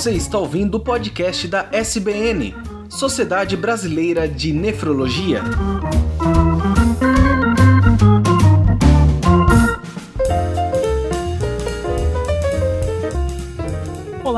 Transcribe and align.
Você 0.00 0.12
está 0.12 0.38
ouvindo 0.38 0.76
o 0.76 0.80
podcast 0.80 1.46
da 1.46 1.68
SBN, 1.70 2.54
Sociedade 2.88 3.54
Brasileira 3.54 4.26
de 4.26 4.50
Nefrologia. 4.50 5.42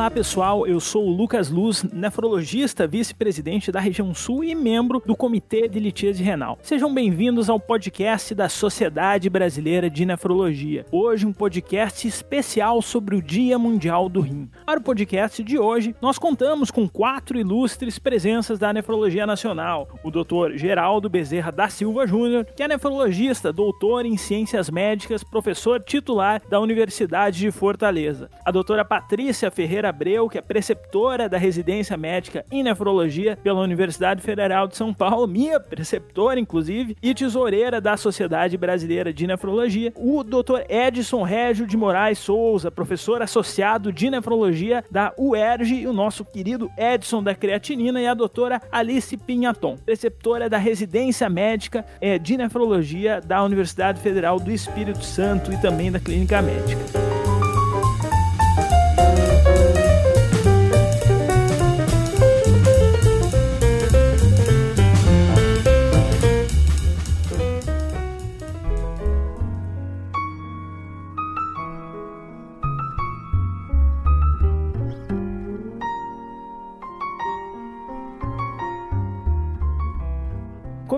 Olá 0.03 0.11
pessoal, 0.11 0.67
eu 0.67 0.81
sou 0.81 1.07
o 1.07 1.13
Lucas 1.13 1.49
Luz, 1.49 1.85
nefrologista, 1.85 2.89
vice-presidente 2.89 3.71
da 3.71 3.79
região 3.79 4.13
sul 4.13 4.43
e 4.43 4.53
membro 4.53 5.01
do 5.07 5.15
Comitê 5.15 5.69
de 5.69 5.79
Litíase 5.79 6.25
Renal. 6.25 6.59
Sejam 6.61 6.93
bem-vindos 6.93 7.49
ao 7.49 7.61
podcast 7.61 8.35
da 8.35 8.49
Sociedade 8.49 9.31
Brasileira 9.31 9.89
de 9.89 10.05
Nefrologia. 10.05 10.85
Hoje 10.91 11.25
um 11.25 11.33
podcast 11.33 12.09
especial 12.09 12.83
sobre 12.83 13.15
o 13.15 13.23
Dia 13.23 13.57
Mundial 13.61 14.09
do 14.09 14.21
Rim. 14.21 14.51
Para 14.67 14.81
o 14.81 14.83
podcast 14.83 15.41
de 15.41 15.57
hoje, 15.57 15.95
nós 16.03 16.19
contamos 16.19 16.73
com 16.73 16.89
quatro 16.89 17.39
ilustres 17.39 17.97
presenças 17.97 18.59
da 18.59 18.73
nefrologia 18.73 19.25
nacional. 19.25 19.89
O 20.03 20.11
Dr. 20.11 20.57
Geraldo 20.57 21.09
Bezerra 21.09 21.53
da 21.53 21.69
Silva 21.69 22.09
Júnior, 22.09 22.45
que 22.57 22.65
é 22.65 22.67
nefrologista, 22.67 23.53
doutor 23.53 24.05
em 24.05 24.17
ciências 24.17 24.69
médicas, 24.69 25.23
professor 25.23 25.81
titular 25.81 26.43
da 26.51 26.59
Universidade 26.59 27.39
de 27.39 27.53
Fortaleza. 27.53 28.29
A 28.45 28.51
doutora 28.51 28.85
Patrícia 28.85 29.49
Ferreira 29.49 29.92
Abreu, 29.93 30.29
que 30.29 30.39
é 30.39 30.41
preceptora 30.41 31.29
da 31.29 31.37
residência 31.37 31.97
médica 31.99 32.45
em 32.51 32.63
nefrologia 32.63 33.39
pela 33.43 33.61
Universidade 33.61 34.23
Federal 34.23 34.67
de 34.67 34.75
São 34.75 34.93
Paulo, 34.93 35.29
minha 35.29 35.61
preceptora, 35.61 36.41
inclusive, 36.41 36.97
e 37.03 37.15
tesoureira 37.15 37.79
da 37.79 37.97
Sociedade 37.97 38.57
Brasileira 38.57 39.13
de 39.13 39.27
Nefrologia. 39.27 39.93
O 39.95 40.25
Dr. 40.25 40.63
Edson 40.69 41.23
Régio 41.23 41.67
de 41.67 41.77
Moraes 41.77 42.19
Souza, 42.19 42.71
professor 42.71 43.21
associado 43.21 43.93
de 43.93 44.11
nefrologia 44.11 44.83
da 44.91 45.13
UERJ, 45.19 45.83
e 45.83 45.87
o 45.87 45.93
nosso 45.93 46.25
querido 46.25 46.71
Edson 46.79 47.23
da 47.23 47.35
Creatinina, 47.35 48.01
e 48.01 48.07
a 48.07 48.15
doutora 48.15 48.63
Alice 48.73 49.15
Pinhaton, 49.17 49.77
preceptora 49.77 50.49
da 50.49 50.57
residência 50.57 51.29
médica 51.29 51.85
eh, 52.01 52.19
de 52.19 52.37
nefrologia 52.39 53.21
da 53.21 53.45
Universidade 53.45 54.01
Federal 54.01 54.41
do 54.41 54.51
Espírito 54.51 55.05
Santo 55.05 55.53
e 55.53 55.61
também 55.61 55.93
da 55.93 56.01
Clínica 56.01 56.41
Médica. 56.41 57.12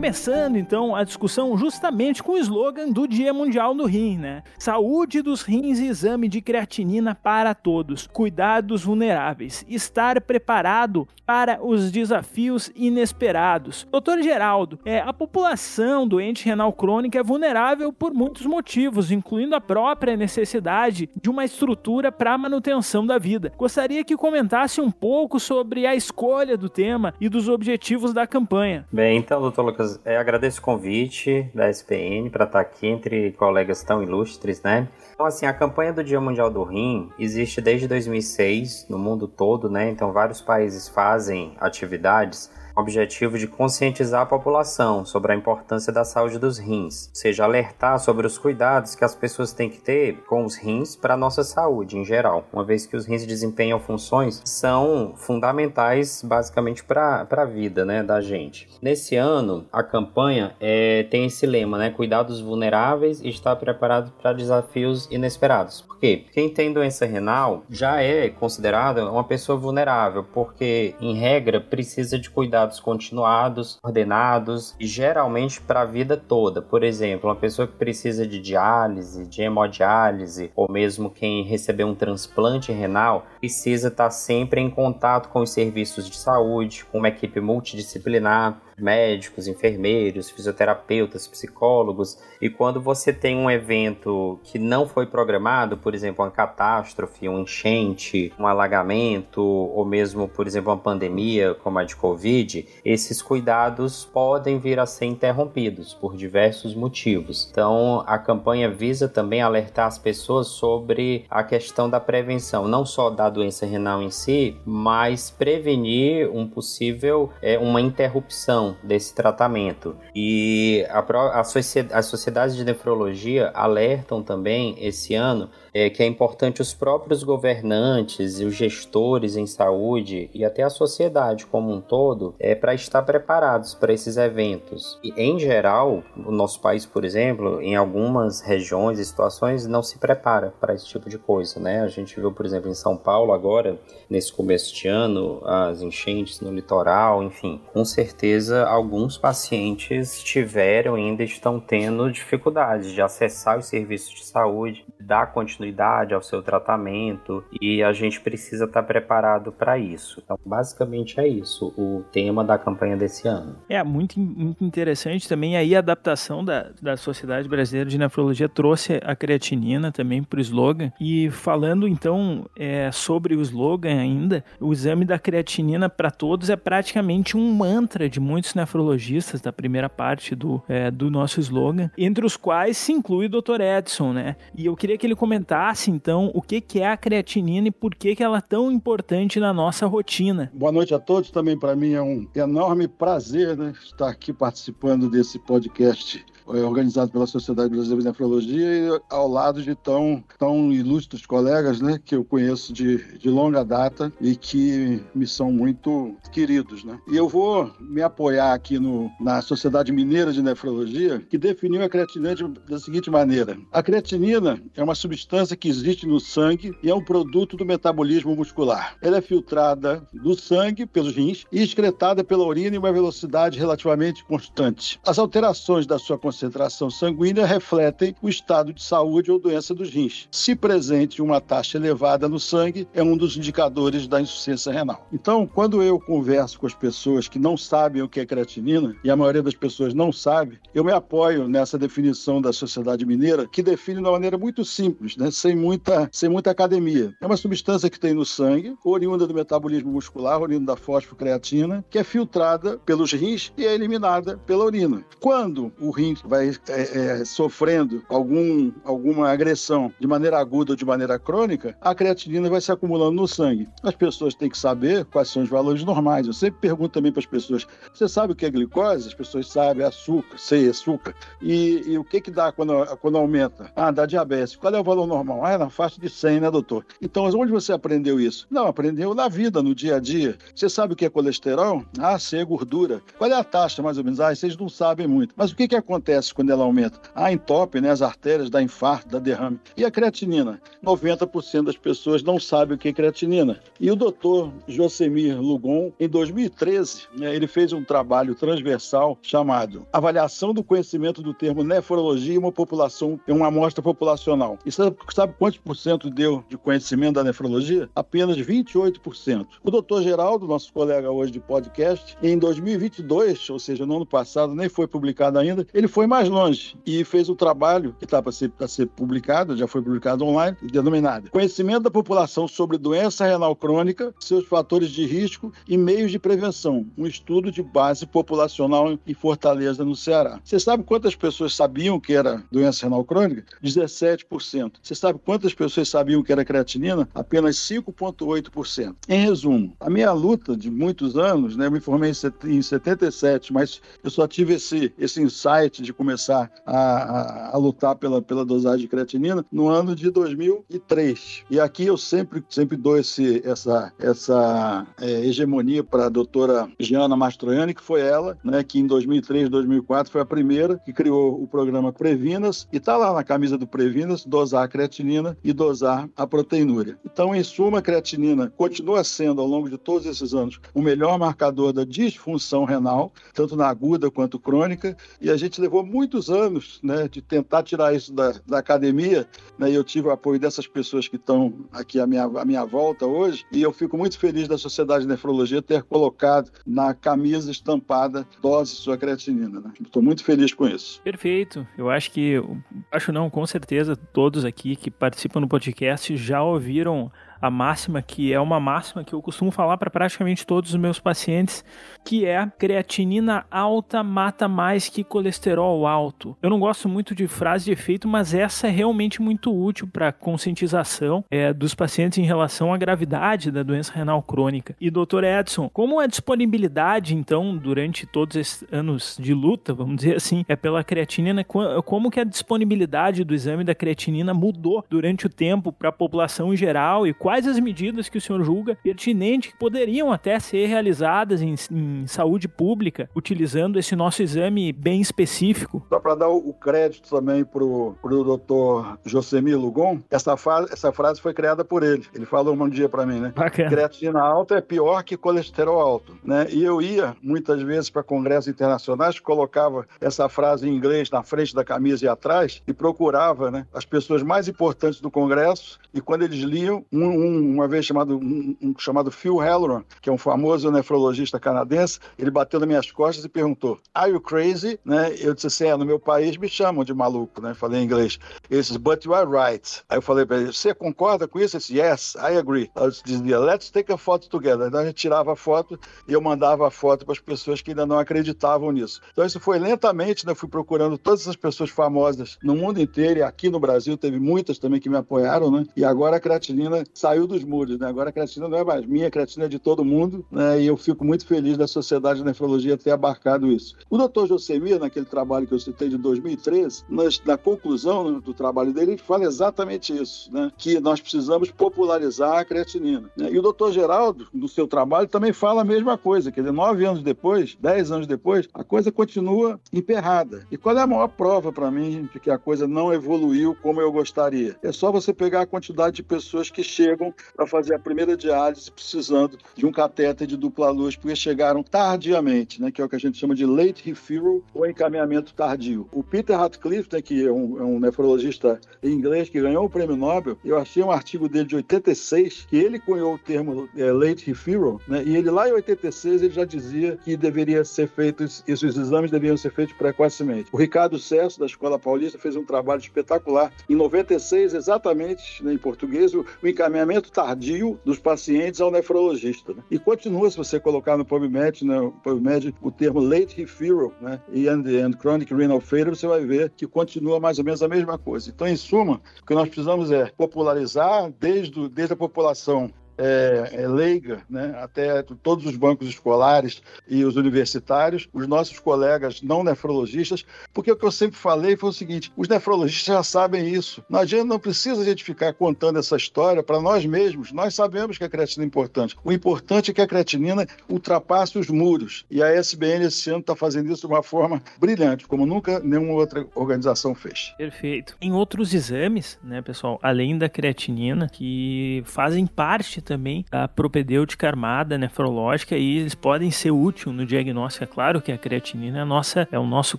Começando 0.05 0.57
então 0.57 0.95
a 0.95 1.03
discussão 1.03 1.57
justamente 1.57 2.23
com 2.23 2.33
o 2.33 2.37
slogan 2.37 2.91
do 2.91 3.09
Dia 3.09 3.33
Mundial 3.33 3.75
do 3.75 3.87
Rim, 3.87 4.19
né? 4.19 4.43
Saúde 4.59 5.23
dos 5.23 5.41
rins 5.41 5.79
e 5.79 5.87
exame 5.87 6.29
de 6.29 6.43
creatinina 6.43 7.15
para 7.15 7.55
todos. 7.55 8.07
Cuidados 8.07 8.85
vulneráveis. 8.85 9.65
Estar 9.67 10.21
preparado 10.21 11.09
para 11.25 11.59
os 11.65 11.91
desafios 11.91 12.71
inesperados. 12.77 13.87
Doutor 13.91 14.21
Geraldo, 14.21 14.79
é, 14.85 15.01
a 15.01 15.11
população 15.11 16.07
doente 16.07 16.45
renal 16.45 16.71
crônica 16.73 17.19
é 17.19 17.23
vulnerável 17.23 17.91
por 17.91 18.13
muitos 18.13 18.45
motivos, 18.45 19.11
incluindo 19.11 19.57
a 19.57 19.61
própria 19.61 20.19
necessidade 20.19 21.09
de 21.19 21.31
uma 21.31 21.47
estrutura 21.47 22.13
para 22.13 22.35
a 22.35 22.39
manutenção 22.39 23.07
da 23.07 23.17
vida. 23.17 23.53
Gostaria 23.57 24.05
que 24.05 24.19
comentasse 24.19 24.83
um 24.83 24.91
pouco 24.91 25.41
sobre 25.41 25.87
a 25.87 25.95
escolha 25.95 26.59
do 26.59 26.69
tema 26.69 27.15
e 27.19 27.29
dos 27.29 27.49
objetivos 27.49 28.13
da 28.13 28.27
campanha. 28.27 28.87
Bem, 28.93 29.17
então, 29.17 29.41
doutor 29.41 29.65
Lucas, 29.65 29.94
É, 30.05 30.17
agradeço 30.17 30.61
o 30.61 30.63
convite 30.63 31.51
da 31.55 31.69
SPN 31.71 32.31
para 32.31 32.45
estar 32.45 32.59
tá 32.59 32.61
aqui 32.61 32.87
entre 32.87 33.33
colegas 33.33 33.83
tão 33.83 34.03
ilustres, 34.03 34.63
né? 34.63 34.89
Então, 35.15 35.27
assim, 35.27 35.47
a 35.47 35.53
campanha 35.53 35.93
do 35.93 36.03
Dia 36.03 36.21
Mundial 36.21 36.51
do 36.51 36.63
Rim 36.63 37.11
existe 37.19 37.61
desde 37.61 37.87
2006 37.87 38.87
no 38.89 38.99
mundo 38.99 39.29
todo, 39.29 39.71
né? 39.71 39.91
Então, 39.91 40.13
vários 40.13 40.41
países 40.41 40.89
fazem 40.89 41.55
atividades 41.61 42.51
objetivo 42.77 43.39
de 43.39 43.47
conscientizar 43.47 44.23
a 44.23 44.27
população 44.27 45.05
sobre 45.05 45.33
a 45.33 45.37
importância 45.37 45.93
da 45.93 46.05
saúde 46.05 46.39
dos 46.39 46.59
rins, 46.59 47.09
ou 47.09 47.15
seja, 47.15 47.45
alertar 47.45 47.99
sobre 47.99 48.27
os 48.27 48.37
cuidados 48.37 48.95
que 48.95 49.05
as 49.05 49.15
pessoas 49.15 49.53
têm 49.53 49.71
que 49.71 49.81
ter 49.81 50.23
com 50.27 50.45
os 50.45 50.57
rins 50.57 50.97
para 50.97 51.15
a 51.15 51.17
nossa 51.17 51.45
saúde 51.45 51.97
em 51.97 52.05
geral, 52.05 52.47
uma 52.53 52.65
vez 52.65 52.87
que 52.87 52.97
os 52.97 53.07
rins 53.07 53.27
desempenham 53.27 53.79
funções 53.79 54.43
são 54.45 55.15
fundamentais 55.17 56.23
basicamente 56.23 56.83
para 56.83 57.27
a 57.31 57.45
vida 57.45 57.85
né, 57.85 58.03
da 58.03 58.21
gente. 58.21 58.69
Nesse 58.83 59.17
ano, 59.17 59.67
a 59.73 59.83
campanha 59.83 60.55
é, 60.61 61.05
tem 61.05 61.27
esse 61.27 61.47
lema, 61.47 61.79
né, 61.79 61.91
cuidados 61.91 62.41
vulneráveis 62.41 63.21
e 63.21 63.29
estar 63.29 63.57
preparado 63.57 64.13
para 64.21 64.33
desafios 64.33 65.09
inesperados. 65.11 65.81
Por 65.81 65.99
quê? 65.99 66.25
Quem 66.33 66.49
tem 66.49 66.73
doença 66.73 67.07
renal 67.07 67.65
já 67.71 68.03
é 68.03 68.29
considerado 68.29 68.99
uma 68.99 69.25
pessoa 69.25 69.57
vulnerável, 69.59 70.25
porque 70.25 70.95
em 71.01 71.15
regra 71.15 71.61
precisa 71.61 72.19
de 72.19 72.31
cuidados 72.31 72.64
cuidados 72.65 72.81
continuados, 72.81 73.79
ordenados 73.83 74.75
e 74.81 74.87
geralmente 74.87 75.61
para 75.61 75.83
a 75.83 75.85
vida 75.85 76.17
toda. 76.17 76.63
Por 76.63 76.83
exemplo, 76.83 77.29
uma 77.29 77.37
pessoa 77.37 77.69
que 77.69 77.75
precisa 77.75 78.27
de 78.27 78.41
diálise, 78.41 79.27
de 79.27 79.43
hemodiálise, 79.43 80.51
ou 80.57 80.71
mesmo 80.71 81.11
quem 81.11 81.43
recebeu 81.43 81.87
um 81.87 81.95
transplante 81.95 82.73
renal, 82.73 83.27
precisa 83.39 83.89
estar 83.89 84.11
sempre 84.11 84.61
em 84.61 84.71
contato 84.71 85.29
com 85.29 85.41
os 85.41 85.51
serviços 85.51 86.09
de 86.09 86.17
saúde, 86.17 86.85
com 86.91 86.99
uma 86.99 87.09
equipe 87.09 87.41
multidisciplinar 87.41 88.61
médicos, 88.79 89.47
enfermeiros, 89.47 90.31
fisioterapeutas, 90.31 91.27
psicólogos. 91.27 92.19
E 92.41 92.49
quando 92.49 92.81
você 92.81 93.13
tem 93.13 93.37
um 93.37 93.51
evento 93.51 94.39
que 94.43 94.59
não 94.59 94.87
foi 94.87 95.07
programado, 95.07 95.77
por 95.77 95.95
exemplo, 95.95 96.25
uma 96.25 96.31
catástrofe, 96.31 97.29
um 97.29 97.41
enchente, 97.41 98.33
um 98.39 98.47
alagamento, 98.47 99.43
ou 99.43 99.85
mesmo, 99.85 100.29
por 100.29 100.47
exemplo, 100.47 100.73
uma 100.73 100.79
pandemia 100.79 101.55
como 101.55 101.79
a 101.79 101.85
de 101.85 101.97
Covid, 101.97 102.67
esses 102.85 103.23
cuidados 103.23 104.05
podem 104.05 104.59
vir 104.59 104.79
a 104.79 104.87
ser 104.87 105.07
interrompidos 105.07 105.95
por 105.95 106.17
diversos 106.17 106.75
motivos. 106.75 107.49
Então, 107.51 108.03
a 108.07 108.19
campanha 108.19 108.71
visa 108.71 109.09
também 109.09 109.43
alertar 109.43 109.87
as 109.87 109.99
pessoas 109.99 110.49
sobre 110.49 111.25
a 111.31 111.43
questão 111.43 111.89
da 111.89 112.01
prevenção, 112.01 112.69
não 112.69 112.85
só 112.85 113.11
da 113.11 113.29
doença 113.31 113.67
renal 113.67 114.03
em 114.03 114.11
si, 114.11 114.57
mas 114.65 115.31
prevenir 115.31 116.31
um 116.31 116.47
possível, 116.47 117.31
é, 117.43 117.59
uma 117.59 117.81
interrupção 117.81 118.64
desse 118.83 119.15
tratamento. 119.15 119.97
E 120.15 120.87
a, 120.89 121.01
a, 121.01 121.41
as 121.41 122.07
sociedades 122.07 122.57
de 122.57 122.65
nefrologia 122.65 123.51
alertam 123.55 124.23
também 124.23 124.77
esse 124.79 125.15
ano 125.15 125.51
é, 125.75 125.91
que 125.91 126.03
é 126.03 126.07
importante 126.07 126.63
os 126.63 126.73
próprios 126.73 127.25
governantes 127.25 128.39
e 128.39 128.45
os 128.45 128.55
gestores 128.55 129.37
em 129.37 129.47
saúde 129.47 130.31
e 130.33 130.45
até 130.45 130.63
a 130.63 130.71
sociedade 130.71 131.47
como 131.47 131.73
um 131.73 131.81
todo 131.81 132.35
é, 132.39 132.55
para 132.55 132.75
estar 132.75 133.03
preparados 133.03 133.75
para 133.75 133.93
esses 133.93 134.17
eventos. 134.17 134.99
E, 135.03 135.13
em 135.17 135.39
geral, 135.39 136.03
o 136.17 136.31
nosso 136.31 136.61
país, 136.61 136.87
por 136.87 137.05
exemplo, 137.05 137.61
em 137.61 137.75
algumas 137.75 138.41
regiões 138.41 138.99
e 138.99 139.05
situações, 139.05 139.67
não 139.67 139.83
se 139.83 139.99
prepara 139.99 140.55
para 140.61 140.75
esse 140.75 140.87
tipo 140.87 141.09
de 141.09 141.19
coisa. 141.19 141.59
Né? 141.59 141.81
A 141.81 141.89
gente 141.89 142.19
viu, 142.21 142.31
por 142.33 142.47
exemplo, 142.47 142.71
em 142.71 142.75
São 142.75 142.97
Paulo 142.97 143.33
agora, 143.33 143.79
nesse 144.09 144.33
começo 144.33 144.75
de 144.75 144.87
ano, 144.87 145.43
as 145.45 145.83
enchentes 145.83 146.41
no 146.41 146.53
litoral, 146.53 147.23
enfim. 147.23 147.61
Com 147.73 147.85
certeza, 147.85 148.54
alguns 148.63 149.19
pacientes 149.19 150.23
tiveram 150.23 150.99
e 150.99 151.03
ainda 151.03 151.23
estão 151.23 151.61
tendo 151.61 152.11
dificuldades 152.11 152.93
de 152.93 153.01
acessar 153.01 153.59
os 153.59 153.67
serviços 153.67 154.15
de 154.15 154.25
saúde, 154.25 154.85
dar 155.01 155.33
continuidade 155.33 156.15
ao 156.15 156.23
seu 156.23 156.43
tratamento 156.43 157.45
e 157.61 157.83
a 157.83 157.93
gente 157.93 158.21
precisa 158.21 158.65
estar 158.65 158.83
preparado 158.83 159.53
para 159.53 159.79
isso. 159.79 160.21
Então, 160.25 160.39
basicamente 160.45 161.21
é 161.21 161.27
isso 161.27 161.73
o 161.77 162.05
tema 162.13 162.45
da 162.45 162.59
campanha 162.59 162.97
desse 162.97 163.29
ano. 163.29 163.57
É 163.69 163.83
muito, 163.83 164.19
muito 164.19 164.65
interessante 164.65 165.29
também 165.29 165.57
aí 165.57 165.75
a 165.77 165.79
adaptação 165.79 166.45
da, 166.45 166.71
da 166.81 166.97
Sociedade 166.97 167.49
Brasileira 167.49 167.89
de 167.89 167.99
Nefrologia 167.99 168.49
trouxe 168.49 169.01
a 169.05 169.15
creatinina 169.15 169.93
também 169.93 170.23
para 170.23 170.39
o 170.39 170.41
slogan. 170.41 170.93
E 171.01 171.31
falando 171.31 171.87
então 171.87 172.47
é, 172.57 172.91
sobre 172.93 173.35
o 173.35 173.41
slogan 173.41 174.01
ainda, 174.01 174.45
o 174.61 174.73
exame 174.73 175.05
da 175.05 175.19
creatinina 175.19 175.89
para 175.89 176.11
todos 176.11 176.51
é 176.51 176.57
praticamente 176.57 177.37
um 177.37 177.53
mantra 177.53 178.09
de 178.09 178.21
muitos 178.21 178.44
nefrologistas 178.53 179.41
da 179.41 179.53
primeira 179.53 179.89
parte 179.89 180.35
do, 180.35 180.61
é, 180.69 180.91
do 180.91 181.09
nosso 181.09 181.39
slogan, 181.39 181.89
entre 181.97 182.27
os 182.27 182.37
quais 182.37 182.77
se 182.77 182.93
inclui 182.93 183.27
o 183.27 183.29
Dr. 183.29 183.61
Edson, 183.61 184.13
né? 184.13 184.37
E 184.57 184.67
eu 184.67 184.75
queria 184.75 184.99
que 184.99 185.07
ele 185.07 185.15
comentasse 185.15 185.91
então 185.91 186.33
o 186.35 186.43
que, 186.43 186.61
que 186.61 186.81
é 186.81 186.89
a 186.89 186.97
creatinina 186.97 187.69
e 187.69 187.71
por 187.71 187.95
que, 187.95 188.17
que 188.17 188.23
ela 188.23 188.39
é 188.39 188.41
tão 188.41 188.73
importante 188.73 189.39
na 189.39 189.53
nossa 189.53 189.87
rotina. 189.87 190.51
Boa 190.53 190.73
noite 190.73 190.93
a 190.93 190.99
todos. 190.99 191.31
Também 191.31 191.57
para 191.57 191.77
mim 191.77 191.93
é 191.93 192.03
um 192.03 192.27
enorme 192.35 192.89
prazer 192.89 193.57
né, 193.57 193.73
estar 193.85 194.09
aqui 194.09 194.33
participando 194.33 195.09
desse 195.09 195.39
podcast 195.39 196.25
organizado 196.47 197.11
pela 197.11 197.27
Sociedade 197.27 197.71
Brasileira 197.71 198.03
de 198.03 198.09
Nefrologia 198.09 198.75
e 198.75 199.01
ao 199.11 199.29
lado 199.29 199.63
de 199.63 199.75
tão, 199.75 200.23
tão 200.39 200.73
ilustres 200.73 201.27
colegas, 201.27 201.81
né, 201.81 201.99
que 202.05 202.15
eu 202.15 202.25
conheço 202.25 202.73
de, 202.73 203.19
de 203.19 203.29
longa 203.29 203.65
data 203.65 204.13
e 204.21 204.37
que 204.37 205.03
me 205.15 205.27
são 205.27 205.51
muito 205.51 206.17
queridos, 206.33 206.85
né. 206.85 206.99
E 207.09 207.17
eu 207.17 207.29
vou 207.29 207.71
me 207.81 208.03
apoiar 208.03 208.53
aqui 208.53 208.79
no, 208.79 209.11
na 209.21 209.41
Sociedade 209.43 209.93
Mineira 209.93 210.33
de 210.33 210.43
Nefrologia, 210.43 211.21
que 211.21 211.39
definiu 211.39 211.83
a 211.83 211.89
creatinina 211.89 212.35
da 212.69 212.79
seguinte 212.79 213.11
maneira: 213.11 213.57
a 213.73 213.83
creatinina 213.83 214.61
é 214.77 214.83
uma 214.83 214.95
substância 214.95 215.57
que 215.57 215.69
existe 215.69 216.07
no 216.07 216.21
sangue 216.21 216.77
e 216.83 216.91
é 216.91 216.95
um 216.95 217.05
produto 217.05 217.57
do 217.57 217.65
metabolismo 217.65 218.35
muscular. 218.35 218.97
Ela 219.01 219.19
é 219.19 219.21
filtrada 219.21 220.07
do 220.13 220.35
sangue 220.37 220.87
pelos 220.87 221.15
rins 221.15 221.45
e 221.53 221.63
excretada 221.63 222.25
pela 222.25 222.45
urina 222.45 222.77
em 222.77 222.79
uma 222.79 222.93
velocidade 222.93 223.59
relativamente 223.59 224.25
constante. 224.25 225.01
As 225.07 225.19
alterações 225.19 225.87
da 225.87 225.99
sua 225.99 226.19
concentração 226.35 226.91
sanguínea 226.91 227.47
refletem 227.47 228.17
o 228.21 228.29
estado 228.29 228.73
de 228.73 228.83
saúde 228.83 229.31
ou 229.31 229.39
doença 229.39 229.73
dos 229.73 229.89
rins. 229.89 230.27
Se 230.33 230.57
presente 230.57 231.23
uma 231.23 231.41
taxa 231.41 231.79
elevada 231.79 232.29
no 232.29 232.41
sangue, 232.41 232.89
é 232.93 233.05
um 233.05 233.17
dos 233.17 233.37
indicadores 233.37 234.09
da 234.09 234.21
insuficiência 234.21 234.73
renal. 234.73 235.07
Então, 235.13 235.47
quando 235.47 235.81
eu 235.81 236.01
converso 236.01 236.59
com 236.59 236.67
as 236.67 236.75
pessoas 236.75 237.29
que 237.29 237.39
não 237.39 237.57
sabem 237.57 238.03
o 238.03 238.09
que 238.09 238.19
é 238.19 238.27
creatinina, 238.27 238.97
e 239.05 239.11
a 239.11 239.15
maioria 239.15 239.45
das 239.45 239.55
pessoas 239.55 239.95
não 239.95 240.11
sabe, 240.11 240.59
eu 240.75 240.83
me 240.83 240.91
apoio 240.91 241.47
nessa 241.47 241.79
definição 241.79 242.43
da 242.43 242.53
Sociedade 242.53 243.07
Mineira, 243.07 243.47
que 243.47 243.63
define 243.63 243.99
de 243.99 244.03
uma 244.03 244.13
maneira 244.13 244.37
muito 244.37 244.65
simples, 244.65 245.17
né? 245.17 245.31
sem, 245.31 245.55
muita, 245.55 246.09
sem 246.11 246.29
muita 246.29 246.51
academia. 246.51 247.15
É 247.21 247.27
uma 247.27 247.37
substância 247.37 247.89
que 247.89 248.01
tem 248.01 248.13
no 248.13 248.25
sangue, 248.25 248.75
oriunda 248.85 249.25
do 249.25 249.35
metabolismo 249.35 249.93
muscular, 249.93 250.43
oriunda 250.43 250.73
da 250.73 250.77
fosfocreatina, 250.77 251.85
que 251.89 251.99
é 251.99 252.03
filtrada 252.03 252.77
pelos 252.79 253.13
rins 253.13 253.53
e 253.57 253.65
é 253.65 253.73
eliminada 253.73 254.37
pela 254.39 254.65
urina. 254.65 255.05
Quando 255.21 255.73
o 255.79 255.91
rim 255.91 256.17
vai 256.25 256.51
é, 256.69 257.21
é, 257.21 257.25
sofrendo 257.25 258.03
algum, 258.09 258.73
alguma 258.85 259.31
agressão 259.31 259.93
de 259.99 260.07
maneira 260.07 260.39
aguda 260.39 260.73
ou 260.73 260.77
de 260.77 260.85
maneira 260.85 261.19
crônica, 261.19 261.77
a 261.81 261.95
creatinina 261.95 262.49
vai 262.49 262.61
se 262.61 262.73
acumulando 262.73 263.13
no 263.13 263.29
sangue. 263.29 263.69
As 263.83 263.95
pessoas 263.95 264.35
têm 264.35 264.49
que 264.49 264.59
saber 264.59 265.05
quais 265.07 265.29
são 265.29 265.43
os 265.43 265.49
valores 265.49 265.85
normais. 265.85 266.27
Eu 266.27 266.33
sempre 266.33 266.61
pergunto 266.61 266.91
também 266.91 267.13
para 267.13 267.21
as 267.21 267.27
pessoas: 267.27 267.67
você 267.93 268.09
sabe 268.09 268.33
o 268.33 268.37
que 268.37 268.47
é 268.47 268.51
glicose? 268.51 269.09
As 269.09 269.15
pessoas 269.15 269.49
sabem, 269.49 269.85
é 269.85 269.87
açúcar, 269.87 270.39
sei, 270.39 270.69
açúcar. 270.69 271.15
E, 271.41 271.83
e 271.87 271.99
o 271.99 272.05
que 272.05 272.21
que 272.21 272.31
dá 272.31 272.51
quando, 272.53 272.85
quando 272.97 273.19
aumenta? 273.19 273.71
Ah, 273.77 273.91
dá 273.91 274.07
diabetes. 274.07 274.57
Qual 274.57 274.75
é 274.75 274.81
o 274.81 274.85
valor 274.85 275.07
normal? 275.07 275.45
Ah, 275.45 275.53
é 275.53 275.59
na 275.59 275.71
faixa 275.71 276.01
de 276.01 276.09
100, 276.09 276.41
né, 276.41 276.51
doutor? 276.51 276.85
Então, 277.01 277.25
onde 277.25 277.53
você 277.53 277.73
aprendeu 277.73 278.19
isso? 278.19 278.47
Não, 278.51 278.67
aprendeu 278.67 279.15
na 279.15 279.29
vida, 279.29 279.63
no 279.63 279.75
dia 279.75 279.97
a 279.97 280.01
dia. 280.01 280.37
Você 280.55 280.69
sabe 280.69 280.95
o 280.95 280.97
que 280.97 281.05
é 281.05 281.11
colesterol? 281.11 281.85
Ah, 281.99 282.19
sei, 282.19 282.41
é 282.41 282.45
gordura. 282.45 283.03
Qual 283.19 283.31
é 283.31 283.35
a 283.35 283.45
taxa, 283.45 283.83
mais 283.83 283.99
ou 283.99 284.05
menos? 284.05 284.21
Ah, 284.21 284.35
vocês 284.35 284.57
não 284.57 284.69
sabem 284.69 285.07
muito. 285.07 285.35
Mas 285.37 285.51
o 285.51 285.57
que 285.57 285.69
que 285.69 285.77
acontece 285.77 286.14
quando 286.35 286.51
ela 286.51 286.65
aumenta? 286.65 287.01
Ah, 287.15 287.33
entope, 287.33 287.81
né, 287.81 287.91
as 287.91 288.03
artérias, 288.03 288.51
dá 288.51 288.63
infarto, 288.63 289.09
dá 289.09 289.19
derrame. 289.19 289.59
E 289.77 289.85
a 289.85 289.91
creatinina? 289.91 290.61
90% 290.85 291.65
das 291.65 291.77
pessoas 291.77 292.23
não 292.23 292.39
sabem 292.39 292.77
o 292.77 292.79
que 292.79 292.89
é 292.89 292.93
creatinina. 292.93 293.61
E 293.81 293.91
o 293.91 293.97
doutor 293.97 294.53
Josemir 294.69 295.41
Lugon, 295.41 295.93
em 295.99 296.09
2013, 296.09 297.03
né, 297.17 297.35
ele 297.35 297.47
fez 297.47 297.73
um 297.73 297.85
trabalho 297.85 298.35
transversal 298.35 299.19
chamado 299.23 299.87
Avaliação 299.93 300.53
do 300.53 300.63
Conhecimento 300.63 301.23
do 301.23 301.35
Termo 301.35 301.63
Nefrologia 301.65 302.35
em 302.35 302.39
uma 302.39 302.53
população, 302.53 303.19
em 303.27 303.33
uma 303.33 303.49
amostra 303.49 303.83
populacional. 303.83 304.59
E 304.65 304.73
sabe, 304.73 304.97
sabe 305.13 305.35
quantos 305.39 305.59
por 305.59 305.77
cento 305.77 306.11
deu 306.11 306.45
de 306.49 306.57
conhecimento 306.57 307.15
da 307.15 307.25
nefrologia? 307.25 307.89
Apenas 307.95 308.37
28%. 308.37 309.47
O 309.63 309.71
doutor 309.71 310.03
Geraldo, 310.03 310.47
nosso 310.47 310.73
colega 310.73 311.11
hoje 311.11 311.33
de 311.33 311.41
podcast, 311.41 312.17
em 312.23 312.39
2022, 312.39 313.51
ou 313.51 313.59
seja, 313.59 313.87
no 313.87 313.97
ano 313.97 314.07
passado, 314.07 314.55
nem 314.55 314.69
foi 314.69 314.87
publicado 314.87 315.39
ainda, 315.39 315.67
ele 315.73 315.89
foi 315.89 316.04
mais 316.07 316.29
longe 316.29 316.77
e 316.87 317.05
fez 317.05 317.29
um 317.29 317.35
trabalho 317.35 317.95
que 317.99 318.05
está 318.05 318.23
para 318.23 318.33
ser, 318.33 318.53
ser 318.69 318.87
publicado, 318.87 319.57
já 319.57 319.67
foi 319.67 319.83
publicado 319.83 320.25
online, 320.25 320.57
denominado 320.63 321.31
Conhecimento 321.31 321.85
da 321.85 321.91
população 321.91 322.47
sobre 322.47 322.79
doença 322.79 323.27
renal 323.27 323.55
crônica, 323.55 324.15
seus 324.21 324.47
fatores 324.47 324.91
de 324.91 325.07
risco 325.07 325.53
e 325.69 325.77
meios 325.77 326.11
de 326.11 326.19
prevenção, 326.19 326.87
um 326.97 327.07
estudo 327.07 327.51
de 327.51 327.63
base 327.63 328.07
populacional 328.07 328.99
em 329.07 329.15
Fortaleza, 329.15 329.85
no 329.85 329.97
Ceará. 329.97 330.41
Você 330.45 330.59
sabe 330.59 330.85
quantas 330.85 331.15
pessoas 331.15 331.55
sabiam 331.55 331.99
que 331.99 332.15
era 332.15 332.43
doença 332.51 332.87
renal 332.87 333.05
crônica? 333.05 333.45
17%. 333.63 334.73
Você 334.83 334.95
sabe 334.95 335.19
quantas 335.25 335.55
pessoas 335.55 335.89
sabiam 335.89 336.23
que 336.23 336.33
era 336.33 336.45
creatinina? 336.45 337.09
Apenas 337.15 337.57
5,8%. 337.57 338.95
Em 339.09 339.21
resumo, 339.25 339.75
a 339.81 339.89
minha 339.89 340.13
luta 340.13 340.57
de 340.57 340.71
muitos 340.71 341.17
anos, 341.17 341.57
né, 341.57 341.67
eu 341.67 341.71
me 341.71 341.81
formei 341.81 342.13
em 342.45 342.63
77, 342.63 343.53
mas 343.53 343.81
eu 344.03 344.11
só 344.11 344.27
tive 344.27 344.55
esse, 344.55 344.93
esse 344.99 345.21
insight 345.21 345.83
de 345.83 345.93
começar 345.95 346.51
a, 346.67 346.77
a, 346.77 347.55
a 347.55 347.59
lutar 347.59 347.97
pela, 347.97 348.21
pela 348.21 348.45
dosagem 348.45 348.81
de 348.81 348.89
creatinina 348.89 349.45
no 349.51 349.69
ano 349.69 349.95
de 349.95 350.11
2003. 350.11 351.45
E 351.51 351.61
aqui 351.61 351.87
eu 351.87 351.97
sempre, 351.97 352.45
sempre 352.49 352.77
dou 352.77 352.99
esse, 352.99 353.43
essa, 353.47 353.93
essa 353.99 354.87
é, 355.01 355.27
hegemonia 355.27 355.83
para 355.83 356.07
a 356.07 356.09
doutora 356.09 356.69
Giana 356.79 357.17
Mastroianni, 357.17 357.75
que 357.75 357.83
foi 357.83 358.01
ela, 358.01 358.39
né, 358.45 358.63
que 358.63 358.79
em 358.79 358.87
2003, 358.87 359.49
2004 359.49 360.13
foi 360.13 360.21
a 360.21 360.27
primeira 360.27 360.79
que 360.79 360.93
criou 360.93 361.43
o 361.43 361.47
programa 361.47 361.93
Previnas 361.93 362.69
e 362.73 362.77
está 362.77 362.97
lá 362.97 363.13
na 363.13 363.25
camisa 363.25 363.57
do 363.57 363.67
Previnas 363.67 364.25
dosar 364.25 364.65
a 364.65 364.69
creatinina 364.69 365.37
e 365.43 365.53
dosar 365.53 366.09
a 366.17 366.27
proteinúria. 366.27 366.99
Então, 367.05 367.35
em 367.35 367.43
suma, 367.43 367.79
a 367.79 367.83
creatinina 367.83 368.53
continua 368.57 369.05
sendo, 369.05 369.41
ao 369.41 369.47
longo 369.47 369.71
de 369.71 369.79
todos 369.79 370.07
esses 370.07 370.35
anos, 370.35 370.61
o 370.73 370.83
melhor 370.83 371.19
marcador 371.19 371.73
da 371.73 371.85
disfunção 371.85 372.65
renal, 372.65 373.13
tanto 373.33 373.57
na 373.57 373.69
aguda 373.69 374.11
quanto 374.11 374.39
crônica, 374.39 374.97
e 375.21 375.31
a 375.31 375.37
gente 375.37 375.61
levou 375.61 375.84
muitos 375.85 376.31
anos 376.31 376.81
né, 376.83 377.09
de 377.09 377.21
tentar 377.21 377.63
tirar 377.63 377.95
isso 377.95 378.13
da, 378.13 378.35
da 378.47 378.59
academia, 378.59 379.27
né, 379.59 379.71
e 379.71 379.75
eu 379.75 379.85
tive 379.85 380.09
o 380.09 380.11
apoio 380.11 380.39
dessas 380.39 380.67
pessoas 380.67 381.09
que 381.09 381.17
estão 381.17 381.53
aqui 381.73 382.01
à 382.01 382.07
minha, 382.07 382.25
à 382.25 382.45
minha 382.45 382.65
volta 382.65 383.07
hoje, 383.07 383.45
e 383.53 383.63
eu 383.63 383.73
fico 383.73 383.97
muito 383.97 384.19
feliz 384.19 384.49
da 384.49 384.59
Sociedade 384.59 385.05
de 385.05 385.09
Nefrologia 385.09 385.63
ter 385.63 385.83
colocado 385.83 386.51
na 386.67 386.95
camisa 386.95 387.51
estampada 387.51 388.27
dose 388.41 388.75
sua 388.75 388.97
creatinina. 388.97 389.61
Né? 389.61 389.73
Estou 389.81 390.03
muito 390.03 390.25
feliz 390.25 390.53
com 390.53 390.67
isso. 390.67 391.01
Perfeito. 391.03 391.67
Eu 391.77 391.91
acho 391.91 392.11
que, 392.11 392.43
acho 392.91 393.13
não, 393.13 393.31
com 393.31 393.47
certeza 393.47 393.97
todos 393.97 394.45
aqui 394.45 394.77
que 394.77 394.91
participam 394.91 395.41
do 395.41 395.49
podcast 395.49 396.17
já 396.17 396.43
ouviram 396.43 397.11
a 397.45 397.51
máxima, 397.51 398.01
que 398.01 398.33
é 398.33 398.41
uma 398.41 398.59
máxima 398.59 399.05
que 399.05 399.13
eu 399.13 399.21
costumo 399.21 399.51
falar 399.51 399.77
para 399.77 399.91
praticamente 399.91 400.47
todos 400.47 400.71
os 400.71 400.77
meus 400.77 400.99
pacientes, 400.99 401.63
que 402.03 402.25
é 402.25 402.51
creatinina 402.59 403.45
alta 403.51 404.03
mata 404.03 404.49
mais 404.49 404.89
que 404.89 405.05
colesterol 405.05 405.87
alto. 405.87 406.37
Eu 406.43 406.49
não 406.49 406.59
gosto 406.59 406.89
muito 406.89 407.15
de 407.15 407.27
frase 407.27 407.67
de 407.67 407.73
efeito, 407.73 408.09
mas 408.09 408.33
essa 408.33 408.67
é 408.67 408.71
realmente 408.71 409.21
muito 409.21 409.55
útil 409.55 409.87
para 409.87 410.11
conscientização 410.11 411.23
é, 411.31 411.53
dos 411.53 411.75
pacientes 411.75 412.17
em 412.17 412.23
relação 412.23 412.73
à 412.73 412.79
gravidade 412.79 413.51
da 413.51 413.63
doença 413.63 413.93
renal 413.93 414.23
crônica. 414.23 414.75
E 414.81 414.91
doutor 414.91 415.23
Edson, 415.23 415.69
como 415.69 416.01
a 416.01 416.07
disponibilidade 416.07 417.15
então 417.15 417.57
durante 417.57 418.07
todos 418.07 418.37
esses 418.37 418.65
anos 418.73 419.19
de 419.21 419.35
luta, 419.35 419.75
vamos 419.75 419.97
dizer 419.97 420.17
assim, 420.17 420.45
é 420.49 420.57
pela 420.57 420.83
creatinina, 420.83 421.45
como 421.45 422.11
que 422.11 422.21
a 422.21 422.25
disponibilidade 422.25 423.23
do 423.23 423.35
exame 423.35 423.65
da 423.65 423.75
creatinina 423.75 424.33
mudou 424.33 424.83
durante 424.89 425.27
o 425.27 425.29
tempo 425.29 425.71
para 425.71 425.91
a 425.91 425.93
população 425.93 426.55
em 426.55 426.57
geral 426.57 427.07
e 427.07 427.13
quais 427.13 427.34
quais 427.35 427.49
as 427.49 427.59
medidas 427.59 428.09
que 428.09 428.17
o 428.17 428.21
senhor 428.21 428.45
julga 428.45 428.79
pertinentes 428.81 429.51
que 429.51 429.59
poderiam 429.59 430.13
até 430.13 430.39
ser 430.39 430.67
realizadas 430.67 431.43
em, 431.43 431.57
em 431.73 432.07
saúde 432.07 432.47
pública, 432.47 433.11
utilizando 433.13 433.77
esse 433.77 433.97
nosso 433.97 434.23
exame 434.23 434.73
bem 434.73 435.01
específico? 435.01 435.85
Só 435.89 435.99
para 435.99 436.15
dar 436.15 436.29
o 436.29 436.53
crédito 436.53 437.11
também 437.11 437.45
para 437.45 437.65
o 437.65 437.97
doutor 438.03 439.01
Josemir 439.05 439.59
Lugon, 439.59 439.99
essa, 440.09 440.37
essa 440.71 440.93
frase 440.93 441.21
foi 441.21 441.35
criada 441.35 441.65
por 441.65 441.83
ele. 441.83 442.05
Ele 442.15 442.25
falou 442.25 442.55
um 442.55 442.69
dia 442.69 442.89
para 442.89 443.05
mim, 443.05 443.19
né? 443.19 443.33
Bacana. 443.35 443.69
Creatina 443.69 444.21
alta 444.21 444.55
é 444.55 444.61
pior 444.61 445.03
que 445.03 445.17
colesterol 445.17 445.81
alto, 445.81 446.17
né? 446.23 446.47
E 446.51 446.63
eu 446.63 446.81
ia 446.81 447.17
muitas 447.21 447.61
vezes 447.63 447.91
para 447.91 448.05
congressos 448.05 448.47
internacionais, 448.47 449.19
colocava 449.19 449.89
essa 450.01 450.29
frase 450.29 450.69
em 450.69 450.73
inglês 450.73 451.11
na 451.11 451.25
frente 451.25 451.53
da 451.53 451.65
camisa 451.65 452.05
e 452.05 452.09
atrás 452.09 452.63
e 452.65 452.73
procurava, 452.73 453.51
né, 453.51 453.67
as 453.75 453.85
pessoas 453.85 454.23
mais 454.23 454.47
importantes 454.47 455.01
do 455.01 455.11
congresso 455.11 455.81
e 455.93 456.01
quando 456.01 456.23
eles 456.23 456.41
liam, 456.41 456.85
um, 456.93 457.05
um, 457.05 457.24
uma 457.27 457.69
vez 457.69 457.85
chamado, 457.85 458.17
um, 458.17 458.57
um, 458.61 458.75
chamado 458.79 459.11
Phil 459.11 459.39
Halloran, 459.39 459.85
que 460.01 460.09
é 460.09 460.13
um 460.13 460.19
famoso 460.19 460.71
nefrologista 460.71 461.39
canadense, 461.39 461.99
ele 462.19 462.31
bateu 462.31 462.61
nas 462.61 462.69
minhas 462.69 462.91
costas 462.91 463.25
e 463.25 463.29
perguntou: 463.29 463.79
Are 463.95 464.11
you 464.11 464.21
crazy? 464.21 464.79
Né? 464.85 465.15
Eu 465.19 465.35
disse 465.35 465.47
assim: 465.47 465.67
é, 465.67 465.77
no 465.77 465.85
meu 465.85 465.99
país 465.99 466.37
me 466.37 466.49
chamam 466.49 466.85
de 466.85 466.95
maluco, 466.95 467.41
né? 467.41 467.55
Falei 467.55 467.81
em 467.81 467.85
inglês. 467.85 468.19
Ele 468.51 468.61
disse: 468.61 468.79
But 468.79 469.05
you 469.05 469.15
are 469.15 469.29
right. 469.29 469.83
Aí 469.89 469.99
eu 469.99 470.03
falei 470.03 470.27
para 470.27 470.39
ele: 470.39 470.53
Você 470.53 470.75
concorda 470.75 471.27
com 471.29 471.39
isso? 471.39 471.57
Ele 471.57 471.61
disse: 471.61 471.79
Yes, 471.79 472.15
I 472.17 472.37
agree. 472.37 472.71
Eu 472.75 472.91
dizia: 472.91 473.39
Let's 473.39 473.71
take 473.71 473.93
a 473.93 473.97
photo 473.97 474.29
together. 474.29 474.69
Então 474.69 474.81
a 474.81 474.85
gente 474.85 474.97
tirava 474.97 475.33
a 475.33 475.37
foto 475.37 475.79
e 476.09 476.13
eu 476.13 476.21
mandava 476.21 476.67
a 476.67 476.71
foto 476.71 477.05
para 477.05 477.13
as 477.13 477.21
pessoas 477.21 477.61
que 477.61 477.71
ainda 477.71 477.87
não 477.87 477.99
acreditavam 477.99 478.71
nisso. 478.73 479.01
Então 479.13 479.25
isso 479.25 479.41
foi 479.41 479.59
lentamente, 479.59 480.27
né? 480.27 480.35
Fui 480.35 480.49
procurando 480.49 480.99
todas 480.99 481.23
essas 481.23 481.37
pessoas 481.37 481.71
famosas 481.71 482.39
no 482.43 482.55
mundo 482.55 482.81
inteiro 482.81 483.21
e 483.21 483.23
aqui 483.23 483.49
no 483.49 483.61
Brasil 483.61 483.97
teve 483.97 484.19
muitas 484.19 484.59
também 484.59 484.81
que 484.81 484.89
me 484.89 484.97
apoiaram, 484.97 485.51
né? 485.51 485.65
E 485.77 485.85
agora 485.85 486.17
a 486.17 486.21
creatinina 486.21 486.85
saiu 487.05 487.27
dos 487.27 487.45
muros, 487.45 487.79
né? 487.79 487.87
Agora 487.87 488.09
a 488.09 488.13
creatina 488.13 488.49
não 488.49 488.57
é 488.57 488.65
mais 488.65 488.87
minha, 488.87 489.09
a 489.09 489.11
creatina 489.11 489.45
é 489.45 489.49
de 489.49 489.59
todo 489.59 489.85
mundo, 489.85 490.25
né? 490.33 490.63
E 490.63 490.67
eu 490.67 490.75
fico 490.75 491.05
muito 491.05 491.27
feliz 491.27 491.59
da 491.59 491.67
Sociedade 491.67 492.21
de 492.21 492.25
Nefrologia 492.25 492.79
ter 492.79 492.93
abarcado 492.93 493.47
isso. 493.47 493.77
O 493.91 493.99
doutor 493.99 494.27
Josemir, 494.27 494.81
naquele 494.81 495.05
trabalho 495.05 495.47
que 495.47 495.53
eu 495.53 495.59
citei 495.59 495.91
de 495.91 495.99
2013, 495.99 496.85
nas, 496.89 497.21
na 497.23 497.37
conclusão 497.37 498.21
do 498.21 498.33
trabalho 498.33 498.73
dele, 498.73 498.93
ele 498.93 498.99
fala 498.99 499.25
exatamente 499.25 499.95
isso, 499.95 500.33
né? 500.33 500.51
Que 500.57 500.81
nós 500.81 500.99
precisamos 500.99 501.51
popularizar 501.51 502.39
a 502.39 502.45
creatinina. 502.45 503.11
Né? 503.15 503.31
E 503.31 503.39
o 503.39 503.43
doutor 503.43 503.71
Geraldo, 503.71 504.27
no 504.33 504.49
seu 504.49 504.67
trabalho, 504.67 505.07
também 505.07 505.35
fala 505.35 505.61
a 505.61 505.65
mesma 505.65 505.99
coisa. 505.99 506.33
Quer 506.33 506.41
dizer, 506.41 506.53
nove 506.53 506.87
anos 506.87 507.03
depois, 507.03 507.55
dez 507.61 507.93
anos 507.93 508.07
depois, 508.07 508.49
a 508.55 508.65
coisa 508.65 508.91
continua 508.91 509.61
emperrada. 509.71 510.47
E 510.51 510.57
qual 510.57 510.79
é 510.79 510.81
a 510.81 510.87
maior 510.87 511.09
prova 511.09 511.53
para 511.53 511.71
mim 511.71 512.09
de 512.11 512.19
que 512.19 512.31
a 512.31 512.39
coisa 512.39 512.67
não 512.67 512.95
evoluiu 512.95 513.55
como 513.63 513.79
eu 513.79 513.93
gostaria? 513.93 514.57
É 514.63 514.73
só 514.73 514.91
você 514.91 515.13
pegar 515.13 515.43
a 515.43 515.47
quantidade 515.47 515.97
de 515.97 516.03
pessoas 516.03 516.49
que 516.49 516.63
chegam 516.63 516.94
para 516.97 517.47
fazer 517.47 517.75
a 517.75 517.79
primeira 517.79 518.17
diálise 518.17 518.71
precisando 518.71 519.39
de 519.55 519.67
um 519.67 519.73
catéter 519.73 520.27
de 520.27 520.37
dupla 520.37 520.71
luz, 520.71 520.97
porque 520.97 521.17
chegaram 521.17 521.63
tardiamente, 521.63 522.61
né? 522.61 522.71
Que 522.71 522.81
é 522.81 522.85
o 522.85 522.89
que 522.89 522.97
a 522.97 523.01
gente 523.01 523.19
chama 523.19 523.35
de 523.35 523.47
late 523.47 523.85
referral 523.85 524.43
ou 524.53 524.67
encaminhamento 524.67 525.35
tardio. 525.35 525.89
O 525.93 526.03
Peter 526.03 526.37
Ratcliffe, 526.37 526.89
né, 526.93 527.03
que 527.03 527.27
é 527.27 527.33
um, 527.33 527.59
é 527.59 527.63
um 527.63 527.81
nefrologista 527.81 528.61
inglês 528.83 529.29
que 529.29 529.41
ganhou 529.41 529.65
o 529.65 529.71
prêmio 529.71 529.97
Nobel, 529.97 530.39
eu 530.45 530.59
achei 530.59 530.83
um 530.83 530.91
artigo 530.91 531.29
dele 531.29 531.47
de 531.47 531.57
86 531.57 532.47
que 532.49 532.57
ele 532.57 532.79
cunhou 532.79 533.15
o 533.15 533.19
termo 533.19 533.69
é, 533.77 533.93
late 533.93 534.27
referral, 534.27 534.81
né? 534.87 535.03
E 535.05 535.17
ele 535.17 535.31
lá 535.31 535.49
em 535.49 535.53
86 535.53 536.23
ele 536.23 536.35
já 536.35 536.45
dizia 536.45 536.99
que 537.05 537.17
deveria 537.17 537.65
ser 537.65 537.89
feitos 537.89 538.43
esses 538.47 538.77
exames 538.77 539.11
deveriam 539.11 539.37
ser 539.37 539.51
feitos 539.51 539.75
precocemente. 539.77 540.49
O 540.53 540.57
Ricardo 540.57 540.99
Cesso 540.99 541.41
da 541.41 541.47
Escola 541.47 541.79
Paulista 541.79 542.19
fez 542.19 542.37
um 542.37 542.45
trabalho 542.45 542.81
espetacular 542.81 543.53
em 543.69 543.75
96 543.75 544.55
exatamente 544.55 545.43
né, 545.43 545.53
em 545.53 545.59
português 545.59 546.15
o, 546.15 546.25
o, 546.43 546.49
encaminhamento 546.49 546.84
tardio 547.11 547.79
dos 547.85 547.99
pacientes 547.99 548.61
ao 548.61 548.71
nefrologista. 548.71 549.53
Né? 549.55 549.63
E 549.71 549.79
continua 549.79 550.31
se 550.31 550.37
você 550.37 550.59
colocar 550.59 550.97
no 550.97 551.05
PubMed, 551.05 551.65
né, 551.65 551.93
PubMed 552.03 552.55
o 552.61 552.71
termo 552.71 553.01
late 553.01 553.37
referral, 553.37 553.93
né? 554.01 554.21
E 554.33 554.49
and, 554.49 554.65
and 554.67 554.93
chronic 554.93 555.33
renal 555.35 555.61
failure, 555.61 555.97
você 555.97 556.07
vai 556.07 556.25
ver 556.25 556.51
que 556.51 556.67
continua 556.67 557.21
mais 557.21 557.39
ou 557.39 557.45
menos 557.45 557.63
a 557.63 557.69
mesma 557.69 557.99
coisa. 557.99 558.31
Então, 558.31 558.47
em 558.47 558.57
suma, 558.57 559.01
o 559.23 559.27
que 559.27 559.35
nós 559.35 559.49
precisamos 559.49 559.91
é 559.91 560.07
popularizar 560.17 561.13
desde, 561.19 561.69
desde 561.69 561.95
a 561.95 561.97
população 561.97 562.71
é, 562.97 563.51
é, 563.53 563.69
leiga, 563.69 564.23
né, 564.29 564.55
até 564.61 565.03
todos 565.03 565.47
os 565.47 565.57
bancos 565.57 565.89
escolares 565.89 566.63
e 566.89 567.05
os 567.05 567.17
universitários, 567.17 568.09
os 568.13 568.27
nossos 568.27 568.59
colegas 568.59 569.23
não 569.23 569.43
nefrologistas, 569.43 570.25
porque 570.53 570.71
o 570.71 570.77
que 570.77 570.85
eu 570.85 570.93
sempre 570.93 571.17
falei 571.17 571.57
foi 571.57 571.71
o 571.71 571.73
seguinte: 571.73 572.13
os 572.17 572.29
nefrologistas 572.29 572.95
já 572.95 573.03
sabem 573.03 573.49
isso. 573.49 573.85
Não 573.89 574.01
adianta, 574.01 574.25
não 574.25 574.39
precisa 574.39 574.83
a 574.83 574.85
gente 574.85 575.05
ficar 575.05 575.33
contando 575.33 575.79
essa 575.79 575.97
história 575.97 576.43
para 576.43 576.61
nós 576.61 576.85
mesmos. 576.85 577.33
Nós 577.33 577.55
sabemos 577.55 577.99
que 577.99 578.05
a 578.05 578.09
creatina 578.09 578.45
é 578.45 578.47
importante. 578.47 578.97
O 579.05 579.13
importante 579.13 579.71
é 579.71 579.75
que 579.75 579.81
a 579.81 579.87
creatinina 579.87 580.47
ultrapasse 580.69 581.39
os 581.39 581.49
muros. 581.49 582.05
E 582.11 582.23
a 582.23 582.29
SBN 582.29 582.87
esse 582.87 583.11
ano 583.11 583.21
está 583.21 583.35
fazendo 583.35 583.73
isso 583.73 583.87
de 583.87 583.93
uma 583.93 584.03
forma 584.03 584.43
brilhante, 584.59 585.07
como 585.07 585.27
nunca 585.27 585.61
nenhuma 585.61 585.95
outra 585.95 586.27
organização 586.35 586.95
fez. 586.95 587.35
Perfeito. 587.37 587.97
Em 588.01 588.13
outros 588.13 588.55
exames, 588.55 589.19
né, 589.23 589.43
pessoal, 589.43 589.79
além 589.83 590.17
da 590.17 590.29
creatinina, 590.29 591.09
que 591.09 591.83
fazem 591.87 592.27
parte 592.27 592.81
também 592.85 593.25
a 593.31 593.49
propedêutica 593.49 594.29
armada 594.29 594.79
nefrológica 594.79 595.57
e 595.57 595.79
eles 595.79 595.95
podem 595.95 596.31
ser 596.31 596.51
úteis 596.51 596.95
no 596.95 597.07
diagnóstico. 597.07 597.65
É 597.65 597.67
claro 597.67 598.01
que 598.01 598.13
a 598.13 598.19
creatinina 598.19 598.81
é, 598.81 598.85
nossa, 598.85 599.29
é 599.33 599.39
o 599.39 599.47
nosso 599.47 599.79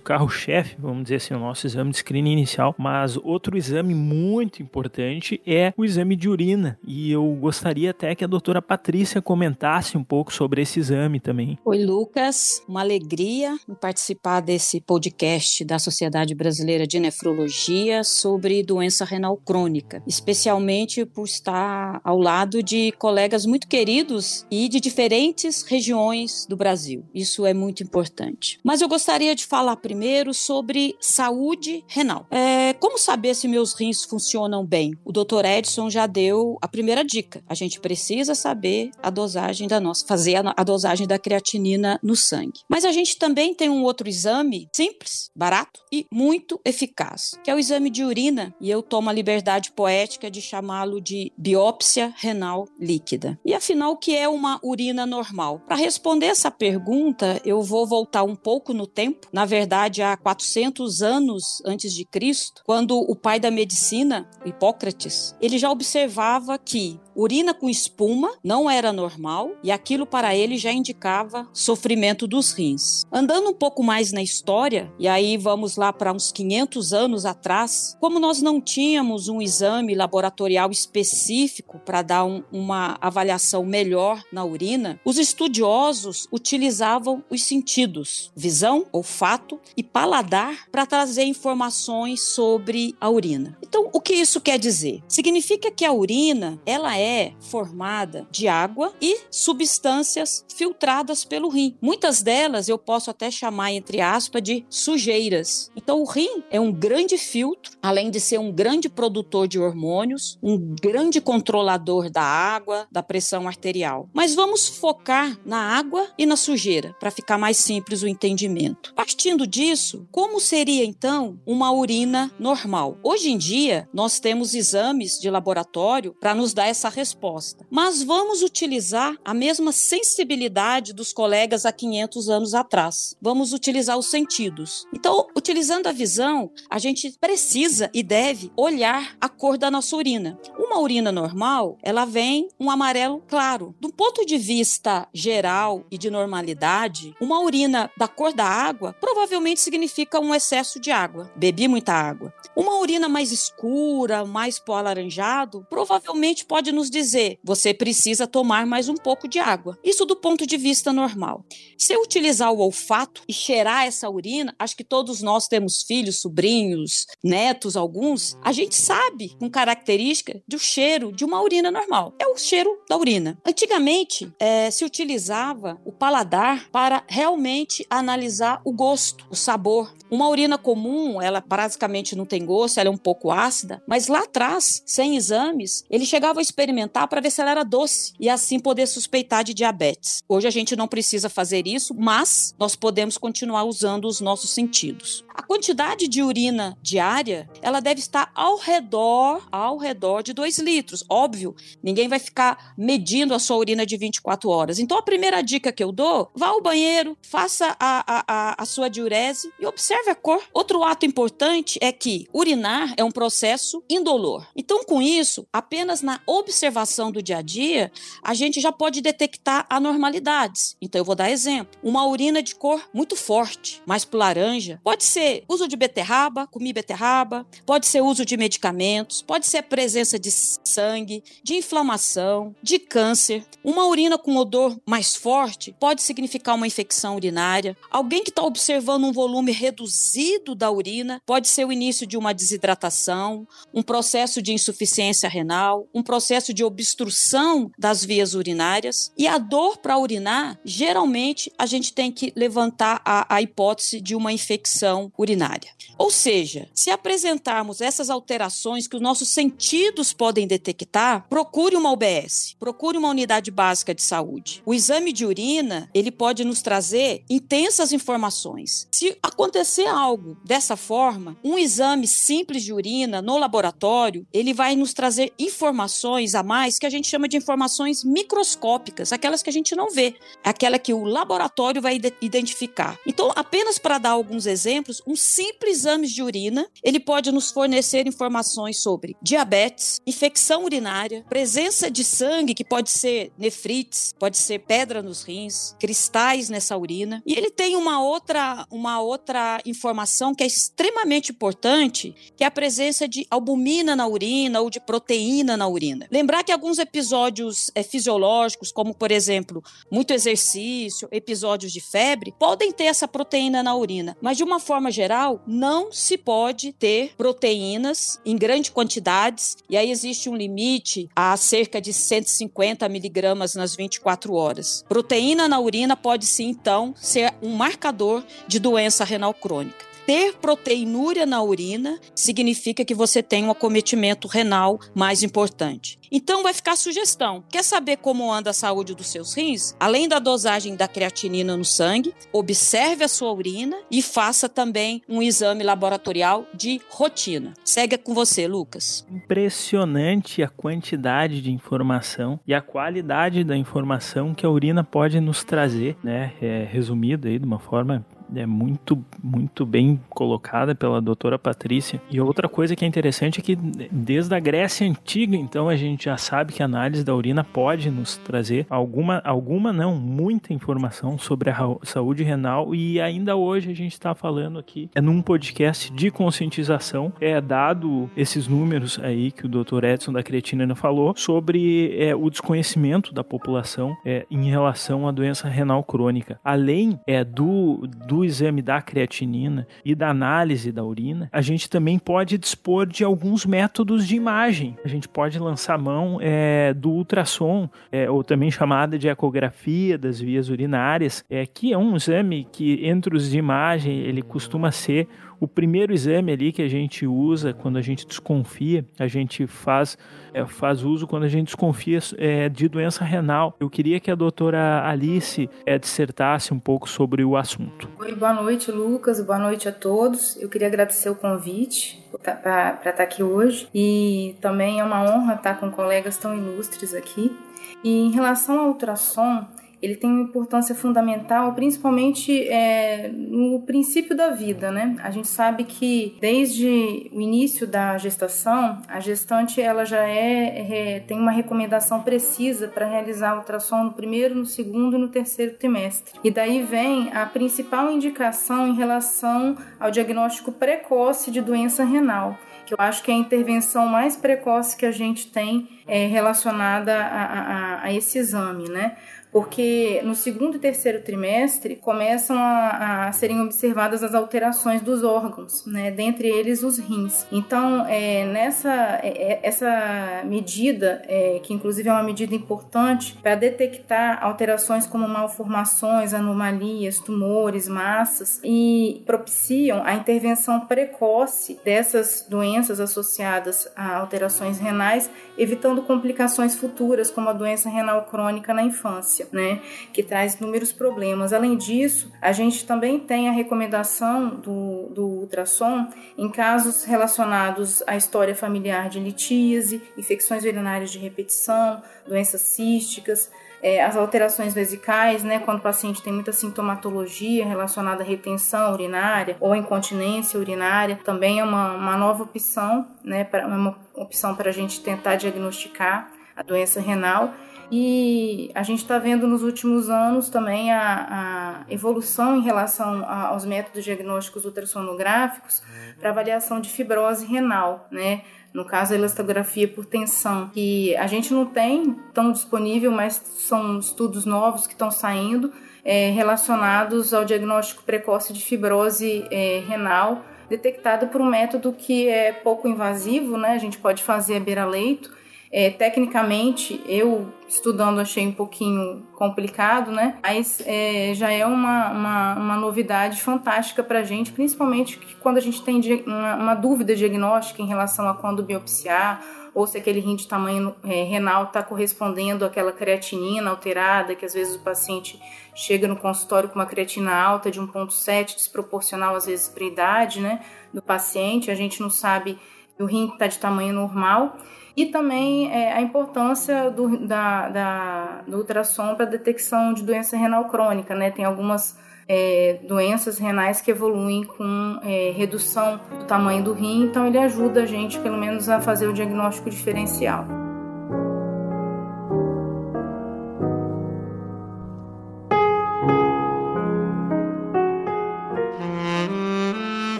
carro-chefe, 0.00 0.76
vamos 0.78 1.04
dizer 1.04 1.16
assim, 1.16 1.34
o 1.34 1.38
nosso 1.38 1.66
exame 1.66 1.90
de 1.90 1.98
screening 1.98 2.32
inicial, 2.32 2.74
mas 2.76 3.16
outro 3.16 3.56
exame 3.56 3.94
muito 3.94 4.62
importante 4.62 5.40
é 5.46 5.72
o 5.76 5.84
exame 5.84 6.16
de 6.16 6.28
urina. 6.28 6.78
E 6.86 7.10
eu 7.10 7.24
gostaria 7.40 7.90
até 7.90 8.14
que 8.14 8.24
a 8.24 8.28
doutora 8.28 8.60
Patrícia 8.60 9.22
comentasse 9.22 9.96
um 9.96 10.04
pouco 10.04 10.32
sobre 10.32 10.62
esse 10.62 10.80
exame 10.80 11.20
também. 11.20 11.58
Oi, 11.64 11.84
Lucas. 11.84 12.62
Uma 12.68 12.80
alegria 12.80 13.56
em 13.68 13.74
participar 13.74 14.40
desse 14.40 14.80
podcast 14.80 15.64
da 15.64 15.78
Sociedade 15.78 16.34
Brasileira 16.34 16.86
de 16.86 16.98
Nefrologia 16.98 18.02
sobre 18.02 18.62
doença 18.62 19.04
renal 19.04 19.36
crônica, 19.36 20.02
especialmente 20.06 21.04
por 21.04 21.24
estar 21.24 22.00
ao 22.02 22.18
lado 22.18 22.62
de 22.62 22.92
colegas 22.96 23.46
muito 23.46 23.68
queridos 23.68 24.44
e 24.50 24.68
de 24.68 24.80
diferentes 24.80 25.62
regiões 25.62 26.46
do 26.48 26.56
Brasil. 26.56 27.04
Isso 27.14 27.46
é 27.46 27.54
muito 27.54 27.82
importante. 27.82 28.58
Mas 28.64 28.80
eu 28.80 28.88
gostaria 28.88 29.34
de 29.34 29.46
falar 29.46 29.76
primeiro 29.76 30.32
sobre 30.34 30.96
saúde 31.00 31.84
renal. 31.86 32.26
É, 32.30 32.74
como 32.74 32.98
saber 32.98 33.34
se 33.34 33.48
meus 33.48 33.74
rins 33.74 34.04
funcionam 34.04 34.64
bem? 34.64 34.94
O 35.04 35.12
Dr. 35.12 35.44
Edson 35.44 35.90
já 35.90 36.06
deu 36.06 36.56
a 36.60 36.68
primeira 36.68 37.04
dica. 37.04 37.42
A 37.48 37.54
gente 37.54 37.80
precisa 37.80 38.34
saber 38.34 38.90
a 39.02 39.10
dosagem 39.10 39.68
da 39.68 39.80
nossa, 39.80 40.06
fazer 40.06 40.36
a, 40.36 40.64
dosagem 40.64 41.06
da 41.06 41.18
creatinina 41.18 41.98
no 42.02 42.16
sangue. 42.16 42.60
Mas 42.68 42.84
a 42.84 42.92
gente 42.92 43.18
também 43.18 43.54
tem 43.54 43.68
um 43.68 43.82
outro 43.82 44.08
exame 44.08 44.68
simples, 44.74 45.30
barato 45.34 45.80
e 45.92 46.06
muito 46.12 46.60
eficaz, 46.64 47.38
que 47.42 47.50
é 47.50 47.54
o 47.54 47.58
exame 47.58 47.90
de 47.90 48.04
urina, 48.04 48.54
e 48.60 48.70
eu 48.70 48.82
tomo 48.82 49.10
a 49.10 49.12
liberdade 49.12 49.72
poética 49.72 50.30
de 50.30 50.40
chamá-lo 50.40 51.00
de 51.00 51.32
biópsia 51.36 52.12
renal 52.16 52.66
líquida. 52.86 53.38
E 53.44 53.52
afinal, 53.52 53.92
o 53.92 53.96
que 53.96 54.16
é 54.16 54.28
uma 54.28 54.58
urina 54.62 55.04
normal? 55.04 55.60
Para 55.66 55.76
responder 55.76 56.26
essa 56.26 56.50
pergunta, 56.50 57.40
eu 57.44 57.62
vou 57.62 57.86
voltar 57.86 58.22
um 58.22 58.36
pouco 58.36 58.72
no 58.72 58.86
tempo, 58.86 59.28
na 59.32 59.44
verdade, 59.44 60.02
há 60.02 60.16
400 60.16 61.02
anos 61.02 61.62
antes 61.64 61.92
de 61.92 62.04
Cristo, 62.04 62.62
quando 62.64 62.98
o 62.98 63.16
pai 63.16 63.40
da 63.40 63.50
medicina, 63.50 64.28
Hipócrates, 64.44 65.34
ele 65.40 65.58
já 65.58 65.70
observava 65.70 66.58
que 66.58 67.00
urina 67.16 67.54
com 67.54 67.68
espuma 67.68 68.30
não 68.44 68.68
era 68.68 68.92
normal 68.92 69.52
e 69.62 69.72
aquilo 69.72 70.06
para 70.06 70.36
ele 70.36 70.58
já 70.58 70.70
indicava 70.70 71.48
sofrimento 71.52 72.26
dos 72.26 72.52
rins. 72.52 73.04
Andando 73.10 73.48
um 73.48 73.54
pouco 73.54 73.82
mais 73.82 74.12
na 74.12 74.22
história, 74.22 74.92
e 74.98 75.08
aí 75.08 75.38
vamos 75.38 75.76
lá 75.76 75.92
para 75.92 76.12
uns 76.12 76.30
500 76.30 76.92
anos 76.92 77.24
atrás, 77.24 77.96
como 77.98 78.20
nós 78.20 78.42
não 78.42 78.60
tínhamos 78.60 79.28
um 79.28 79.40
exame 79.40 79.94
laboratorial 79.94 80.70
específico 80.70 81.80
para 81.84 82.02
dar 82.02 82.24
um, 82.24 82.42
uma 82.52 82.98
avaliação 83.00 83.64
melhor 83.64 84.22
na 84.30 84.44
urina, 84.44 85.00
os 85.04 85.16
estudiosos 85.16 86.28
utilizavam 86.30 87.24
os 87.30 87.42
sentidos, 87.42 88.30
visão, 88.36 88.86
olfato 88.92 89.58
e 89.76 89.82
paladar 89.82 90.68
para 90.70 90.84
trazer 90.84 91.24
informações 91.24 92.20
sobre 92.20 92.94
a 93.00 93.08
urina. 93.08 93.56
Então, 93.62 93.88
o 93.92 94.00
que 94.00 94.14
isso 94.14 94.40
quer 94.40 94.58
dizer? 94.58 95.02
Significa 95.08 95.70
que 95.70 95.84
a 95.84 95.92
urina, 95.92 96.60
ela 96.66 96.96
é 96.96 97.05
formada 97.40 98.26
de 98.30 98.48
água 98.48 98.92
e 99.00 99.20
substâncias 99.30 100.44
filtradas 100.54 101.24
pelo 101.24 101.48
rim. 101.48 101.76
Muitas 101.80 102.22
delas 102.22 102.68
eu 102.68 102.78
posso 102.78 103.10
até 103.10 103.30
chamar 103.30 103.72
entre 103.72 104.00
aspas 104.00 104.42
de 104.42 104.64
sujeiras. 104.68 105.70
Então, 105.76 106.00
o 106.00 106.04
rim 106.04 106.42
é 106.50 106.60
um 106.60 106.72
grande 106.72 107.18
filtro, 107.18 107.72
além 107.82 108.10
de 108.10 108.20
ser 108.20 108.38
um 108.38 108.52
grande 108.52 108.88
produtor 108.88 109.46
de 109.46 109.58
hormônios, 109.58 110.38
um 110.42 110.74
grande 110.80 111.20
controlador 111.20 112.10
da 112.10 112.22
água, 112.22 112.86
da 112.90 113.02
pressão 113.02 113.46
arterial. 113.46 114.08
Mas 114.12 114.34
vamos 114.34 114.68
focar 114.68 115.38
na 115.44 115.76
água 115.76 116.08
e 116.18 116.26
na 116.26 116.36
sujeira, 116.36 116.94
para 116.98 117.10
ficar 117.10 117.38
mais 117.38 117.56
simples 117.56 118.02
o 118.02 118.08
entendimento. 118.08 118.92
Partindo 118.94 119.46
disso, 119.46 120.06
como 120.10 120.40
seria 120.40 120.84
então 120.84 121.38
uma 121.46 121.72
urina 121.72 122.30
normal? 122.38 122.98
Hoje 123.02 123.30
em 123.30 123.38
dia, 123.38 123.88
nós 123.92 124.18
temos 124.18 124.54
exames 124.54 125.18
de 125.20 125.30
laboratório 125.30 126.14
para 126.20 126.34
nos 126.34 126.52
dar 126.52 126.66
essa 126.66 126.88
resposta. 126.96 127.64
Mas 127.70 128.02
vamos 128.02 128.42
utilizar 128.42 129.16
a 129.24 129.34
mesma 129.34 129.70
sensibilidade 129.70 130.92
dos 130.92 131.12
colegas 131.12 131.64
há 131.64 131.72
500 131.72 132.28
anos 132.28 132.54
atrás. 132.54 133.16
Vamos 133.20 133.52
utilizar 133.52 133.96
os 133.96 134.06
sentidos. 134.06 134.86
Então, 134.92 135.26
utilizando 135.36 135.86
a 135.86 135.92
visão, 135.92 136.50
a 136.70 136.78
gente 136.78 137.16
precisa 137.20 137.90
e 137.92 138.02
deve 138.02 138.50
olhar 138.56 139.16
a 139.20 139.28
cor 139.28 139.58
da 139.58 139.70
nossa 139.70 139.94
urina. 139.94 140.38
Uma 140.58 140.80
urina 140.80 141.12
normal, 141.12 141.78
ela 141.82 142.04
vem 142.04 142.48
um 142.58 142.70
amarelo 142.70 143.22
claro. 143.28 143.74
Do 143.80 143.92
ponto 143.92 144.24
de 144.24 144.38
vista 144.38 145.06
geral 145.12 145.84
e 145.90 145.98
de 145.98 146.10
normalidade, 146.10 147.14
uma 147.20 147.40
urina 147.40 147.90
da 147.96 148.08
cor 148.08 148.32
da 148.32 148.44
água 148.44 148.94
provavelmente 148.98 149.60
significa 149.60 150.18
um 150.18 150.34
excesso 150.34 150.80
de 150.80 150.90
água. 150.90 151.30
Bebi 151.36 151.68
muita 151.68 151.92
água. 151.92 152.32
Uma 152.56 152.78
urina 152.80 153.08
mais 153.08 153.30
escura, 153.30 154.24
mais 154.24 154.58
pó 154.58 154.76
alaranjado, 154.76 155.66
provavelmente 155.68 156.44
pode 156.44 156.72
nos 156.72 156.85
dizer: 156.90 157.38
você 157.42 157.72
precisa 157.72 158.26
tomar 158.26 158.66
mais 158.66 158.88
um 158.88 158.94
pouco 158.94 159.28
de 159.28 159.38
água. 159.38 159.78
Isso 159.82 160.04
do 160.04 160.16
ponto 160.16 160.46
de 160.46 160.56
vista 160.56 160.92
normal. 160.92 161.44
Se 161.78 161.92
eu 161.92 162.02
utilizar 162.02 162.52
o 162.52 162.58
olfato 162.58 163.22
e 163.28 163.32
cheirar 163.32 163.86
essa 163.86 164.08
urina, 164.08 164.54
acho 164.58 164.76
que 164.76 164.84
todos 164.84 165.22
nós 165.22 165.48
temos 165.48 165.82
filhos, 165.82 166.20
sobrinhos, 166.20 167.06
netos, 167.22 167.76
alguns, 167.76 168.36
a 168.42 168.52
gente 168.52 168.74
sabe 168.74 169.36
com 169.38 169.50
característica 169.50 170.42
do 170.46 170.58
cheiro 170.58 171.12
de 171.12 171.24
uma 171.24 171.42
urina 171.42 171.70
normal. 171.70 172.14
É 172.18 172.26
o 172.26 172.36
cheiro 172.36 172.70
da 172.88 172.96
urina. 172.96 173.38
Antigamente, 173.44 174.32
é, 174.38 174.70
se 174.70 174.84
utilizava 174.84 175.80
o 175.84 175.92
paladar 175.92 176.68
para 176.70 177.04
realmente 177.08 177.86
analisar 177.90 178.60
o 178.64 178.72
gosto, 178.72 179.26
o 179.30 179.36
sabor. 179.36 179.94
Uma 180.10 180.28
urina 180.28 180.56
comum, 180.56 181.20
ela 181.20 181.42
basicamente 181.46 182.14
não 182.14 182.24
tem 182.24 182.44
gosto, 182.44 182.78
ela 182.78 182.88
é 182.88 182.92
um 182.92 182.96
pouco 182.96 183.30
ácida, 183.30 183.82
mas 183.86 184.06
lá 184.08 184.20
atrás, 184.20 184.82
sem 184.86 185.16
exames, 185.16 185.84
ele 185.90 186.06
chegava 186.06 186.40
a 186.40 186.42
experimentar 186.42 186.75
para 187.08 187.20
ver 187.20 187.30
se 187.30 187.40
ela 187.40 187.50
era 187.50 187.64
doce 187.64 188.12
e 188.20 188.28
assim 188.28 188.58
poder 188.58 188.86
suspeitar 188.86 189.42
de 189.42 189.54
diabetes. 189.54 190.22
Hoje 190.28 190.46
a 190.46 190.50
gente 190.50 190.76
não 190.76 190.86
precisa 190.88 191.28
fazer 191.28 191.66
isso, 191.66 191.94
mas 191.94 192.54
nós 192.58 192.76
podemos 192.76 193.16
continuar 193.16 193.64
usando 193.64 194.06
os 194.06 194.20
nossos 194.20 194.50
sentidos. 194.50 195.24
A 195.36 195.42
quantidade 195.42 196.08
de 196.08 196.22
urina 196.22 196.78
diária, 196.80 197.46
ela 197.60 197.78
deve 197.78 198.00
estar 198.00 198.30
ao 198.34 198.56
redor, 198.56 199.46
ao 199.52 199.76
redor 199.76 200.22
de 200.22 200.32
2 200.32 200.58
litros. 200.60 201.04
Óbvio, 201.10 201.54
ninguém 201.82 202.08
vai 202.08 202.18
ficar 202.18 202.72
medindo 202.76 203.34
a 203.34 203.38
sua 203.38 203.58
urina 203.58 203.84
de 203.84 203.98
24 203.98 204.48
horas. 204.48 204.78
Então 204.78 204.96
a 204.96 205.02
primeira 205.02 205.42
dica 205.42 205.70
que 205.70 205.84
eu 205.84 205.92
dou, 205.92 206.30
vá 206.34 206.46
ao 206.48 206.62
banheiro, 206.62 207.18
faça 207.20 207.76
a, 207.78 208.24
a, 208.26 208.62
a, 208.62 208.64
sua 208.64 208.88
diurese 208.88 209.52
e 209.60 209.66
observe 209.66 210.08
a 210.08 210.14
cor. 210.14 210.42
Outro 210.54 210.82
ato 210.82 211.04
importante 211.04 211.78
é 211.82 211.92
que 211.92 212.26
urinar 212.32 212.94
é 212.96 213.04
um 213.04 213.10
processo 213.10 213.84
indolor. 213.90 214.48
Então, 214.56 214.84
com 214.84 215.02
isso, 215.02 215.46
apenas 215.52 216.00
na 216.00 216.18
observação 216.26 217.12
do 217.12 217.22
dia 217.22 217.38
a 217.38 217.42
dia, 217.42 217.92
a 218.24 218.32
gente 218.32 218.58
já 218.58 218.72
pode 218.72 219.02
detectar 219.02 219.66
anormalidades. 219.68 220.78
Então, 220.80 220.98
eu 220.98 221.04
vou 221.04 221.14
dar 221.14 221.30
exemplo. 221.30 221.78
Uma 221.82 222.06
urina 222.06 222.42
de 222.42 222.54
cor 222.54 222.88
muito 222.94 223.14
forte, 223.14 223.82
mais 223.84 224.02
pro 224.02 224.18
laranja, 224.18 224.80
pode 224.82 225.04
ser 225.04 225.25
uso 225.48 225.68
de 225.68 225.76
beterraba, 225.76 226.46
comi 226.46 226.72
beterraba, 226.72 227.46
pode 227.64 227.86
ser 227.86 228.00
uso 228.00 228.24
de 228.24 228.36
medicamentos, 228.36 229.22
pode 229.22 229.46
ser 229.46 229.62
presença 229.62 230.18
de 230.18 230.30
sangue, 230.30 231.22
de 231.42 231.54
inflamação, 231.54 232.54
de 232.62 232.78
câncer. 232.78 233.44
Uma 233.62 233.86
urina 233.86 234.18
com 234.18 234.36
odor 234.36 234.78
mais 234.86 235.14
forte 235.14 235.74
pode 235.78 236.02
significar 236.02 236.54
uma 236.54 236.66
infecção 236.66 237.16
urinária. 237.16 237.76
Alguém 237.90 238.22
que 238.22 238.30
está 238.30 238.42
observando 238.42 239.04
um 239.04 239.12
volume 239.12 239.52
reduzido 239.52 240.54
da 240.54 240.70
urina 240.70 241.20
pode 241.26 241.48
ser 241.48 241.64
o 241.64 241.72
início 241.72 242.06
de 242.06 242.16
uma 242.16 242.32
desidratação, 242.32 243.46
um 243.72 243.82
processo 243.82 244.40
de 244.42 244.52
insuficiência 244.52 245.28
renal, 245.28 245.88
um 245.94 246.02
processo 246.02 246.52
de 246.52 246.64
obstrução 246.64 247.70
das 247.78 248.04
vias 248.04 248.34
urinárias. 248.34 249.12
E 249.16 249.26
a 249.26 249.38
dor 249.38 249.78
para 249.78 249.98
urinar, 249.98 250.58
geralmente 250.64 251.52
a 251.58 251.66
gente 251.66 251.92
tem 251.92 252.10
que 252.12 252.32
levantar 252.36 253.00
a, 253.04 253.34
a 253.34 253.42
hipótese 253.42 254.00
de 254.00 254.14
uma 254.14 254.32
infecção 254.32 255.10
urinária. 255.18 255.70
Ou 255.98 256.10
seja, 256.10 256.68
se 256.74 256.90
apresentarmos 256.90 257.80
essas 257.80 258.10
alterações 258.10 258.86
que 258.86 258.96
os 258.96 259.02
nossos 259.02 259.28
sentidos 259.28 260.12
podem 260.12 260.46
detectar, 260.46 261.26
procure 261.28 261.76
uma 261.76 261.90
UBS, 261.90 262.54
procure 262.58 262.98
uma 262.98 263.08
unidade 263.08 263.50
básica 263.50 263.94
de 263.94 264.02
saúde. 264.02 264.62
O 264.66 264.74
exame 264.74 265.12
de 265.12 265.24
urina, 265.24 265.88
ele 265.94 266.10
pode 266.10 266.44
nos 266.44 266.60
trazer 266.60 267.24
intensas 267.30 267.92
informações. 267.92 268.86
Se 268.92 269.16
acontecer 269.22 269.86
algo 269.86 270.36
dessa 270.44 270.76
forma, 270.76 271.36
um 271.42 271.58
exame 271.58 272.06
simples 272.06 272.62
de 272.62 272.72
urina 272.72 273.22
no 273.22 273.38
laboratório, 273.38 274.26
ele 274.32 274.52
vai 274.52 274.76
nos 274.76 274.92
trazer 274.92 275.32
informações 275.38 276.34
a 276.34 276.42
mais 276.42 276.78
que 276.78 276.86
a 276.86 276.90
gente 276.90 277.08
chama 277.08 277.28
de 277.28 277.36
informações 277.36 278.04
microscópicas, 278.04 279.12
aquelas 279.12 279.42
que 279.42 279.50
a 279.50 279.52
gente 279.52 279.74
não 279.74 279.90
vê, 279.90 280.14
aquela 280.44 280.78
que 280.78 280.92
o 280.92 281.04
laboratório 281.04 281.80
vai 281.80 282.00
identificar. 282.20 282.98
Então, 283.06 283.32
apenas 283.34 283.78
para 283.78 283.98
dar 283.98 284.10
alguns 284.10 284.46
exemplos, 284.46 285.00
um 285.06 285.14
simples 285.14 285.76
exame 285.76 286.06
de 286.06 286.22
urina, 286.22 286.66
ele 286.82 286.98
pode 286.98 287.30
nos 287.30 287.50
fornecer 287.50 288.06
informações 288.06 288.80
sobre 288.80 289.16
diabetes, 289.22 290.00
infecção 290.06 290.64
urinária, 290.64 291.24
presença 291.28 291.90
de 291.90 292.02
sangue, 292.02 292.54
que 292.54 292.64
pode 292.64 292.90
ser 292.90 293.30
nefrites, 293.38 294.14
pode 294.18 294.38
ser 294.38 294.60
pedra 294.60 295.02
nos 295.02 295.22
rins, 295.22 295.76
cristais 295.78 296.48
nessa 296.48 296.76
urina. 296.76 297.22
E 297.26 297.34
ele 297.34 297.50
tem 297.50 297.76
uma 297.76 298.02
outra, 298.02 298.66
uma 298.70 299.00
outra 299.00 299.60
informação 299.66 300.34
que 300.34 300.42
é 300.42 300.46
extremamente 300.46 301.30
importante, 301.30 302.14
que 302.36 302.42
é 302.42 302.46
a 302.46 302.50
presença 302.50 303.06
de 303.06 303.26
albumina 303.30 303.94
na 303.94 304.06
urina 304.06 304.60
ou 304.60 304.70
de 304.70 304.80
proteína 304.80 305.56
na 305.56 305.68
urina. 305.68 306.08
Lembrar 306.10 306.42
que 306.42 306.52
alguns 306.52 306.78
episódios 306.78 307.70
é, 307.74 307.82
fisiológicos, 307.82 308.72
como 308.72 308.94
por 308.94 309.12
exemplo, 309.12 309.62
muito 309.90 310.12
exercício, 310.12 311.08
episódios 311.12 311.72
de 311.72 311.80
febre, 311.80 312.34
podem 312.38 312.72
ter 312.72 312.84
essa 312.84 313.06
proteína 313.06 313.62
na 313.62 313.74
urina, 313.76 314.16
mas 314.20 314.36
de 314.36 314.42
uma 314.42 314.58
forma 314.58 314.90
geral, 314.96 315.40
não 315.46 315.92
se 315.92 316.16
pode 316.18 316.72
ter 316.72 317.12
proteínas 317.16 318.18
em 318.24 318.36
grandes 318.36 318.70
quantidades, 318.70 319.56
e 319.68 319.76
aí 319.76 319.90
existe 319.90 320.28
um 320.28 320.36
limite 320.36 321.08
a 321.14 321.36
cerca 321.36 321.80
de 321.80 321.92
150 321.92 322.88
miligramas 322.88 323.54
nas 323.54 323.76
24 323.76 324.34
horas. 324.34 324.84
Proteína 324.88 325.46
na 325.46 325.60
urina 325.60 325.96
pode 325.96 326.26
sim, 326.26 326.48
então, 326.48 326.94
ser 326.96 327.34
um 327.42 327.54
marcador 327.54 328.24
de 328.48 328.58
doença 328.58 329.04
renal 329.04 329.34
crônica 329.34 329.85
ter 330.06 330.36
proteinúria 330.36 331.26
na 331.26 331.42
urina 331.42 331.98
significa 332.14 332.84
que 332.84 332.94
você 332.94 333.22
tem 333.22 333.44
um 333.44 333.50
acometimento 333.50 334.28
renal 334.28 334.78
mais 334.94 335.24
importante. 335.24 335.98
Então 336.10 336.44
vai 336.44 336.54
ficar 336.54 336.72
a 336.72 336.76
sugestão. 336.76 337.42
Quer 337.50 337.64
saber 337.64 337.96
como 337.96 338.32
anda 338.32 338.50
a 338.50 338.54
saúde 338.54 338.94
dos 338.94 339.08
seus 339.08 339.34
rins? 339.34 339.74
Além 339.80 340.08
da 340.08 340.20
dosagem 340.20 340.76
da 340.76 340.86
creatinina 340.86 341.56
no 341.56 341.64
sangue, 341.64 342.14
observe 342.32 343.02
a 343.02 343.08
sua 343.08 343.32
urina 343.32 343.76
e 343.90 344.00
faça 344.00 344.48
também 344.48 345.02
um 345.08 345.20
exame 345.20 345.64
laboratorial 345.64 346.46
de 346.54 346.80
rotina. 346.88 347.54
Segue 347.64 347.98
com 347.98 348.14
você, 348.14 348.46
Lucas. 348.46 349.04
Impressionante 349.10 350.42
a 350.42 350.48
quantidade 350.48 351.42
de 351.42 351.50
informação 351.50 352.38
e 352.46 352.54
a 352.54 352.60
qualidade 352.60 353.42
da 353.42 353.56
informação 353.56 354.32
que 354.32 354.46
a 354.46 354.50
urina 354.50 354.84
pode 354.84 355.18
nos 355.20 355.42
trazer, 355.42 355.96
né? 356.04 356.32
É, 356.40 356.64
resumido 356.70 357.26
aí 357.26 357.38
de 357.38 357.44
uma 357.44 357.58
forma 357.58 358.06
é 358.34 358.46
muito, 358.46 359.02
muito 359.22 359.64
bem 359.64 360.00
colocada 360.08 360.74
pela 360.74 361.00
doutora 361.00 361.38
Patrícia. 361.38 362.00
E 362.10 362.20
outra 362.20 362.48
coisa 362.48 362.74
que 362.74 362.84
é 362.84 362.88
interessante 362.88 363.40
é 363.40 363.42
que 363.42 363.56
desde 363.56 364.34
a 364.34 364.40
Grécia 364.40 364.86
Antiga, 364.86 365.36
então, 365.36 365.68
a 365.68 365.76
gente 365.76 366.06
já 366.06 366.16
sabe 366.16 366.52
que 366.52 366.62
a 366.62 366.66
análise 366.66 367.04
da 367.04 367.14
urina 367.14 367.44
pode 367.44 367.90
nos 367.90 368.16
trazer 368.16 368.66
alguma, 368.70 369.20
alguma 369.24 369.72
não, 369.72 369.94
muita 369.94 370.52
informação 370.52 371.18
sobre 371.18 371.50
a 371.50 371.56
saúde 371.82 372.22
renal 372.22 372.74
e 372.74 373.00
ainda 373.00 373.36
hoje 373.36 373.70
a 373.70 373.74
gente 373.74 373.92
está 373.92 374.14
falando 374.14 374.58
aqui 374.58 374.90
é 374.94 375.00
num 375.00 375.22
podcast 375.22 375.92
de 375.92 376.10
conscientização, 376.10 377.12
é 377.20 377.40
dado 377.40 378.10
esses 378.16 378.48
números 378.48 378.98
aí 379.02 379.30
que 379.30 379.46
o 379.46 379.48
Dr. 379.48 379.84
Edson 379.84 380.12
da 380.12 380.22
Creatina 380.22 380.66
falou 380.74 381.14
sobre 381.16 381.96
é, 381.98 382.14
o 382.14 382.28
desconhecimento 382.30 383.12
da 383.12 383.22
população 383.22 383.96
é, 384.04 384.26
em 384.30 384.48
relação 384.48 385.06
à 385.06 385.12
doença 385.12 385.48
renal 385.48 385.82
crônica. 385.84 386.40
Além 386.42 386.98
é, 387.06 387.22
do, 387.22 387.86
do 388.06 388.15
do 388.16 388.24
exame 388.24 388.62
da 388.62 388.80
creatinina 388.80 389.66
e 389.84 389.94
da 389.94 390.08
análise 390.08 390.72
da 390.72 390.82
urina, 390.82 391.28
a 391.30 391.42
gente 391.42 391.68
também 391.68 391.98
pode 391.98 392.38
dispor 392.38 392.86
de 392.86 393.04
alguns 393.04 393.44
métodos 393.44 394.08
de 394.08 394.16
imagem. 394.16 394.74
A 394.82 394.88
gente 394.88 395.06
pode 395.06 395.38
lançar 395.38 395.78
mão 395.78 396.18
é, 396.22 396.72
do 396.72 396.90
ultrassom, 396.90 397.68
é, 397.92 398.08
ou 398.08 398.24
também 398.24 398.50
chamada 398.50 398.98
de 398.98 399.06
ecografia 399.06 399.98
das 399.98 400.18
vias 400.18 400.48
urinárias, 400.48 401.22
é, 401.28 401.44
que 401.44 401.74
é 401.74 401.78
um 401.78 401.94
exame 401.94 402.48
que, 402.50 402.86
entre 402.86 403.14
os 403.14 403.28
de 403.30 403.36
imagem, 403.36 403.98
ele 403.98 404.22
costuma 404.22 404.72
ser 404.72 405.06
o 405.40 405.46
primeiro 405.46 405.92
exame 405.92 406.32
ali 406.32 406.52
que 406.52 406.62
a 406.62 406.68
gente 406.68 407.06
usa 407.06 407.52
quando 407.52 407.76
a 407.76 407.82
gente 407.82 408.06
desconfia, 408.06 408.84
a 408.98 409.06
gente 409.06 409.46
faz, 409.46 409.98
é, 410.32 410.44
faz 410.46 410.82
uso 410.82 411.06
quando 411.06 411.24
a 411.24 411.28
gente 411.28 411.46
desconfia 411.46 411.98
é, 412.16 412.48
de 412.48 412.68
doença 412.68 413.04
renal. 413.04 413.54
Eu 413.60 413.68
queria 413.68 414.00
que 414.00 414.10
a 414.10 414.14
doutora 414.14 414.86
Alice 414.86 415.48
é, 415.64 415.78
dissertasse 415.78 416.52
um 416.52 416.58
pouco 416.58 416.88
sobre 416.88 417.24
o 417.24 417.36
assunto. 417.36 417.88
Oi, 417.98 418.14
boa 418.14 418.32
noite, 418.32 418.70
Lucas, 418.70 419.20
boa 419.20 419.38
noite 419.38 419.68
a 419.68 419.72
todos. 419.72 420.36
Eu 420.40 420.48
queria 420.48 420.68
agradecer 420.68 421.10
o 421.10 421.14
convite 421.14 422.02
para 422.22 422.80
estar 422.84 423.02
aqui 423.02 423.22
hoje 423.22 423.68
e 423.74 424.36
também 424.40 424.80
é 424.80 424.84
uma 424.84 425.02
honra 425.02 425.34
estar 425.34 425.60
com 425.60 425.70
colegas 425.70 426.16
tão 426.16 426.36
ilustres 426.36 426.94
aqui. 426.94 427.36
E 427.84 427.90
em 427.90 428.10
relação 428.10 428.58
ao 428.58 428.68
ultrassom, 428.68 429.46
ele 429.86 429.96
tem 429.96 430.10
uma 430.10 430.22
importância 430.22 430.74
fundamental, 430.74 431.54
principalmente 431.54 432.46
é, 432.48 433.08
no 433.08 433.60
princípio 433.60 434.16
da 434.16 434.30
vida, 434.30 434.70
né? 434.70 434.96
A 435.02 435.10
gente 435.10 435.28
sabe 435.28 435.64
que 435.64 436.16
desde 436.20 437.08
o 437.12 437.20
início 437.20 437.66
da 437.66 437.96
gestação, 437.96 438.82
a 438.88 438.98
gestante 438.98 439.60
ela 439.60 439.84
já 439.84 440.02
é, 440.02 440.96
é 440.96 441.00
tem 441.00 441.18
uma 441.18 441.30
recomendação 441.30 442.02
precisa 442.02 442.66
para 442.66 442.86
realizar 442.86 443.36
ultrassom 443.36 443.84
no 443.84 443.92
primeiro, 443.92 444.34
no 444.34 444.44
segundo 444.44 444.96
e 444.96 445.00
no 445.00 445.08
terceiro 445.08 445.54
trimestre. 445.54 446.18
E 446.24 446.30
daí 446.30 446.62
vem 446.62 447.12
a 447.12 447.24
principal 447.24 447.90
indicação 447.90 448.66
em 448.66 448.74
relação 448.74 449.56
ao 449.78 449.90
diagnóstico 449.90 450.50
precoce 450.50 451.30
de 451.30 451.40
doença 451.40 451.84
renal 451.84 452.36
que 452.66 452.74
eu 452.74 452.78
acho 452.80 453.02
que 453.02 453.12
é 453.12 453.14
a 453.14 453.16
intervenção 453.16 453.86
mais 453.86 454.16
precoce 454.16 454.76
que 454.76 454.84
a 454.84 454.90
gente 454.90 455.30
tem 455.30 455.68
é, 455.86 456.06
relacionada 456.06 456.92
a, 456.92 457.24
a, 457.24 457.82
a 457.84 457.92
esse 457.92 458.18
exame, 458.18 458.68
né? 458.68 458.96
Porque 459.36 460.00
no 460.02 460.14
segundo 460.14 460.56
e 460.56 460.58
terceiro 460.58 461.02
trimestre 461.02 461.76
começam 461.76 462.38
a, 462.38 463.08
a 463.08 463.12
serem 463.12 463.42
observadas 463.42 464.02
as 464.02 464.14
alterações 464.14 464.80
dos 464.80 465.04
órgãos, 465.04 465.66
né, 465.66 465.90
dentre 465.90 466.26
eles 466.26 466.62
os 466.62 466.78
rins. 466.78 467.26
Então, 467.30 467.84
é, 467.86 468.24
nessa 468.24 468.98
é, 469.02 469.32
é, 469.34 469.40
essa 469.42 470.22
medida, 470.24 471.02
é, 471.06 471.38
que 471.42 471.52
inclusive 471.52 471.86
é 471.86 471.92
uma 471.92 472.02
medida 472.02 472.34
importante 472.34 473.18
para 473.22 473.34
detectar 473.34 474.24
alterações 474.24 474.86
como 474.86 475.06
malformações, 475.06 476.14
anomalias, 476.14 476.98
tumores, 476.98 477.68
massas 477.68 478.40
e 478.42 479.02
propiciam 479.04 479.82
a 479.84 479.92
intervenção 479.92 480.60
precoce 480.60 481.60
dessas 481.62 482.24
doenças 482.26 482.80
associadas 482.80 483.70
a 483.76 483.96
alterações 483.98 484.58
renais, 484.58 485.10
evitando 485.36 485.66
evitando 485.76 485.82
complicações 485.82 486.54
futuras, 486.54 487.10
como 487.10 487.28
a 487.28 487.32
doença 487.32 487.68
renal 487.68 488.04
crônica 488.04 488.54
na 488.54 488.62
infância, 488.62 489.25
né, 489.32 489.60
que 489.92 490.02
traz 490.02 490.34
inúmeros 490.34 490.72
problemas. 490.72 491.32
Além 491.32 491.56
disso, 491.56 492.12
a 492.20 492.32
gente 492.32 492.66
também 492.66 492.98
tem 492.98 493.28
a 493.28 493.32
recomendação 493.32 494.28
do, 494.28 494.88
do 494.90 495.06
ultrassom 495.06 495.88
em 496.16 496.30
casos 496.30 496.84
relacionados 496.84 497.82
à 497.86 497.96
história 497.96 498.34
familiar 498.34 498.88
de 498.88 499.00
litíase, 499.00 499.82
infecções 499.96 500.44
urinárias 500.44 500.90
de 500.90 500.98
repetição, 500.98 501.82
doenças 502.06 502.40
císticas, 502.40 503.30
é, 503.62 503.82
as 503.82 503.96
alterações 503.96 504.54
vesicais, 504.54 505.24
né, 505.24 505.38
quando 505.38 505.58
o 505.58 505.62
paciente 505.62 506.02
tem 506.02 506.12
muita 506.12 506.32
sintomatologia 506.32 507.46
relacionada 507.46 508.02
à 508.02 508.06
retenção 508.06 508.72
urinária 508.72 509.36
ou 509.40 509.56
incontinência 509.56 510.38
urinária, 510.38 510.98
também 511.04 511.40
é 511.40 511.44
uma, 511.44 511.72
uma 511.72 511.96
nova 511.96 512.22
opção, 512.22 512.86
né, 513.02 513.24
pra, 513.24 513.46
uma 513.46 513.76
opção 513.94 514.34
para 514.34 514.50
a 514.50 514.52
gente 514.52 514.80
tentar 514.80 515.16
diagnosticar 515.16 516.12
a 516.36 516.42
doença 516.42 516.80
renal. 516.80 517.32
E 517.70 518.50
a 518.54 518.62
gente 518.62 518.82
está 518.82 518.98
vendo 518.98 519.26
nos 519.26 519.42
últimos 519.42 519.90
anos 519.90 520.28
também 520.28 520.72
a, 520.72 521.64
a 521.66 521.72
evolução 521.72 522.36
em 522.36 522.42
relação 522.42 523.04
a, 523.04 523.28
aos 523.28 523.44
métodos 523.44 523.84
diagnósticos 523.84 524.44
ultrassonográficos 524.44 525.62
para 525.98 526.10
avaliação 526.10 526.60
de 526.60 526.70
fibrose 526.70 527.26
renal, 527.26 527.88
né? 527.90 528.22
no 528.56 528.64
caso 528.64 528.94
a 528.94 528.96
elastografia 528.96 529.68
por 529.68 529.84
tensão, 529.84 530.48
que 530.48 530.96
a 530.96 531.06
gente 531.06 531.32
não 531.32 531.44
tem 531.44 531.94
tão 532.14 532.32
disponível, 532.32 532.90
mas 532.90 533.14
são 533.36 533.78
estudos 533.78 534.24
novos 534.24 534.66
que 534.66 534.72
estão 534.72 534.90
saindo 534.90 535.52
é, 535.84 536.10
relacionados 536.10 537.12
ao 537.12 537.22
diagnóstico 537.22 537.82
precoce 537.82 538.32
de 538.32 538.42
fibrose 538.42 539.26
é, 539.30 539.62
renal, 539.68 540.24
detectada 540.48 541.06
por 541.06 541.20
um 541.20 541.26
método 541.26 541.70
que 541.70 542.08
é 542.08 542.32
pouco 542.32 542.66
invasivo, 542.66 543.36
né? 543.36 543.50
A 543.50 543.58
gente 543.58 543.76
pode 543.76 544.02
fazer 544.02 544.36
a 544.36 544.40
beira-leito 544.40 545.14
é, 545.50 545.70
tecnicamente, 545.70 546.82
eu 546.86 547.32
estudando 547.48 548.00
achei 548.00 548.26
um 548.26 548.32
pouquinho 548.32 549.06
complicado, 549.14 549.92
né? 549.92 550.18
Mas 550.22 550.60
é, 550.66 551.12
já 551.14 551.30
é 551.30 551.46
uma, 551.46 551.90
uma, 551.90 552.34
uma 552.34 552.56
novidade 552.56 553.22
fantástica 553.22 553.82
para 553.82 554.00
a 554.00 554.02
gente, 554.02 554.32
principalmente 554.32 554.98
quando 555.20 555.36
a 555.36 555.40
gente 555.40 555.62
tem 555.62 555.80
uma, 556.04 556.34
uma, 556.34 556.54
dúvida 556.54 556.96
diagnóstica 556.96 557.62
em 557.62 557.66
relação 557.66 558.08
a 558.08 558.14
quando 558.14 558.42
biopsiar 558.42 559.22
ou 559.54 559.66
se 559.66 559.78
aquele 559.78 560.00
rim 560.00 560.16
de 560.16 560.26
tamanho 560.26 560.74
é, 560.84 561.04
renal 561.04 561.44
está 561.44 561.62
correspondendo 561.62 562.44
àquela 562.44 562.72
creatinina 562.72 563.48
alterada, 563.48 564.14
que 564.14 564.26
às 564.26 564.34
vezes 564.34 564.56
o 564.56 564.60
paciente 564.60 565.18
chega 565.54 565.88
no 565.88 565.96
consultório 565.96 566.48
com 566.48 566.56
uma 566.56 566.66
creatina 566.66 567.14
alta 567.14 567.50
de 567.50 567.60
1,7, 567.60 568.34
desproporcional 568.34 569.14
às 569.14 569.26
vezes 569.26 569.48
para 569.48 569.64
a 569.64 569.66
idade 569.66 570.20
né, 570.20 570.44
do 570.74 570.82
paciente, 570.82 571.50
a 571.50 571.54
gente 571.54 571.80
não 571.80 571.88
sabe 571.88 572.36
o 572.78 572.84
rim 572.84 573.08
está 573.08 573.26
de 573.26 573.38
tamanho 573.38 573.72
normal 573.72 574.36
e 574.76 574.86
também 574.86 575.50
é, 575.50 575.72
a 575.72 575.80
importância 575.80 576.70
do, 576.70 576.98
da, 577.06 577.48
da, 577.48 578.22
do 578.26 578.36
ultrassom 578.36 578.94
para 578.94 579.06
detecção 579.06 579.72
de 579.72 579.82
doença 579.82 580.16
renal 580.16 580.44
crônica, 580.44 580.94
né? 580.94 581.10
Tem 581.10 581.24
algumas 581.24 581.78
é, 582.06 582.60
doenças 582.68 583.18
renais 583.18 583.60
que 583.60 583.70
evoluem 583.70 584.24
com 584.24 584.78
é, 584.82 585.12
redução 585.16 585.80
do 585.98 586.04
tamanho 586.04 586.44
do 586.44 586.52
rim, 586.52 586.84
então 586.84 587.06
ele 587.06 587.18
ajuda 587.18 587.62
a 587.62 587.66
gente, 587.66 587.98
pelo 588.00 588.18
menos, 588.18 588.48
a 588.48 588.60
fazer 588.60 588.86
o 588.86 588.92
diagnóstico 588.92 589.48
diferencial. 589.48 590.45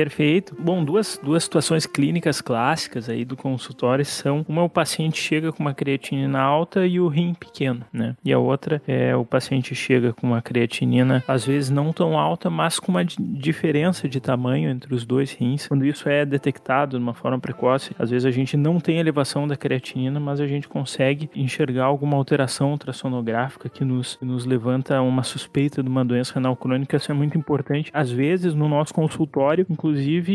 Perfeito. 0.00 0.56
Bom, 0.58 0.82
duas, 0.82 1.20
duas 1.22 1.44
situações 1.44 1.84
clínicas 1.84 2.40
clássicas 2.40 3.10
aí 3.10 3.22
do 3.22 3.36
consultório 3.36 4.02
são 4.02 4.46
uma 4.48 4.62
o 4.62 4.68
paciente 4.68 5.20
chega 5.20 5.52
com 5.52 5.62
uma 5.62 5.74
creatinina 5.74 6.40
alta 6.40 6.86
e 6.86 6.98
o 6.98 7.06
rim 7.06 7.34
pequeno, 7.34 7.84
né? 7.92 8.16
E 8.24 8.32
a 8.32 8.38
outra 8.38 8.80
é 8.88 9.14
o 9.14 9.26
paciente 9.26 9.74
chega 9.74 10.14
com 10.14 10.26
uma 10.28 10.40
creatinina 10.40 11.22
às 11.28 11.44
vezes 11.44 11.68
não 11.68 11.92
tão 11.92 12.18
alta, 12.18 12.48
mas 12.48 12.80
com 12.80 12.90
uma 12.92 13.04
diferença 13.04 14.08
de 14.08 14.20
tamanho 14.20 14.70
entre 14.70 14.94
os 14.94 15.04
dois 15.04 15.34
rins. 15.34 15.68
Quando 15.68 15.84
isso 15.84 16.08
é 16.08 16.24
detectado 16.24 16.96
de 16.96 17.02
uma 17.02 17.12
forma 17.12 17.38
precoce, 17.38 17.94
às 17.98 18.08
vezes 18.08 18.24
a 18.24 18.30
gente 18.30 18.56
não 18.56 18.80
tem 18.80 18.98
elevação 18.98 19.46
da 19.46 19.54
creatinina, 19.54 20.18
mas 20.18 20.40
a 20.40 20.46
gente 20.46 20.66
consegue 20.66 21.28
enxergar 21.34 21.84
alguma 21.84 22.16
alteração 22.16 22.70
ultrassonográfica 22.70 23.68
que 23.68 23.84
nos, 23.84 24.16
que 24.16 24.24
nos 24.24 24.46
levanta 24.46 25.02
uma 25.02 25.22
suspeita 25.22 25.82
de 25.82 25.90
uma 25.90 26.06
doença 26.06 26.32
renal 26.36 26.56
crônica. 26.56 26.96
Isso 26.96 27.12
é 27.12 27.14
muito 27.14 27.36
importante. 27.36 27.90
Às 27.92 28.10
vezes 28.10 28.54
no 28.54 28.66
nosso 28.66 28.94
consultório, 28.94 29.66
Inclusive, 29.68 29.89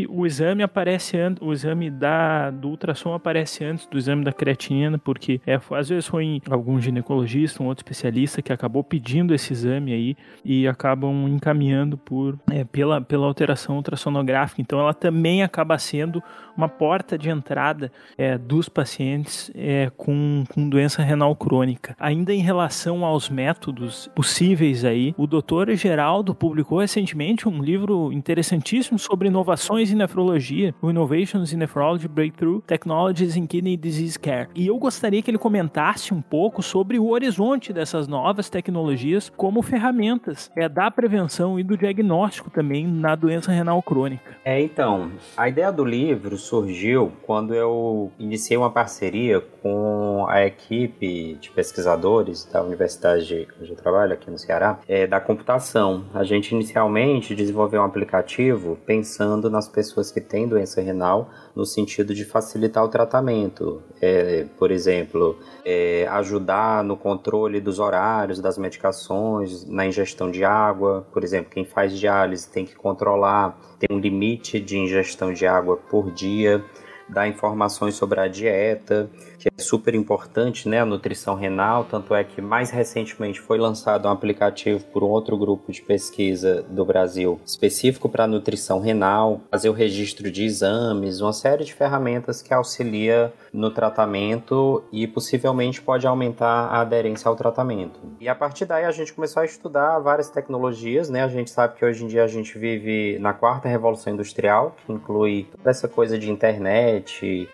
o 0.09 0.25
exame 0.25 0.63
aparece 0.63 1.17
antes, 1.17 1.41
o 1.41 1.51
exame 1.51 1.89
da, 1.89 2.51
do 2.51 2.69
ultrassom 2.69 3.13
aparece 3.13 3.63
antes 3.63 3.85
do 3.87 3.97
exame 3.97 4.23
da 4.23 4.31
creatinina, 4.31 4.97
porque 4.97 5.41
é, 5.45 5.59
às 5.71 5.89
vezes 5.89 6.07
foi 6.07 6.41
algum 6.49 6.79
ginecologista, 6.79 7.61
um 7.61 7.67
outro 7.67 7.81
especialista 7.81 8.41
que 8.41 8.51
acabou 8.51 8.83
pedindo 8.83 9.33
esse 9.33 9.53
exame 9.53 9.93
aí 9.93 10.17
e 10.43 10.67
acabam 10.67 11.27
encaminhando 11.27 11.97
por, 11.97 12.37
é, 12.51 12.63
pela, 12.63 13.01
pela 13.01 13.25
alteração 13.25 13.75
ultrassonográfica. 13.75 14.61
Então, 14.61 14.79
ela 14.79 14.93
também 14.93 15.43
acaba 15.43 15.77
sendo 15.77 16.21
uma 16.55 16.69
porta 16.69 17.17
de 17.17 17.29
entrada 17.29 17.91
é, 18.17 18.37
dos 18.37 18.69
pacientes 18.69 19.51
é, 19.53 19.91
com, 19.95 20.43
com 20.53 20.69
doença 20.69 21.01
renal 21.01 21.35
crônica. 21.35 21.95
Ainda 21.99 22.33
em 22.33 22.39
relação 22.39 23.03
aos 23.03 23.29
métodos 23.29 24.09
possíveis 24.15 24.85
aí, 24.85 25.13
o 25.17 25.27
doutor 25.27 25.73
Geraldo 25.75 26.33
publicou 26.33 26.79
recentemente 26.79 27.47
um 27.47 27.61
livro 27.61 28.11
interessantíssimo 28.11 28.97
sobre 28.97 29.29
inovações 29.45 29.91
em 29.91 29.95
nefrologia, 29.95 30.73
o 30.81 30.89
Innovations 30.89 31.53
in 31.53 31.57
Nephrology 31.57 32.07
Breakthrough 32.07 32.61
Technologies 32.61 33.35
in 33.35 33.45
Kidney 33.45 33.77
Disease 33.77 34.17
Care. 34.17 34.49
E 34.55 34.65
eu 34.65 34.75
gostaria 34.79 35.21
que 35.21 35.29
ele 35.29 35.37
comentasse 35.37 36.15
um 36.15 36.21
pouco 36.21 36.63
sobre 36.63 36.97
o 36.97 37.09
horizonte 37.09 37.71
dessas 37.71 38.07
novas 38.07 38.49
tecnologias 38.49 39.31
como 39.37 39.61
ferramentas 39.61 40.49
é, 40.57 40.67
da 40.67 40.89
prevenção 40.89 41.59
e 41.59 41.63
do 41.63 41.77
diagnóstico 41.77 42.49
também 42.49 42.87
na 42.87 43.13
doença 43.13 43.51
renal 43.51 43.83
crônica. 43.83 44.35
É, 44.43 44.59
então, 44.59 45.11
a 45.37 45.47
ideia 45.47 45.71
do 45.71 45.85
livro 45.85 46.37
surgiu 46.37 47.11
quando 47.21 47.53
eu 47.53 48.11
iniciei 48.17 48.57
uma 48.57 48.71
parceria 48.71 49.39
com 49.61 50.25
a 50.27 50.43
equipe 50.43 51.37
de 51.39 51.51
pesquisadores 51.51 52.45
da 52.45 52.63
universidade 52.63 53.47
onde 53.61 53.69
eu 53.69 53.75
trabalho, 53.75 54.13
aqui 54.13 54.31
no 54.31 54.39
Ceará, 54.39 54.79
é, 54.87 55.05
da 55.05 55.19
computação. 55.19 56.05
A 56.15 56.23
gente 56.23 56.51
inicialmente 56.55 57.35
desenvolveu 57.35 57.81
um 57.81 57.85
aplicativo 57.85 58.77
pensando 58.87 59.34
pensando 59.35 59.49
nas 59.49 59.67
pessoas 59.67 60.11
que 60.11 60.21
têm 60.21 60.47
doença 60.47 60.81
renal 60.81 61.29
no 61.55 61.65
sentido 61.65 62.13
de 62.13 62.23
facilitar 62.23 62.83
o 62.83 62.87
tratamento. 62.87 63.81
É, 64.01 64.45
por 64.57 64.71
exemplo, 64.71 65.37
é, 65.63 66.07
ajudar 66.09 66.83
no 66.83 66.95
controle 66.95 67.59
dos 67.59 67.79
horários 67.79 68.39
das 68.39 68.57
medicações, 68.57 69.65
na 69.65 69.85
ingestão 69.85 70.31
de 70.31 70.43
água. 70.43 71.05
Por 71.11 71.23
exemplo, 71.23 71.51
quem 71.51 71.65
faz 71.65 71.97
diálise 71.97 72.47
tem 72.49 72.65
que 72.65 72.75
controlar, 72.75 73.57
tem 73.79 73.95
um 73.95 73.99
limite 73.99 74.59
de 74.59 74.77
ingestão 74.77 75.33
de 75.33 75.45
água 75.45 75.77
por 75.77 76.11
dia 76.11 76.63
dar 77.07 77.27
informações 77.27 77.95
sobre 77.95 78.19
a 78.19 78.27
dieta, 78.27 79.09
que 79.37 79.47
é 79.47 79.61
super 79.61 79.93
importante, 79.93 80.67
né, 80.67 80.79
a 80.79 80.85
nutrição 80.85 81.35
renal, 81.35 81.83
tanto 81.83 82.15
é 82.15 82.23
que 82.23 82.41
mais 82.41 82.71
recentemente 82.71 83.39
foi 83.39 83.57
lançado 83.57 84.07
um 84.07 84.11
aplicativo 84.11 84.83
por 84.85 85.03
um 85.03 85.07
outro 85.07 85.37
grupo 85.37 85.71
de 85.71 85.81
pesquisa 85.81 86.63
do 86.63 86.83
Brasil 86.83 87.39
específico 87.45 88.09
para 88.09 88.27
nutrição 88.27 88.79
renal, 88.79 89.41
fazer 89.51 89.69
o 89.69 89.73
registro 89.73 90.31
de 90.31 90.43
exames, 90.43 91.21
uma 91.21 91.33
série 91.33 91.63
de 91.63 91.73
ferramentas 91.73 92.41
que 92.41 92.53
auxilia 92.53 93.31
no 93.53 93.71
tratamento 93.71 94.83
e 94.91 95.07
possivelmente 95.07 95.81
pode 95.81 96.07
aumentar 96.07 96.67
a 96.67 96.81
aderência 96.81 97.29
ao 97.29 97.35
tratamento. 97.35 97.99
E 98.19 98.27
a 98.27 98.35
partir 98.35 98.65
daí 98.65 98.85
a 98.85 98.91
gente 98.91 99.13
começou 99.13 99.41
a 99.41 99.45
estudar 99.45 99.99
várias 99.99 100.29
tecnologias, 100.29 101.09
né? 101.09 101.23
A 101.23 101.27
gente 101.27 101.49
sabe 101.49 101.75
que 101.75 101.85
hoje 101.85 102.03
em 102.03 102.07
dia 102.07 102.23
a 102.23 102.27
gente 102.27 102.57
vive 102.57 103.17
na 103.19 103.33
quarta 103.33 103.67
revolução 103.67 104.13
industrial, 104.13 104.75
que 104.85 104.91
inclui 104.91 105.47
toda 105.55 105.69
essa 105.69 105.87
coisa 105.87 106.17
de 106.17 106.29
internet, 106.29 106.94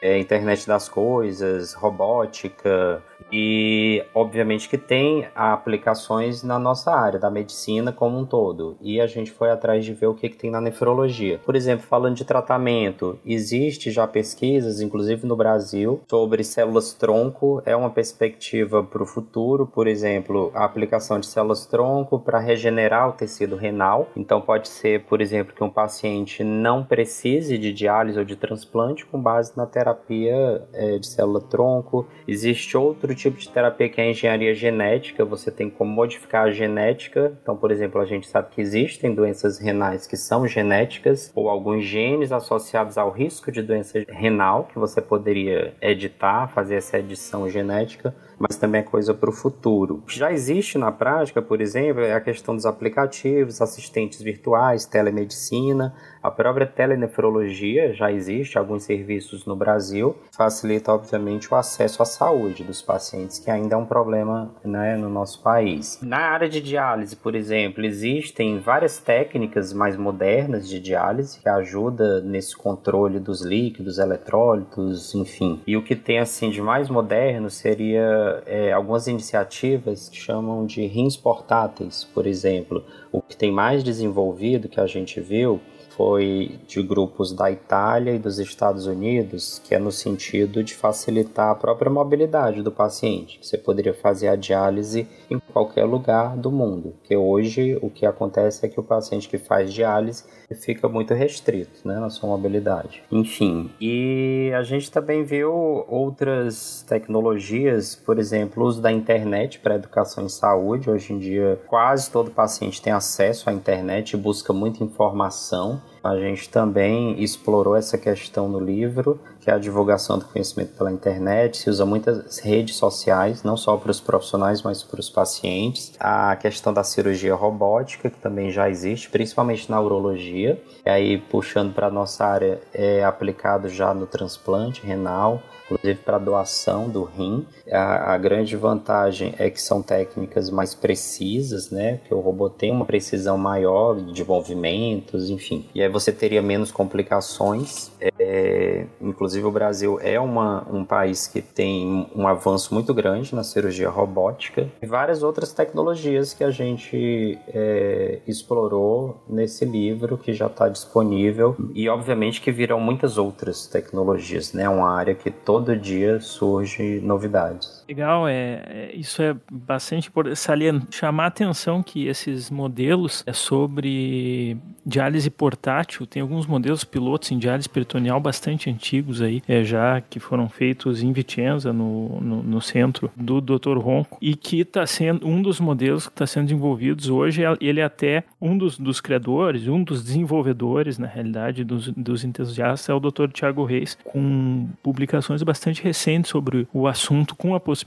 é, 0.02 0.18
internet 0.18 0.68
das 0.68 0.90
coisas, 0.90 1.74
robótica, 1.74 3.02
e 3.32 4.04
obviamente 4.14 4.68
que 4.68 4.78
tem 4.78 5.28
aplicações 5.34 6.44
na 6.44 6.60
nossa 6.60 6.92
área 6.92 7.20
da 7.20 7.30
medicina 7.30 7.92
como 7.92 8.18
um 8.18 8.26
todo. 8.26 8.76
E 8.82 9.00
a 9.00 9.08
gente 9.08 9.32
foi 9.32 9.50
atrás 9.50 9.86
de 9.86 9.94
ver 9.94 10.08
o 10.08 10.14
que, 10.14 10.30
que 10.30 10.38
tem 10.38 10.52
na 10.52 10.60
nefrologia. 10.60 11.40
Por 11.46 11.56
exemplo, 11.56 11.86
falando 11.88 12.16
de 12.16 12.26
tratamento, 12.26 13.18
existe 13.26 13.92
já 13.92 14.06
pesquisas, 14.08 14.82
inclusive 14.82 15.26
no 15.26 15.36
Brasil, 15.36 16.02
sobre 16.10 16.44
células 16.44 16.94
tronco. 16.94 17.62
É 17.66 17.76
uma 17.76 17.90
perspectiva 17.90 18.84
para 18.84 19.04
o 19.04 19.06
futuro, 19.06 19.66
por 19.66 19.88
exemplo, 19.88 20.52
a 20.54 20.66
aplicação 20.66 21.20
de 21.20 21.26
células 21.26 21.66
tronco 21.66 22.20
para 22.20 22.40
regenerar 22.40 23.10
o 23.10 23.14
tecido 23.14 23.56
renal. 23.56 24.10
Então 24.16 24.42
pode 24.42 24.68
ser, 24.68 25.04
por 25.06 25.22
exemplo, 25.22 25.54
que 25.56 25.64
um 25.64 25.70
paciente 25.70 26.44
não 26.44 26.84
precise 26.84 27.58
de 27.58 27.72
diálise 27.72 28.20
ou 28.20 28.26
de 28.26 28.36
transplante 28.36 29.06
com 29.06 29.22
base 29.22 29.56
na 29.56 29.66
terapia 29.66 30.68
é, 30.74 30.98
de 30.98 31.08
célula 31.08 31.42
tronco. 31.42 32.08
Existe 32.28 32.76
outro 32.78 33.16
tipo 33.22 33.38
de 33.38 33.50
terapia 33.50 33.90
que 33.90 34.02
é 34.02 34.06
a 34.06 34.10
engenharia 34.10 34.54
genética, 34.54 35.24
você 35.24 35.52
tem 35.52 35.70
como 35.70 35.92
modificar 35.92 36.48
a 36.48 36.52
genética. 36.52 37.38
Então, 37.42 37.56
por 37.56 37.72
exemplo, 37.72 38.02
a 38.02 38.06
gente 38.06 38.28
sabe 38.28 38.50
que 38.52 38.62
existem 38.62 39.14
doenças 39.14 39.60
renais 39.60 40.08
que 40.08 40.18
são 40.18 40.48
genéticas, 40.48 41.32
ou 41.36 41.50
alguns 41.50 41.84
genes 41.84 42.32
associados 42.32 42.98
ao 42.98 43.12
risco 43.12 43.52
de 43.52 43.62
doença 43.62 44.04
renal, 44.10 44.66
que 44.72 44.80
você 44.80 45.02
poderia 45.02 45.74
editar, 45.82 46.48
fazer 46.48 46.76
essa 46.76 46.98
edição 46.98 47.50
genética 47.50 48.14
mas 48.42 48.58
também 48.58 48.82
é 48.82 48.84
coisa 48.84 49.14
para 49.14 49.30
o 49.30 49.34
futuro. 49.34 50.04
Já 50.08 50.32
existe 50.32 50.78
na 50.78 50.92
prática, 50.92 51.42
por 51.42 51.62
exemplo, 51.62 52.04
a 52.04 52.20
questão 52.20 52.56
dos 52.56 52.66
aplicativos, 52.66 53.62
assistentes 53.62 54.22
virtuais, 54.22 54.86
telemedicina, 54.86 55.94
a 56.22 56.30
própria 56.30 56.68
telenefrologia 56.68 57.94
já 57.94 58.12
existe, 58.12 58.58
alguns 58.58 58.84
serviços 58.84 59.46
no 59.46 59.56
Brasil, 59.56 60.16
facilita 60.36 60.94
obviamente 60.94 61.52
o 61.52 61.56
acesso 61.56 62.04
à 62.04 62.06
saúde 62.06 62.64
dos 62.64 62.82
pacientes, 62.82 63.40
que 63.40 63.50
ainda 63.50 63.76
é 63.76 63.78
um 63.78 63.86
problema 63.86 64.54
né, 64.64 64.96
no 64.96 65.10
nosso 65.10 65.42
país. 65.42 66.00
Na 66.02 66.20
área 66.20 66.48
de 66.48 66.62
diálise, 66.62 67.16
por 67.16 67.36
exemplo, 67.36 67.84
existem 67.84 68.60
várias 68.60 69.00
técnicas 69.00 69.74
mais 69.74 69.98
modernas 69.98 70.68
de 70.70 70.80
diálise 70.80 71.40
que 71.40 71.50
ajudam 71.50 72.22
nesse 72.22 72.56
controle 72.56 73.20
dos 73.20 73.42
líquidos, 73.42 73.98
eletrólitos, 73.98 75.16
enfim. 75.16 75.62
E 75.66 75.76
o 75.76 75.84
que 75.84 75.96
tem 75.96 76.20
assim 76.20 76.50
de 76.50 76.62
mais 76.62 76.90
moderno 76.90 77.50
seria 77.50 78.31
é, 78.46 78.72
algumas 78.72 79.08
iniciativas 79.08 80.10
que 80.10 80.18
chamam 80.18 80.66
de 80.66 80.86
rins 80.86 81.18
portáteis, 81.18 82.04
por 82.14 82.26
exemplo. 82.26 82.84
O 83.12 83.22
que 83.22 83.36
tem 83.36 83.52
mais 83.52 83.84
desenvolvido 83.84 84.70
que 84.70 84.80
a 84.80 84.88
gente 84.88 85.20
viu 85.20 85.60
foi 85.96 86.60
de 86.68 86.82
grupos 86.82 87.34
da 87.34 87.52
Itália 87.52 88.14
e 88.14 88.20
dos 88.20 88.40
Estados 88.40 88.86
Unidos, 88.86 89.62
que 89.64 89.76
é 89.76 89.80
no 89.80 89.92
sentido 89.92 90.64
de 90.64 90.74
facilitar 90.74 91.50
a 91.50 91.56
própria 91.56 91.92
mobilidade 91.92 92.62
do 92.62 92.72
paciente. 92.72 93.40
Você 93.42 93.58
poderia 93.58 93.94
fazer 93.94 94.28
a 94.28 94.36
diálise 94.36 95.08
em 95.30 95.40
qualquer 95.40 95.86
lugar 95.86 96.38
do 96.38 96.52
mundo, 96.52 96.94
que 97.04 97.16
hoje 97.16 97.78
o 97.82 97.90
que 97.90 98.06
acontece 98.06 98.66
é 98.66 98.70
que 98.70 98.80
o 98.80 98.84
paciente 98.84 99.28
que 99.28 99.38
faz 99.38 99.74
diálise 99.74 100.24
fica 100.56 100.88
muito 100.88 101.14
restrito 101.14 101.88
né, 101.88 102.00
na 102.00 102.10
sua 102.10 102.30
mobilidade. 102.30 103.04
Enfim, 103.12 103.70
e 103.80 104.52
a 104.56 104.64
gente 104.64 104.92
também 104.92 105.24
viu 105.24 105.52
outras 105.88 106.84
tecnologias, 106.88 107.96
por 107.96 108.20
exemplo, 108.20 108.64
o 108.64 108.68
uso 108.68 108.82
da 108.82 108.92
internet 108.92 109.60
para 109.60 109.76
educação 109.76 110.26
em 110.26 110.30
saúde. 110.30 110.90
Hoje 110.90 111.14
em 111.14 111.20
dia, 111.20 111.60
quase 111.68 112.10
todo 112.10 112.32
paciente 112.32 112.82
tem 112.82 112.94
acesso 112.94 113.50
à 113.50 113.54
internet 113.54 114.14
e 114.14 114.18
busca 114.18 114.54
muita 114.54 114.84
informação. 114.84 115.82
A 116.04 116.16
gente 116.18 116.50
também 116.50 117.22
explorou 117.22 117.76
essa 117.76 117.96
questão 117.96 118.50
no 118.50 118.60
livro, 118.60 119.20
que 119.40 119.52
é 119.52 119.54
a 119.54 119.60
divulgação 119.60 120.18
do 120.18 120.26
conhecimento 120.26 120.76
pela 120.76 120.92
internet. 120.92 121.58
Se 121.58 121.70
usa 121.70 121.86
muitas 121.86 122.40
redes 122.40 122.76
sociais, 122.76 123.44
não 123.44 123.56
só 123.56 123.78
para 123.78 123.92
os 123.92 124.00
profissionais, 124.00 124.64
mas 124.64 124.82
para 124.82 125.00
os 125.00 125.10
pacientes. 125.10 125.94
A 126.00 126.36
questão 126.36 126.74
da 126.74 126.84
cirurgia 126.84 127.36
robótica, 127.36 128.10
que 128.10 128.18
também 128.18 128.50
já 128.50 128.68
existe, 128.68 129.10
principalmente 129.10 129.70
na 129.70 129.80
urologia. 129.80 130.62
E 130.84 130.90
aí, 130.90 131.18
puxando 131.20 131.74
para 131.74 131.88
a 131.88 131.92
nossa 131.92 132.26
área, 132.26 132.60
é 132.74 133.04
aplicado 133.04 133.70
já 133.70 133.94
no 133.94 134.08
transplante 134.08 134.86
renal 134.86 135.42
inclusive 135.72 136.00
para 136.04 136.18
doação 136.18 136.90
do 136.90 137.04
rim. 137.04 137.46
A, 137.72 138.14
a, 138.14 138.18
grande 138.18 138.56
vantagem 138.56 139.34
é 139.38 139.50
que 139.50 139.62
são 139.62 139.82
técnicas 139.82 140.50
mais 140.50 140.76
precisas, 140.76 141.72
né? 141.72 142.00
Que 142.06 142.14
o 142.14 142.20
robô 142.20 142.50
tem 142.50 142.72
uma 142.72 142.86
precisão 142.86 143.38
maior 143.38 143.96
de 143.96 144.24
movimentos, 144.24 145.30
enfim. 145.30 145.66
E 145.74 145.82
aí 145.82 145.90
você 145.90 146.12
teria 146.12 146.42
menos 146.42 146.72
complicações. 146.72 147.92
É, 148.20 148.86
inclusive 149.02 149.46
o 149.46 149.52
Brasil 149.52 150.00
é 150.02 150.20
uma, 150.20 150.68
um 150.72 150.84
país 150.84 151.28
que 151.28 151.42
tem 151.42 152.08
um 152.16 152.28
avanço 152.28 152.74
muito 152.74 152.94
grande 152.94 153.34
na 153.34 153.44
cirurgia 153.44 153.90
robótica 153.90 154.68
e 154.82 154.86
várias 154.86 155.24
outras 155.24 155.54
tecnologias 155.54 156.34
que 156.34 156.44
a 156.44 156.52
gente 156.52 157.38
é, 157.48 158.20
explorou 158.28 159.22
nesse 159.28 159.66
livro 159.66 160.18
que 160.18 160.34
já 160.34 160.48
está 160.48 160.68
disponível 160.68 161.56
e 161.74 161.88
obviamente 161.90 162.42
que 162.42 162.52
virão 162.52 162.80
muitas 162.80 163.18
outras 163.18 163.68
tecnologias, 163.68 164.54
né? 164.54 164.68
Uma 164.68 164.92
área 164.92 165.16
que 165.16 165.32
todo 165.32 165.61
todo 165.62 165.78
dia 165.78 166.20
surge 166.20 167.00
novidades. 167.02 167.81
Legal, 167.92 168.26
é, 168.26 168.64
é 168.70 168.92
isso 168.96 169.22
é 169.22 169.36
bastante 169.52 170.08
importante 170.08 170.96
chamar 170.96 171.26
a 171.26 171.28
atenção 171.28 171.84
que 171.84 172.08
esses 172.08 172.50
modelos 172.50 173.22
é 173.28 173.34
sobre 173.34 174.58
diálise 174.86 175.30
portátil, 175.30 176.06
tem 176.08 176.22
alguns 176.22 176.46
modelos 176.48 176.86
pilotos 176.86 177.30
em 177.32 177.38
diálise 177.38 177.68
peritoneal 177.68 178.20
bastante 178.20 178.70
antigos 178.70 179.22
aí, 179.22 179.44
é, 179.46 179.62
já 179.66 180.00
que 180.00 180.22
foram 180.22 180.48
feitos 180.48 181.04
em 181.04 181.12
Vicenza, 181.12 181.74
no, 181.74 182.22
no, 182.22 182.42
no 182.42 182.62
centro 182.62 183.12
do 183.14 183.42
Dr. 183.42 183.78
Ronco, 183.78 184.18
e 184.22 184.38
que 184.38 184.62
está 184.62 184.88
sendo 184.88 185.28
um 185.28 185.42
dos 185.42 185.60
modelos 185.60 186.08
que 186.08 186.14
está 186.14 186.26
sendo 186.26 186.46
desenvolvidos 186.46 187.10
hoje, 187.10 187.44
é, 187.44 187.54
ele 187.60 187.82
é 187.82 187.84
até 187.84 188.24
um 188.42 188.58
dos, 188.58 188.78
dos 188.78 189.02
criadores, 189.02 189.68
um 189.68 189.84
dos 189.84 190.02
desenvolvedores, 190.02 190.98
na 190.98 191.08
realidade, 191.08 191.66
dos, 191.66 191.90
dos 191.90 192.24
entusiastas, 192.24 192.88
é 192.88 192.94
o 192.94 193.00
Dr. 193.02 193.28
Tiago 193.34 193.66
Reis, 193.66 193.98
com 194.06 194.70
publicações 194.82 195.44
bastante 195.44 195.84
recente 195.84 196.30
sobre 196.30 196.66
o 196.74 196.88
assunto, 196.88 197.36
com 197.36 197.54
a 197.54 197.60
possibilidade 197.60 197.81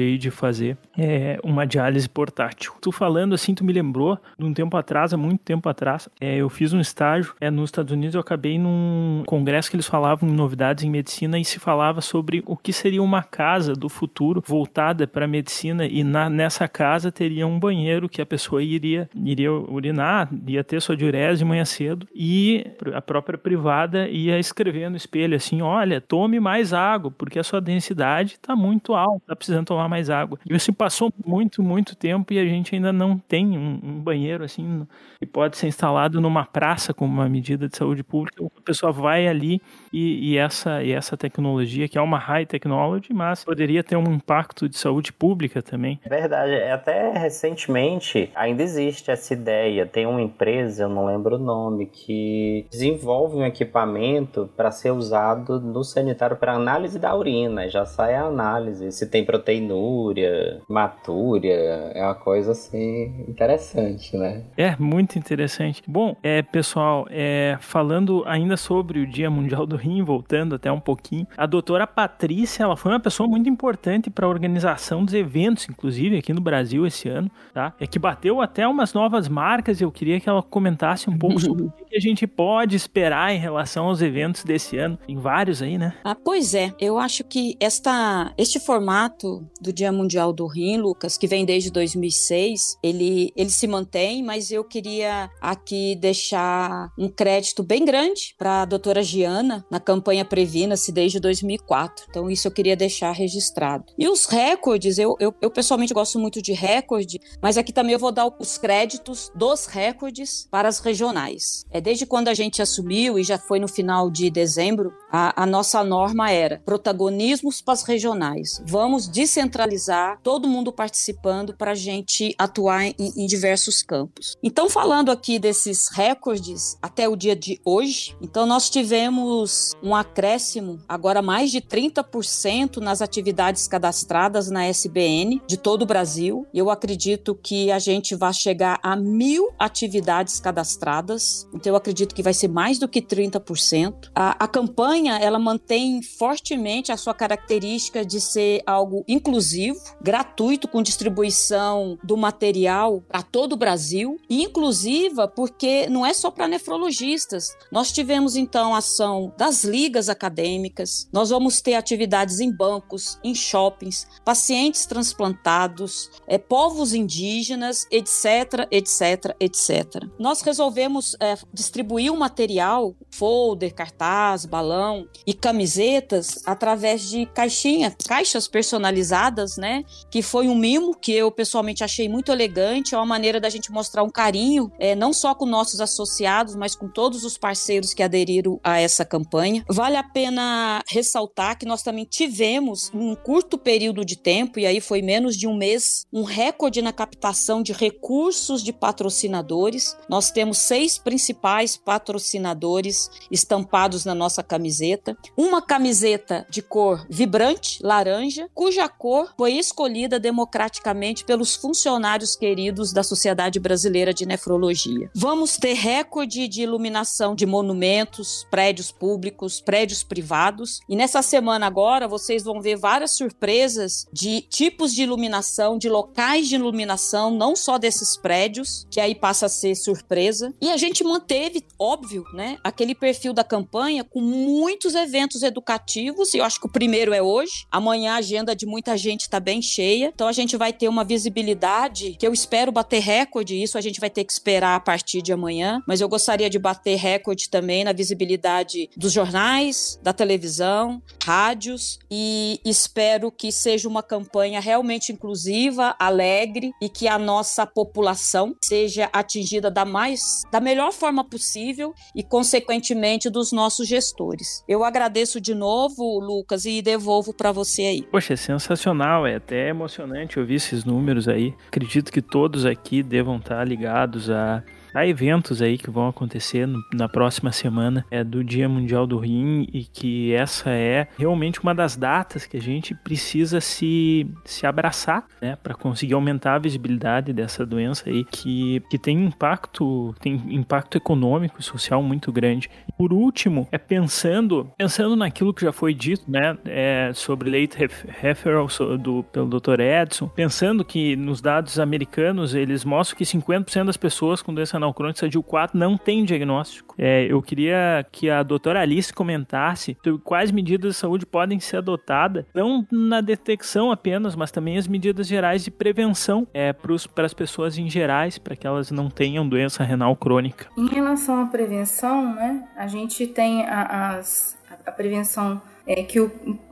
aí 0.00 0.18
de 0.18 0.30
fazer 0.30 0.76
é, 0.96 1.38
uma 1.42 1.66
diálise 1.66 2.08
portátil. 2.08 2.72
Tu 2.80 2.92
falando 2.92 3.34
assim, 3.34 3.54
tu 3.54 3.64
me 3.64 3.72
lembrou 3.72 4.18
de 4.38 4.44
um 4.44 4.52
tempo 4.52 4.76
atrás, 4.76 5.12
há 5.12 5.16
muito 5.16 5.40
tempo 5.40 5.68
atrás, 5.68 6.08
é, 6.20 6.36
eu 6.36 6.48
fiz 6.48 6.72
um 6.72 6.80
estágio 6.80 7.34
é, 7.40 7.50
nos 7.50 7.70
Estados 7.70 7.92
Unidos, 7.92 8.14
eu 8.14 8.20
acabei 8.20 8.58
num 8.58 9.22
congresso 9.26 9.70
que 9.70 9.76
eles 9.76 9.86
falavam 9.86 10.28
em 10.28 10.32
novidades 10.32 10.84
em 10.84 10.90
medicina 10.90 11.38
e 11.38 11.44
se 11.44 11.58
falava 11.58 12.00
sobre 12.00 12.42
o 12.46 12.56
que 12.56 12.72
seria 12.72 13.02
uma 13.02 13.22
casa 13.22 13.74
do 13.74 13.88
futuro 13.88 14.42
voltada 14.46 15.06
para 15.06 15.24
a 15.24 15.28
medicina 15.28 15.86
e 15.86 16.02
na, 16.04 16.28
nessa 16.28 16.68
casa 16.68 17.10
teria 17.10 17.46
um 17.46 17.58
banheiro 17.58 18.08
que 18.08 18.20
a 18.20 18.26
pessoa 18.26 18.62
iria, 18.62 19.08
iria 19.14 19.52
urinar, 19.52 20.28
ia 20.46 20.64
ter 20.64 20.80
sua 20.80 20.96
diurese 20.96 21.40
de 21.40 21.44
manhã 21.44 21.64
cedo 21.64 22.06
e 22.14 22.66
a 22.92 23.00
própria 23.00 23.38
privada 23.38 24.08
ia 24.08 24.38
escrever 24.38 24.90
no 24.90 24.96
espelho 24.96 25.36
assim, 25.36 25.62
olha, 25.62 26.00
tome 26.00 26.40
mais 26.40 26.72
água, 26.72 27.10
porque 27.10 27.38
a 27.38 27.44
sua 27.44 27.60
densidade 27.60 28.32
está 28.32 28.54
muito 28.54 28.94
alta, 28.94 29.36
precisando 29.40 29.66
tomar 29.66 29.88
mais 29.88 30.10
água. 30.10 30.38
E 30.48 30.54
isso 30.54 30.72
passou 30.72 31.12
muito, 31.24 31.62
muito 31.62 31.96
tempo 31.96 32.32
e 32.32 32.38
a 32.38 32.44
gente 32.44 32.74
ainda 32.74 32.92
não 32.92 33.18
tem 33.18 33.56
um, 33.56 33.80
um 33.82 34.00
banheiro 34.00 34.44
assim 34.44 34.86
que 35.18 35.26
pode 35.26 35.56
ser 35.56 35.66
instalado 35.66 36.20
numa 36.20 36.44
praça 36.44 36.92
como 36.92 37.12
uma 37.12 37.28
medida 37.28 37.68
de 37.68 37.76
saúde 37.76 38.04
pública. 38.04 38.44
A 38.44 38.62
pessoa 38.62 38.92
vai 38.92 39.26
ali 39.26 39.60
e, 39.92 40.32
e 40.32 40.36
essa, 40.36 40.82
e 40.82 40.92
essa 40.92 41.16
tecnologia, 41.16 41.88
que 41.88 41.96
é 41.96 42.00
uma 42.00 42.18
high 42.18 42.44
technology, 42.44 43.12
mas 43.12 43.42
poderia 43.44 43.82
ter 43.82 43.96
um 43.96 44.12
impacto 44.12 44.68
de 44.68 44.76
saúde 44.76 45.12
pública 45.12 45.62
também. 45.62 45.98
É 46.04 46.08
verdade, 46.08 46.54
até 46.70 47.12
recentemente 47.12 48.30
ainda 48.34 48.62
existe 48.62 49.10
essa 49.10 49.32
ideia. 49.32 49.86
Tem 49.86 50.06
uma 50.06 50.20
empresa, 50.20 50.84
eu 50.84 50.88
não 50.88 51.06
lembro 51.06 51.36
o 51.36 51.38
nome, 51.38 51.86
que 51.86 52.66
desenvolve 52.70 53.36
um 53.36 53.44
equipamento 53.44 54.50
para 54.56 54.70
ser 54.70 54.90
usado 54.90 55.60
no 55.60 55.82
sanitário 55.82 56.36
para 56.36 56.54
análise 56.54 56.98
da 56.98 57.14
urina, 57.14 57.68
já 57.68 57.84
sai 57.84 58.14
a 58.14 58.24
análise. 58.24 58.92
Se 58.92 59.08
tem 59.08 59.19
proteinúria, 59.24 60.60
matúria, 60.68 61.54
é 61.94 62.02
uma 62.02 62.14
coisa 62.14 62.52
assim 62.52 63.24
interessante, 63.28 64.16
né? 64.16 64.44
É, 64.56 64.76
muito 64.78 65.18
interessante. 65.18 65.82
Bom, 65.86 66.16
é, 66.22 66.42
pessoal, 66.42 67.06
é, 67.10 67.56
falando 67.60 68.22
ainda 68.26 68.56
sobre 68.56 69.00
o 69.00 69.06
Dia 69.06 69.30
Mundial 69.30 69.66
do 69.66 69.76
Rim, 69.76 70.02
voltando 70.02 70.54
até 70.54 70.70
um 70.70 70.80
pouquinho, 70.80 71.26
a 71.36 71.46
doutora 71.46 71.86
Patrícia, 71.86 72.62
ela 72.62 72.76
foi 72.76 72.92
uma 72.92 73.00
pessoa 73.00 73.28
muito 73.28 73.48
importante 73.48 74.10
para 74.10 74.26
a 74.26 74.28
organização 74.28 75.04
dos 75.04 75.14
eventos, 75.14 75.68
inclusive 75.68 76.18
aqui 76.18 76.32
no 76.32 76.40
Brasil 76.40 76.86
esse 76.86 77.08
ano, 77.08 77.30
tá? 77.52 77.72
É 77.80 77.86
que 77.86 77.98
bateu 77.98 78.40
até 78.40 78.66
umas 78.66 78.92
novas 78.92 79.28
marcas 79.28 79.80
e 79.80 79.84
eu 79.84 79.90
queria 79.90 80.20
que 80.20 80.28
ela 80.28 80.42
comentasse 80.42 81.08
um 81.08 81.18
pouco 81.18 81.38
sobre 81.40 81.64
o 81.64 81.72
que 81.90 81.96
a 81.96 82.00
gente 82.00 82.26
pode 82.26 82.76
esperar 82.76 83.34
em 83.34 83.38
relação 83.38 83.86
aos 83.86 84.00
eventos 84.00 84.44
desse 84.44 84.78
ano. 84.78 84.96
Tem 85.06 85.18
vários 85.18 85.60
aí, 85.60 85.76
né? 85.76 85.94
Ah, 86.04 86.14
pois 86.14 86.54
é. 86.54 86.72
Eu 86.78 86.98
acho 86.98 87.24
que 87.24 87.56
esta, 87.58 88.32
este 88.38 88.60
formato 88.60 89.44
do 89.60 89.72
Dia 89.72 89.90
Mundial 89.90 90.32
do 90.32 90.46
Rim, 90.46 90.76
Lucas, 90.76 91.18
que 91.18 91.26
vem 91.26 91.44
desde 91.44 91.70
2006, 91.70 92.78
ele, 92.82 93.32
ele 93.34 93.50
se 93.50 93.66
mantém, 93.66 94.22
mas 94.22 94.52
eu 94.52 94.62
queria 94.62 95.28
aqui 95.40 95.96
deixar 95.96 96.90
um 96.96 97.08
crédito 97.08 97.62
bem 97.62 97.84
grande 97.84 98.34
para 98.38 98.62
a 98.62 98.64
doutora 98.64 99.02
Giana 99.02 99.64
na 99.68 99.80
campanha 99.80 100.24
Previna-se 100.24 100.92
desde 100.92 101.18
2004. 101.18 102.06
Então, 102.08 102.30
isso 102.30 102.46
eu 102.46 102.52
queria 102.52 102.76
deixar 102.76 103.10
registrado. 103.10 103.84
E 103.98 104.08
os 104.08 104.26
recordes, 104.26 104.96
eu, 104.98 105.16
eu, 105.18 105.34
eu 105.42 105.50
pessoalmente 105.50 105.92
gosto 105.92 106.20
muito 106.20 106.40
de 106.40 106.52
recorde, 106.52 107.18
mas 107.42 107.58
aqui 107.58 107.72
também 107.72 107.94
eu 107.94 107.98
vou 107.98 108.12
dar 108.12 108.30
os 108.38 108.56
créditos 108.56 109.32
dos 109.34 109.66
recordes 109.66 110.46
para 110.50 110.68
as 110.68 110.78
regionais. 110.78 111.64
É 111.70 111.79
é 111.80 111.82
desde 111.82 112.04
quando 112.04 112.28
a 112.28 112.34
gente 112.34 112.60
assumiu 112.60 113.18
e 113.18 113.24
já 113.24 113.38
foi 113.38 113.58
no 113.58 113.66
final 113.66 114.10
de 114.10 114.30
dezembro, 114.30 114.92
a, 115.10 115.42
a 115.42 115.46
nossa 115.46 115.82
norma 115.82 116.30
era 116.30 116.60
protagonismos 116.64 117.62
para 117.62 117.72
as 117.72 117.82
regionais. 117.82 118.62
Vamos 118.66 119.08
descentralizar, 119.08 120.20
todo 120.22 120.46
mundo 120.46 120.72
participando 120.72 121.56
para 121.56 121.72
a 121.72 121.74
gente 121.74 122.34
atuar 122.38 122.84
em, 122.84 122.94
em 122.98 123.26
diversos 123.26 123.82
campos. 123.82 124.36
Então, 124.42 124.68
falando 124.68 125.10
aqui 125.10 125.38
desses 125.38 125.88
recordes 125.88 126.76
até 126.82 127.08
o 127.08 127.16
dia 127.16 127.34
de 127.34 127.58
hoje, 127.64 128.14
então 128.20 128.44
nós 128.44 128.68
tivemos 128.68 129.72
um 129.82 129.94
acréscimo, 129.94 130.80
agora 130.86 131.22
mais 131.22 131.50
de 131.50 131.62
30% 131.62 132.76
nas 132.76 133.00
atividades 133.00 133.66
cadastradas 133.66 134.50
na 134.50 134.66
SBN 134.66 135.40
de 135.46 135.56
todo 135.56 135.82
o 135.82 135.86
Brasil. 135.86 136.46
Eu 136.52 136.68
acredito 136.68 137.34
que 137.34 137.72
a 137.72 137.78
gente 137.78 138.14
vai 138.14 138.34
chegar 138.34 138.78
a 138.82 138.94
mil 138.94 139.48
atividades 139.58 140.38
cadastradas, 140.40 141.48
então 141.54 141.69
eu 141.70 141.76
acredito 141.76 142.14
que 142.14 142.22
vai 142.22 142.34
ser 142.34 142.48
mais 142.48 142.78
do 142.78 142.88
que 142.88 143.00
30%. 143.00 144.10
A, 144.14 144.44
a 144.44 144.48
campanha, 144.48 145.18
ela 145.18 145.38
mantém 145.38 146.02
fortemente 146.02 146.92
a 146.92 146.96
sua 146.96 147.14
característica 147.14 148.04
de 148.04 148.20
ser 148.20 148.62
algo 148.66 149.04
inclusivo, 149.08 149.78
gratuito, 150.02 150.68
com 150.68 150.82
distribuição 150.82 151.98
do 152.02 152.16
material 152.16 153.02
para 153.08 153.22
todo 153.22 153.52
o 153.52 153.56
Brasil, 153.56 154.18
inclusiva 154.28 155.28
porque 155.28 155.88
não 155.88 156.04
é 156.04 156.12
só 156.12 156.30
para 156.30 156.48
nefrologistas. 156.48 157.56
Nós 157.70 157.92
tivemos 157.92 158.36
então 158.36 158.74
ação 158.74 159.32
das 159.36 159.64
ligas 159.64 160.08
acadêmicas, 160.08 161.08
nós 161.12 161.30
vamos 161.30 161.60
ter 161.60 161.74
atividades 161.74 162.40
em 162.40 162.50
bancos, 162.50 163.18
em 163.22 163.34
shoppings, 163.34 164.06
pacientes 164.24 164.86
transplantados, 164.86 166.10
é, 166.26 166.38
povos 166.38 166.92
indígenas, 166.92 167.86
etc, 167.90 168.66
etc, 168.70 169.36
etc. 169.38 170.04
Nós 170.18 170.42
resolvemos 170.42 171.16
é, 171.20 171.36
distribuir 171.60 172.12
o 172.12 172.16
material, 172.18 172.94
folder, 173.10 173.74
cartaz, 173.74 174.46
balão 174.46 175.06
e 175.26 175.34
camisetas 175.34 176.40
através 176.46 177.08
de 177.08 177.26
caixinha, 177.26 177.94
caixas 178.08 178.48
personalizadas, 178.48 179.56
né? 179.56 179.84
Que 180.10 180.22
foi 180.22 180.48
um 180.48 180.56
mimo 180.56 180.96
que 180.96 181.12
eu 181.12 181.30
pessoalmente 181.30 181.84
achei 181.84 182.08
muito 182.08 182.32
elegante, 182.32 182.94
é 182.94 182.98
uma 182.98 183.06
maneira 183.06 183.38
da 183.38 183.50
gente 183.50 183.70
mostrar 183.70 184.02
um 184.02 184.10
carinho, 184.10 184.72
é, 184.78 184.94
não 184.94 185.12
só 185.12 185.34
com 185.34 185.44
nossos 185.44 185.80
associados, 185.80 186.56
mas 186.56 186.74
com 186.74 186.88
todos 186.88 187.24
os 187.24 187.36
parceiros 187.36 187.92
que 187.92 188.02
aderiram 188.02 188.58
a 188.64 188.80
essa 188.80 189.04
campanha. 189.04 189.64
Vale 189.68 189.96
a 189.96 190.02
pena 190.02 190.82
ressaltar 190.88 191.58
que 191.58 191.66
nós 191.66 191.82
também 191.82 192.04
tivemos, 192.04 192.90
em 192.94 193.10
um 193.10 193.14
curto 193.14 193.58
período 193.58 194.04
de 194.04 194.16
tempo, 194.16 194.58
e 194.58 194.66
aí 194.66 194.80
foi 194.80 195.02
menos 195.02 195.36
de 195.36 195.46
um 195.46 195.54
mês, 195.54 196.06
um 196.12 196.22
recorde 196.22 196.80
na 196.80 196.92
captação 196.92 197.62
de 197.62 197.72
recursos 197.72 198.62
de 198.62 198.72
patrocinadores. 198.72 199.96
Nós 200.08 200.30
temos 200.30 200.58
seis 200.58 200.96
principais 200.96 201.49
patrocinadores 201.76 203.10
estampados 203.30 204.04
na 204.04 204.14
nossa 204.14 204.42
camiseta. 204.42 205.16
Uma 205.36 205.60
camiseta 205.60 206.46
de 206.48 206.62
cor 206.62 207.06
vibrante, 207.08 207.78
laranja, 207.82 208.48
cuja 208.54 208.88
cor 208.88 209.34
foi 209.36 209.52
escolhida 209.54 210.18
democraticamente 210.18 211.24
pelos 211.24 211.54
funcionários 211.54 212.36
queridos 212.36 212.92
da 212.92 213.02
Sociedade 213.02 213.58
Brasileira 213.58 214.14
de 214.14 214.26
Nefrologia. 214.26 215.10
Vamos 215.14 215.56
ter 215.56 215.74
recorde 215.74 216.46
de 216.48 216.62
iluminação 216.62 217.34
de 217.34 217.46
monumentos, 217.46 218.46
prédios 218.50 218.90
públicos, 218.90 219.60
prédios 219.60 220.02
privados. 220.02 220.80
E 220.88 220.96
nessa 220.96 221.22
semana 221.22 221.66
agora 221.66 222.06
vocês 222.06 222.42
vão 222.42 222.60
ver 222.60 222.76
várias 222.76 223.12
surpresas 223.12 224.06
de 224.12 224.42
tipos 224.42 224.92
de 224.92 225.02
iluminação, 225.02 225.78
de 225.78 225.88
locais 225.88 226.48
de 226.48 226.54
iluminação, 226.54 227.30
não 227.30 227.56
só 227.56 227.78
desses 227.78 228.16
prédios, 228.16 228.86
que 228.90 229.00
aí 229.00 229.14
passa 229.14 229.46
a 229.46 229.48
ser 229.48 229.74
surpresa. 229.74 230.54
E 230.60 230.70
a 230.70 230.76
gente 230.76 231.02
manteve, 231.40 231.64
óbvio, 231.78 232.24
né, 232.34 232.58
aquele 232.62 232.94
perfil 232.94 233.32
da 233.32 233.42
campanha 233.42 234.04
com 234.04 234.20
muitos 234.20 234.94
eventos 234.94 235.42
educativos, 235.42 236.34
e 236.34 236.38
eu 236.38 236.44
acho 236.44 236.60
que 236.60 236.66
o 236.66 236.70
primeiro 236.70 237.14
é 237.14 237.22
hoje. 237.22 237.66
Amanhã 237.70 238.12
a 238.12 238.16
agenda 238.16 238.54
de 238.54 238.66
muita 238.66 238.96
gente 238.96 239.22
está 239.22 239.40
bem 239.40 239.62
cheia, 239.62 240.10
então 240.14 240.28
a 240.28 240.32
gente 240.32 240.56
vai 240.56 240.72
ter 240.72 240.88
uma 240.88 241.04
visibilidade 241.04 242.16
que 242.18 242.26
eu 242.26 242.32
espero 242.32 242.70
bater 242.70 243.00
recorde, 243.00 243.60
isso 243.60 243.78
a 243.78 243.80
gente 243.80 244.00
vai 244.00 244.10
ter 244.10 244.24
que 244.24 244.32
esperar 244.32 244.76
a 244.76 244.80
partir 244.80 245.22
de 245.22 245.32
amanhã, 245.32 245.82
mas 245.86 246.00
eu 246.00 246.08
gostaria 246.08 246.50
de 246.50 246.58
bater 246.58 246.96
recorde 246.96 247.48
também 247.48 247.84
na 247.84 247.92
visibilidade 247.92 248.90
dos 248.96 249.12
jornais, 249.12 249.98
da 250.02 250.12
televisão, 250.12 251.02
rádios, 251.24 251.98
e 252.10 252.60
espero 252.64 253.30
que 253.30 253.50
seja 253.50 253.88
uma 253.88 254.02
campanha 254.02 254.60
realmente 254.60 255.12
inclusiva, 255.12 255.94
alegre 255.98 256.72
e 256.82 256.88
que 256.88 257.08
a 257.08 257.18
nossa 257.18 257.64
população 257.66 258.54
seja 258.62 259.08
atingida 259.12 259.70
da 259.70 259.84
mais 259.84 260.42
da 260.50 260.60
melhor 260.60 260.92
forma 260.92 261.29
possível 261.30 261.94
e 262.14 262.22
consequentemente 262.22 263.30
dos 263.30 263.52
nossos 263.52 263.86
gestores. 263.86 264.64
Eu 264.68 264.84
agradeço 264.84 265.40
de 265.40 265.54
novo, 265.54 266.18
Lucas, 266.18 266.64
e 266.64 266.82
devolvo 266.82 267.32
para 267.32 267.52
você 267.52 267.82
aí. 267.82 268.02
Poxa, 268.02 268.34
é 268.34 268.36
sensacional, 268.36 269.26
é 269.26 269.36
até 269.36 269.68
emocionante 269.68 270.38
ouvir 270.38 270.56
esses 270.56 270.84
números 270.84 271.28
aí. 271.28 271.54
Acredito 271.68 272.12
que 272.12 272.20
todos 272.20 272.66
aqui 272.66 273.02
devam 273.02 273.36
estar 273.36 273.66
ligados 273.66 274.28
a 274.28 274.62
Há 274.92 275.06
eventos 275.06 275.62
aí 275.62 275.78
que 275.78 275.90
vão 275.90 276.08
acontecer 276.08 276.66
no, 276.66 276.82
na 276.92 277.08
próxima 277.08 277.52
semana 277.52 278.04
é 278.10 278.24
do 278.24 278.42
Dia 278.42 278.68
Mundial 278.68 279.06
do 279.06 279.18
Rim 279.18 279.68
e 279.72 279.84
que 279.84 280.32
essa 280.34 280.70
é 280.70 281.06
realmente 281.16 281.60
uma 281.60 281.74
das 281.74 281.96
datas 281.96 282.46
que 282.46 282.56
a 282.56 282.60
gente 282.60 282.94
precisa 282.94 283.60
se, 283.60 284.26
se 284.44 284.66
abraçar, 284.66 285.24
né, 285.40 285.56
para 285.62 285.74
conseguir 285.74 286.14
aumentar 286.14 286.54
a 286.54 286.58
visibilidade 286.58 287.32
dessa 287.32 287.64
doença 287.64 288.10
aí 288.10 288.24
que, 288.24 288.82
que 288.90 288.98
tem 288.98 289.24
impacto, 289.24 290.14
tem 290.20 290.42
impacto 290.48 290.96
econômico 290.96 291.60
e 291.60 291.62
social 291.62 292.02
muito 292.02 292.32
grande. 292.32 292.68
Por 292.98 293.12
último, 293.12 293.68
é 293.70 293.78
pensando, 293.78 294.70
pensando 294.76 295.14
naquilo 295.14 295.54
que 295.54 295.64
já 295.64 295.72
foi 295.72 295.94
dito, 295.94 296.28
né, 296.28 296.56
é, 296.64 297.12
sobre 297.14 297.48
late 297.50 297.78
referral 298.20 298.66
do 298.98 299.22
pelo 299.22 299.48
Dr. 299.48 299.80
Edson, 299.80 300.26
pensando 300.28 300.84
que 300.84 301.14
nos 301.14 301.40
dados 301.40 301.78
americanos 301.78 302.54
eles 302.54 302.84
mostram 302.84 303.16
que 303.16 303.24
50% 303.24 303.84
das 303.84 303.96
pessoas 303.96 304.42
com 304.42 304.52
doença 304.52 304.79
renal 304.80 304.94
crônica 304.94 305.18
estádio 305.18 305.42
4 305.42 305.78
não 305.78 305.96
tem 305.96 306.24
diagnóstico. 306.24 306.94
É, 306.98 307.24
eu 307.24 307.42
queria 307.42 308.04
que 308.10 308.30
a 308.30 308.42
doutora 308.42 308.80
Alice 308.80 309.12
comentasse 309.12 309.96
quais 310.24 310.50
medidas 310.50 310.94
de 310.94 310.98
saúde 310.98 311.26
podem 311.26 311.60
ser 311.60 311.78
adotadas, 311.78 312.46
não 312.54 312.86
na 312.90 313.20
detecção 313.20 313.92
apenas, 313.92 314.34
mas 314.34 314.50
também 314.50 314.78
as 314.78 314.88
medidas 314.88 315.26
gerais 315.26 315.62
de 315.62 315.70
prevenção 315.70 316.46
é, 316.54 316.72
para 316.72 317.26
as 317.26 317.34
pessoas 317.34 317.76
em 317.76 317.88
gerais, 317.88 318.38
para 318.38 318.56
que 318.56 318.66
elas 318.66 318.90
não 318.90 319.10
tenham 319.10 319.46
doença 319.48 319.84
renal 319.84 320.16
crônica. 320.16 320.66
Em 320.76 320.88
relação 320.88 321.42
à 321.42 321.46
prevenção, 321.46 322.34
né, 322.34 322.66
a 322.76 322.86
gente 322.86 323.26
tem 323.26 323.64
a, 323.66 324.16
as, 324.16 324.58
a 324.86 324.92
prevenção 324.92 325.60
é, 325.86 326.02
que 326.02 326.20
o 326.20 326.30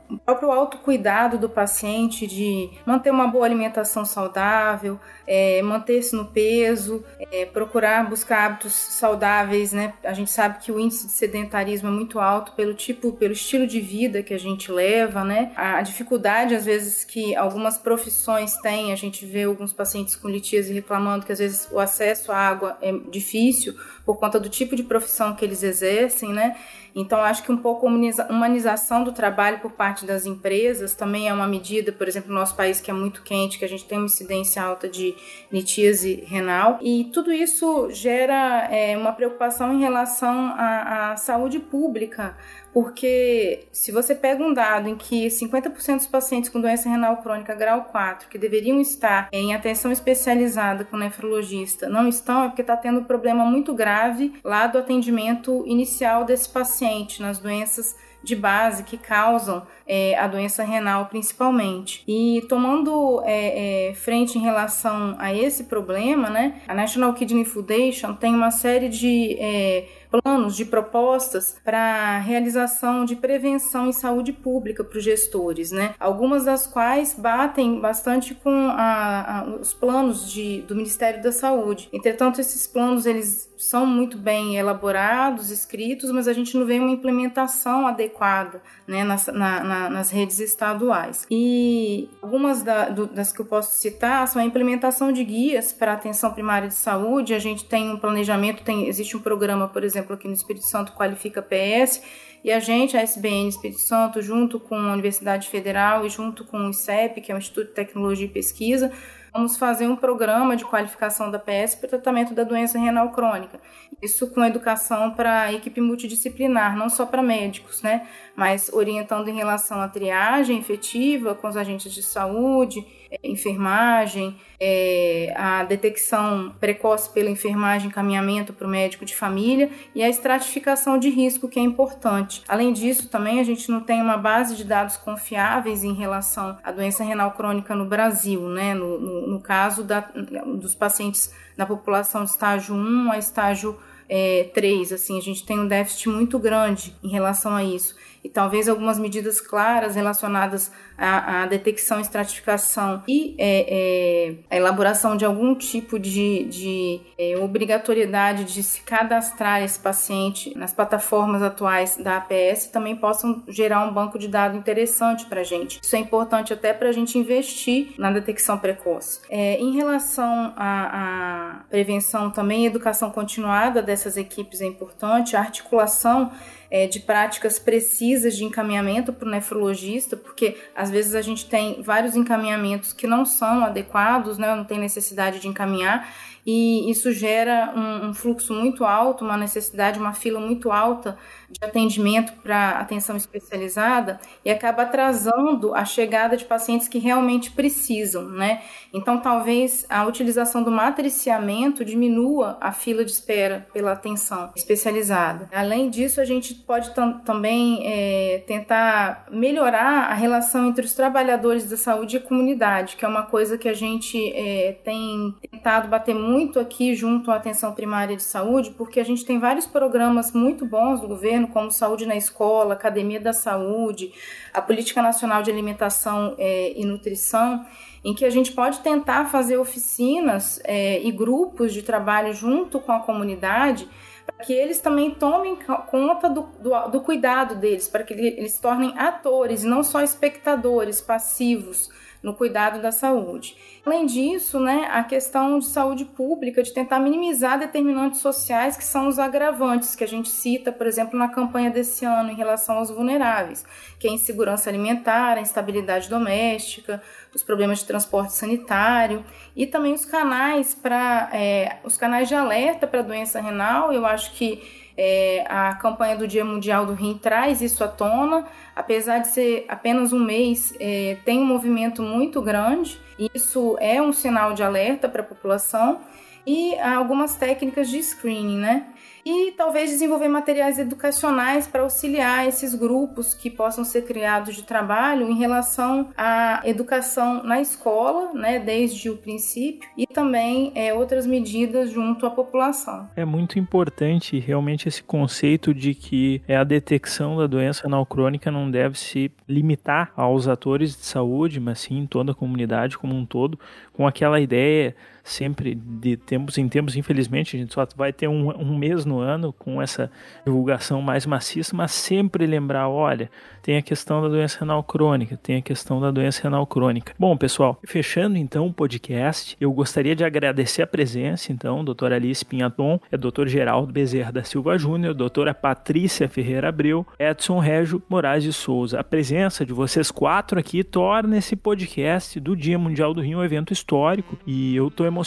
o 0.09 0.17
próprio 0.17 0.51
autocuidado 0.51 1.37
do 1.37 1.47
paciente 1.47 2.25
de 2.25 2.69
manter 2.85 3.11
uma 3.11 3.27
boa 3.27 3.45
alimentação 3.45 4.03
saudável, 4.03 4.99
é, 5.27 5.61
manter-se 5.61 6.15
no 6.15 6.25
peso, 6.25 7.03
é, 7.31 7.45
procurar 7.45 8.09
buscar 8.09 8.45
hábitos 8.45 8.73
saudáveis, 8.73 9.71
né? 9.71 9.93
A 10.03 10.13
gente 10.13 10.31
sabe 10.31 10.57
que 10.59 10.71
o 10.71 10.79
índice 10.79 11.05
de 11.05 11.13
sedentarismo 11.13 11.89
é 11.89 11.91
muito 11.91 12.19
alto 12.19 12.53
pelo 12.53 12.73
tipo, 12.73 13.11
pelo 13.13 13.33
estilo 13.33 13.67
de 13.67 13.79
vida 13.79 14.23
que 14.23 14.33
a 14.33 14.39
gente 14.39 14.71
leva, 14.71 15.23
né? 15.23 15.51
A 15.55 15.81
dificuldade, 15.81 16.55
às 16.55 16.65
vezes, 16.65 17.03
que 17.03 17.35
algumas 17.35 17.77
profissões 17.77 18.55
têm, 18.57 18.91
a 18.91 18.95
gente 18.95 19.25
vê 19.25 19.43
alguns 19.43 19.71
pacientes 19.71 20.15
com 20.15 20.27
litíase 20.27 20.73
reclamando 20.73 21.25
que 21.25 21.31
às 21.31 21.39
vezes 21.39 21.67
o 21.71 21.79
acesso 21.79 22.31
à 22.31 22.37
água 22.37 22.77
é 22.81 22.91
difícil 22.91 23.75
por 24.05 24.17
conta 24.17 24.39
do 24.39 24.49
tipo 24.49 24.75
de 24.75 24.81
profissão 24.81 25.35
que 25.35 25.45
eles 25.45 25.61
exercem, 25.61 26.33
né? 26.33 26.55
Então, 26.95 27.21
acho 27.21 27.43
que 27.43 27.51
um 27.51 27.57
pouco 27.57 27.85
humanização 27.85 29.03
do 29.03 29.11
trabalho 29.11 29.59
por 29.59 29.71
parte 29.71 29.98
das 30.05 30.25
empresas 30.25 30.93
também 30.93 31.27
é 31.27 31.33
uma 31.33 31.47
medida, 31.47 31.91
por 31.91 32.07
exemplo, 32.07 32.29
no 32.29 32.35
nosso 32.35 32.55
país 32.55 32.79
que 32.81 32.89
é 32.89 32.93
muito 32.93 33.21
quente, 33.21 33.57
que 33.57 33.65
a 33.65 33.69
gente 33.69 33.85
tem 33.85 33.97
uma 33.97 34.05
incidência 34.05 34.61
alta 34.61 34.87
de 34.87 35.15
litíase 35.51 36.23
renal, 36.27 36.79
e 36.81 37.09
tudo 37.13 37.31
isso 37.31 37.89
gera 37.91 38.67
é, 38.71 38.97
uma 38.97 39.11
preocupação 39.13 39.73
em 39.73 39.79
relação 39.79 40.53
à, 40.55 41.11
à 41.11 41.17
saúde 41.17 41.59
pública 41.59 42.35
porque 42.73 43.67
se 43.71 43.91
você 43.91 44.13
pega 44.13 44.43
um 44.43 44.53
dado 44.53 44.87
em 44.87 44.95
que 44.95 45.27
50% 45.27 45.95
dos 45.97 46.07
pacientes 46.07 46.49
com 46.49 46.61
doença 46.61 46.89
renal 46.89 47.17
crônica 47.17 47.55
grau 47.55 47.85
4, 47.85 48.29
que 48.29 48.37
deveriam 48.37 48.79
estar 48.79 49.27
em 49.31 49.53
atenção 49.55 49.91
especializada 49.91 50.85
com 50.85 50.97
nefrologista, 50.97 51.89
não 51.89 52.07
estão, 52.07 52.43
é 52.43 52.47
porque 52.47 52.61
está 52.61 52.77
tendo 52.77 52.99
um 52.99 53.03
problema 53.03 53.43
muito 53.43 53.73
grave 53.73 54.33
lá 54.43 54.67
do 54.67 54.77
atendimento 54.77 55.63
inicial 55.65 56.23
desse 56.23 56.49
paciente 56.49 57.21
nas 57.21 57.39
doenças 57.39 57.95
de 58.21 58.35
base 58.35 58.83
que 58.83 58.97
causam 58.97 59.65
é, 59.89 60.15
a 60.17 60.27
doença 60.27 60.63
renal 60.63 61.07
principalmente. 61.07 62.03
E 62.07 62.45
tomando 62.47 63.21
é, 63.25 63.89
é, 63.89 63.93
frente 63.95 64.37
em 64.37 64.41
relação 64.41 65.15
a 65.17 65.33
esse 65.33 65.63
problema, 65.63 66.29
né, 66.29 66.61
a 66.67 66.73
National 66.75 67.13
Kidney 67.13 67.43
Foundation 67.43 68.13
tem 68.13 68.35
uma 68.35 68.51
série 68.51 68.87
de 68.87 69.35
é, 69.39 69.87
planos 70.09 70.55
de 70.55 70.65
propostas 70.65 71.55
para 71.63 72.19
realização 72.19 73.05
de 73.05 73.15
prevenção 73.15 73.87
em 73.87 73.91
saúde 73.91 74.33
pública 74.33 74.83
para 74.83 74.97
os 74.97 75.03
gestores, 75.03 75.71
né? 75.71 75.93
Algumas 75.99 76.45
das 76.45 76.65
quais 76.65 77.13
batem 77.13 77.79
bastante 77.79 78.33
com 78.33 78.69
a, 78.71 79.39
a, 79.39 79.45
os 79.45 79.73
planos 79.73 80.31
de, 80.31 80.61
do 80.61 80.75
Ministério 80.75 81.21
da 81.21 81.31
Saúde. 81.31 81.89
Entretanto, 81.93 82.41
esses 82.41 82.65
planos 82.65 83.05
eles 83.05 83.49
são 83.57 83.85
muito 83.85 84.17
bem 84.17 84.57
elaborados, 84.57 85.51
escritos, 85.51 86.11
mas 86.11 86.27
a 86.27 86.33
gente 86.33 86.57
não 86.57 86.65
vê 86.65 86.79
uma 86.79 86.91
implementação 86.91 87.85
adequada 87.85 88.61
né, 88.87 89.03
nas, 89.03 89.27
na, 89.27 89.63
na, 89.63 89.78
nas 89.87 90.09
redes 90.09 90.39
estaduais. 90.39 91.27
E 91.29 92.09
algumas 92.21 92.63
da, 92.63 92.89
do, 92.89 93.05
das 93.05 93.31
que 93.31 93.39
eu 93.39 93.45
posso 93.45 93.79
citar 93.79 94.27
são 94.27 94.41
a 94.41 94.45
implementação 94.45 95.11
de 95.11 95.23
guias 95.23 95.71
para 95.71 95.93
atenção 95.93 96.33
primária 96.33 96.67
de 96.67 96.73
saúde. 96.73 97.35
A 97.35 97.39
gente 97.39 97.65
tem 97.65 97.91
um 97.91 97.97
planejamento, 97.97 98.63
tem, 98.63 98.87
existe 98.87 99.15
um 99.15 99.19
programa, 99.19 99.67
por 99.67 99.83
exemplo, 99.83 100.15
aqui 100.15 100.27
no 100.27 100.33
Espírito 100.33 100.65
Santo, 100.65 100.93
Qualifica 100.93 101.41
PS, 101.41 102.01
e 102.43 102.51
a 102.51 102.59
gente, 102.59 102.95
a 102.95 103.01
SBN 103.01 103.49
Espírito 103.49 103.81
Santo, 103.81 104.21
junto 104.21 104.59
com 104.59 104.75
a 104.75 104.93
Universidade 104.93 105.47
Federal 105.47 106.05
e 106.05 106.09
junto 106.09 106.45
com 106.45 106.57
o 106.57 106.69
ICEP, 106.69 107.21
que 107.21 107.31
é 107.31 107.35
o 107.35 107.37
Instituto 107.37 107.67
de 107.67 107.73
Tecnologia 107.73 108.25
e 108.25 108.29
Pesquisa, 108.29 108.91
Vamos 109.31 109.57
fazer 109.57 109.87
um 109.87 109.95
programa 109.95 110.55
de 110.55 110.65
qualificação 110.65 111.29
da 111.29 111.37
PS 111.37 111.75
para 111.75 111.85
o 111.85 111.89
tratamento 111.89 112.33
da 112.33 112.43
doença 112.43 112.79
renal 112.79 113.11
crônica. 113.11 113.59
Isso 114.01 114.27
com 114.27 114.43
educação 114.43 115.11
para 115.11 115.53
equipe 115.53 115.79
multidisciplinar, 115.79 116.75
não 116.75 116.89
só 116.89 117.05
para 117.05 117.21
médicos, 117.21 117.81
né? 117.81 118.07
Mas 118.35 118.69
orientando 118.73 119.27
em 119.27 119.35
relação 119.35 119.81
à 119.81 119.87
triagem 119.87 120.57
efetiva 120.57 121.35
com 121.35 121.47
os 121.47 121.57
agentes 121.57 121.93
de 121.93 122.01
saúde, 122.01 122.85
enfermagem, 123.23 124.35
é, 124.59 125.33
a 125.35 125.63
detecção 125.63 126.53
precoce 126.59 127.09
pela 127.09 127.29
enfermagem, 127.29 127.87
encaminhamento 127.87 128.53
para 128.53 128.67
o 128.67 128.69
médico 128.69 129.05
de 129.05 129.15
família 129.15 129.69
e 129.95 130.03
a 130.03 130.09
estratificação 130.09 130.97
de 130.97 131.09
risco, 131.09 131.47
que 131.47 131.59
é 131.59 131.63
importante. 131.63 132.43
Além 132.47 132.73
disso, 132.73 133.09
também 133.09 133.39
a 133.39 133.43
gente 133.43 133.71
não 133.71 133.81
tem 133.81 134.01
uma 134.01 134.17
base 134.17 134.55
de 134.55 134.63
dados 134.63 134.97
confiáveis 134.97 135.83
em 135.83 135.93
relação 135.93 136.57
à 136.63 136.71
doença 136.71 137.03
renal 137.03 137.31
crônica 137.31 137.75
no 137.75 137.85
Brasil, 137.85 138.41
né? 138.49 138.73
No, 138.73 138.99
no, 138.99 139.27
no 139.27 139.39
caso 139.39 139.83
da, 139.83 140.01
dos 140.01 140.75
pacientes 140.75 141.33
na 141.57 141.65
população 141.65 142.23
de 142.23 142.31
estágio 142.31 142.75
1 142.75 143.11
a 143.11 143.17
estágio 143.17 143.77
é, 144.07 144.49
3, 144.53 144.93
assim, 144.93 145.17
a 145.17 145.21
gente 145.21 145.45
tem 145.45 145.59
um 145.59 145.67
déficit 145.67 146.09
muito 146.09 146.39
grande 146.39 146.95
em 147.03 147.09
relação 147.09 147.53
a 147.53 147.63
isso 147.63 147.95
e 148.23 148.29
talvez 148.29 148.67
algumas 148.67 148.99
medidas 148.99 149.39
claras 149.39 149.95
relacionadas 149.95 150.71
à, 150.97 151.43
à 151.43 151.45
detecção, 151.45 151.99
estratificação 151.99 153.03
e 153.07 153.35
é, 153.37 153.65
é, 153.69 154.35
a 154.49 154.57
elaboração 154.57 155.15
de 155.15 155.25
algum 155.25 155.55
tipo 155.55 155.97
de, 155.97 156.45
de 156.45 157.01
é, 157.17 157.37
obrigatoriedade 157.37 158.43
de 158.43 158.61
se 158.63 158.81
cadastrar 158.81 159.63
esse 159.63 159.79
paciente 159.79 160.57
nas 160.57 160.73
plataformas 160.73 161.41
atuais 161.41 161.97
da 161.97 162.17
APS 162.17 162.67
também 162.67 162.95
possam 162.95 163.43
gerar 163.47 163.87
um 163.87 163.93
banco 163.93 164.19
de 164.19 164.27
dados 164.27 164.57
interessante 164.57 165.25
para 165.25 165.41
a 165.41 165.43
gente. 165.43 165.79
Isso 165.81 165.95
é 165.95 165.99
importante 165.99 166.53
até 166.53 166.73
para 166.73 166.89
a 166.89 166.91
gente 166.91 167.17
investir 167.17 167.93
na 167.97 168.11
detecção 168.11 168.57
precoce. 168.57 169.21
É, 169.29 169.57
em 169.59 169.75
relação 169.75 170.53
à, 170.55 171.61
prevenção 171.69 172.29
também, 172.29 172.65
educação 172.65 173.11
continuada 173.11 173.81
dessas 173.81 174.17
equipes 174.17 174.61
é 174.61 174.65
importante, 174.65 175.35
a 175.35 175.39
articulação 175.39 176.31
é, 176.71 176.87
de 176.87 176.99
práticas 176.99 177.57
precisas 177.57 178.35
de 178.35 178.43
encaminhamento 178.43 179.11
para 179.11 179.27
o 179.27 179.31
nefrologista, 179.31 180.15
porque 180.15 180.57
às 180.75 180.89
vezes 180.89 181.15
a 181.15 181.21
gente 181.21 181.45
tem 181.45 181.81
vários 181.81 182.15
encaminhamentos 182.15 182.93
que 182.93 183.07
não 183.07 183.25
são 183.25 183.63
adequados, 183.63 184.37
né, 184.37 184.55
não 184.55 184.63
tem 184.63 184.79
necessidade 184.79 185.39
de 185.39 185.47
encaminhar, 185.47 186.13
e 186.45 186.89
isso 186.89 187.11
gera 187.11 187.73
um, 187.75 188.09
um 188.09 188.13
fluxo 188.13 188.53
muito 188.53 188.83
alto, 188.83 189.23
uma 189.23 189.37
necessidade, 189.37 189.99
uma 189.99 190.13
fila 190.13 190.39
muito 190.39 190.71
alta 190.71 191.17
de 191.49 191.59
atendimento 191.63 192.33
para 192.43 192.71
atenção 192.71 193.15
especializada 193.15 194.19
e 194.45 194.51
acaba 194.51 194.83
atrasando 194.83 195.73
a 195.73 195.83
chegada 195.83 196.37
de 196.37 196.45
pacientes 196.45 196.87
que 196.87 196.99
realmente 196.99 197.51
precisam, 197.51 198.23
né? 198.29 198.61
Então, 198.93 199.19
talvez 199.19 199.85
a 199.89 200.05
utilização 200.05 200.63
do 200.63 200.71
matriciamento 200.71 201.83
diminua 201.83 202.57
a 202.61 202.71
fila 202.71 203.03
de 203.03 203.11
espera 203.11 203.67
pela 203.73 203.91
atenção 203.91 204.51
especializada. 204.55 205.49
Além 205.51 205.89
disso, 205.89 206.21
a 206.21 206.25
gente 206.25 206.53
pode 206.53 206.93
também 207.25 207.81
é, 207.83 208.43
tentar 208.47 209.25
melhorar 209.31 210.09
a 210.09 210.13
relação 210.13 210.67
entre 210.67 210.85
os 210.85 210.93
trabalhadores 210.93 211.69
da 211.69 211.77
saúde 211.77 212.15
e 212.15 212.19
a 212.19 212.21
comunidade, 212.21 212.95
que 212.95 213.05
é 213.05 213.07
uma 213.07 213.23
coisa 213.23 213.57
que 213.57 213.67
a 213.67 213.73
gente 213.73 214.31
é, 214.33 214.77
tem 214.83 215.35
tentado 215.51 215.87
bater 215.87 216.15
muito 216.15 216.28
aqui 216.59 216.95
junto 216.95 217.31
à 217.31 217.35
atenção 217.35 217.73
primária 217.73 218.15
de 218.15 218.23
saúde, 218.23 218.71
porque 218.71 218.99
a 218.99 219.03
gente 219.03 219.25
tem 219.25 219.39
vários 219.39 219.65
programas 219.65 220.31
muito 220.31 220.65
bons 220.65 221.01
do 221.01 221.07
governo 221.07 221.47
como 221.47 221.71
Saúde 221.71 222.05
na 222.05 222.15
Escola, 222.15 222.73
Academia 222.73 223.19
da 223.19 223.33
Saúde, 223.33 224.11
a 224.53 224.61
Política 224.61 225.01
Nacional 225.01 225.41
de 225.41 225.51
Alimentação 225.51 226.35
é, 226.37 226.73
e 226.75 226.85
Nutrição, 226.85 227.65
em 228.03 228.13
que 228.13 228.25
a 228.25 228.29
gente 228.29 228.51
pode 228.51 228.79
tentar 228.79 229.25
fazer 229.25 229.57
oficinas 229.57 230.59
é, 230.63 231.01
e 231.01 231.11
grupos 231.11 231.73
de 231.73 231.81
trabalho 231.81 232.33
junto 232.33 232.79
com 232.79 232.91
a 232.91 232.99
comunidade 232.99 233.87
para 234.25 234.45
que 234.45 234.53
eles 234.53 234.79
também 234.79 235.11
tomem 235.11 235.57
conta 235.89 236.29
do, 236.29 236.43
do, 236.59 236.87
do 236.91 237.01
cuidado 237.01 237.55
deles, 237.55 237.87
para 237.87 238.03
que 238.03 238.13
eles 238.13 238.53
se 238.53 238.61
tornem 238.61 238.97
atores 238.97 239.63
não 239.63 239.83
só 239.83 240.01
espectadores 240.01 241.01
passivos 241.01 241.89
no 242.21 242.33
cuidado 242.33 242.81
da 242.81 242.91
saúde. 242.91 243.55
Além 243.85 244.05
disso, 244.05 244.59
né, 244.59 244.89
a 244.91 245.03
questão 245.03 245.59
de 245.59 245.65
saúde 245.65 246.05
pública, 246.05 246.61
de 246.61 246.73
tentar 246.73 246.99
minimizar 246.99 247.57
determinantes 247.57 248.19
sociais 248.19 248.75
que 248.75 248.83
são 248.83 249.07
os 249.07 249.17
agravantes 249.17 249.95
que 249.95 250.03
a 250.03 250.07
gente 250.07 250.29
cita, 250.29 250.71
por 250.71 250.85
exemplo, 250.85 251.17
na 251.17 251.29
campanha 251.29 251.69
desse 251.69 252.05
ano 252.05 252.31
em 252.31 252.35
relação 252.35 252.77
aos 252.77 252.89
vulneráveis, 252.89 253.65
que 253.97 254.07
é 254.07 254.11
a 254.11 254.13
insegurança 254.13 254.69
alimentar, 254.69 255.37
a 255.37 255.41
instabilidade 255.41 256.09
doméstica, 256.09 257.01
os 257.33 257.43
problemas 257.43 257.79
de 257.79 257.85
transporte 257.85 258.33
sanitário 258.33 259.23
e 259.55 259.65
também 259.67 259.93
os 259.93 260.05
canais 260.05 260.73
para 260.73 261.29
é, 261.33 261.77
os 261.83 261.97
canais 261.97 262.27
de 262.27 262.35
alerta 262.35 262.87
para 262.87 263.01
doença 263.01 263.39
renal. 263.39 263.93
Eu 263.93 264.05
acho 264.05 264.33
que 264.33 264.61
é, 264.97 265.45
a 265.47 265.75
campanha 265.75 266.17
do 266.17 266.27
Dia 266.27 266.43
Mundial 266.43 266.85
do 266.85 266.93
Rim 266.93 267.17
traz 267.17 267.61
isso 267.61 267.83
à 267.83 267.87
tona, 267.87 268.45
apesar 268.75 269.19
de 269.19 269.29
ser 269.29 269.65
apenas 269.69 270.11
um 270.11 270.19
mês, 270.19 270.73
é, 270.79 271.17
tem 271.23 271.39
um 271.39 271.45
movimento 271.45 272.01
muito 272.01 272.41
grande. 272.41 272.99
Isso 273.33 273.77
é 273.79 274.01
um 274.01 274.11
sinal 274.11 274.53
de 274.53 274.61
alerta 274.61 275.07
para 275.07 275.21
a 275.21 275.25
população 275.25 276.01
e 276.49 276.79
algumas 276.79 277.35
técnicas 277.35 277.87
de 277.87 278.01
screening, 278.01 278.57
né? 278.57 278.87
e 279.25 279.51
talvez 279.51 279.89
desenvolver 279.89 280.27
materiais 280.27 280.79
educacionais 280.79 281.67
para 281.67 281.81
auxiliar 281.83 282.47
esses 282.47 282.73
grupos 282.73 283.33
que 283.33 283.49
possam 283.49 283.83
ser 283.83 284.03
criados 284.03 284.55
de 284.55 284.63
trabalho 284.63 285.29
em 285.29 285.37
relação 285.37 286.09
à 286.17 286.61
educação 286.65 287.43
na 287.43 287.61
escola, 287.61 288.33
né, 288.33 288.57
desde 288.59 289.09
o 289.09 289.17
princípio, 289.17 289.87
e 289.95 290.07
também 290.07 290.71
é, 290.73 290.93
outras 290.93 291.27
medidas 291.27 291.91
junto 291.91 292.25
à 292.25 292.31
população. 292.31 293.07
É 293.15 293.25
muito 293.25 293.59
importante 293.59 294.39
realmente 294.39 294.87
esse 294.87 295.03
conceito 295.03 295.73
de 295.73 295.93
que 295.93 296.41
é 296.47 296.55
a 296.55 296.63
detecção 296.63 297.37
da 297.37 297.45
doença 297.45 297.83
renal 297.83 298.05
crônica 298.05 298.49
não 298.49 298.71
deve 298.71 298.97
se 298.97 299.31
limitar 299.47 300.11
aos 300.15 300.47
atores 300.47 300.95
de 300.95 301.05
saúde, 301.05 301.59
mas 301.59 301.79
sim 301.79 302.07
toda 302.09 302.31
a 302.31 302.35
comunidade 302.35 302.97
como 302.97 303.15
um 303.15 303.25
todo, 303.25 303.59
com 303.93 304.07
aquela 304.07 304.39
ideia 304.39 304.95
sempre 305.31 305.73
de 305.75 306.15
tempos 306.15 306.57
em 306.57 306.67
tempos, 306.69 306.95
infelizmente, 306.95 307.55
a 307.55 307.59
gente 307.59 307.73
só 307.73 307.87
vai 307.95 308.13
ter 308.13 308.27
um, 308.27 308.49
um 308.51 308.77
mês 308.77 309.05
no 309.05 309.19
ano 309.19 309.51
com 309.51 309.81
essa 309.81 310.11
divulgação 310.45 311.01
mais 311.01 311.25
maciça, 311.25 311.75
mas 311.75 311.91
sempre 311.91 312.45
lembrar, 312.45 312.87
olha, 312.87 313.29
tem 313.63 313.77
a 313.77 313.81
questão 313.81 314.21
da 314.21 314.27
doença 314.27 314.59
renal 314.59 314.83
crônica, 314.83 315.37
tem 315.37 315.57
a 315.57 315.61
questão 315.61 315.99
da 315.99 316.11
doença 316.11 316.43
renal 316.43 316.65
crônica. 316.67 317.13
Bom, 317.17 317.35
pessoal, 317.35 317.79
fechando 317.85 318.37
então 318.37 318.67
o 318.67 318.73
podcast, 318.73 319.57
eu 319.59 319.71
gostaria 319.71 320.15
de 320.15 320.23
agradecer 320.23 320.81
a 320.81 320.87
presença, 320.87 321.51
então, 321.51 321.83
doutora 321.83 322.15
Alice 322.15 322.45
Pinhaton, 322.45 322.99
é 323.11 323.17
doutor 323.17 323.47
Geraldo 323.47 323.91
Bezerra 323.91 324.31
da 324.31 324.43
Silva 324.43 324.77
Júnior, 324.77 325.13
doutora 325.13 325.53
Patrícia 325.53 326.29
Ferreira 326.29 326.69
Abreu, 326.69 327.05
Edson 327.17 327.59
Régio 327.59 328.01
Moraes 328.07 328.43
de 328.43 328.53
Souza. 328.53 328.99
A 328.99 329.03
presença 329.03 329.65
de 329.65 329.73
vocês 329.73 330.11
quatro 330.11 330.59
aqui 330.59 330.83
torna 330.83 331.37
esse 331.37 331.55
podcast 331.55 332.39
do 332.39 332.55
Dia 332.55 332.77
Mundial 332.77 333.13
do 333.13 333.21
Rio 333.21 333.39
um 333.39 333.43
evento 333.43 333.73
histórico 333.73 334.37
e 334.45 334.75
eu 334.75 334.89
estou 334.89 335.05
emocionado 335.05 335.18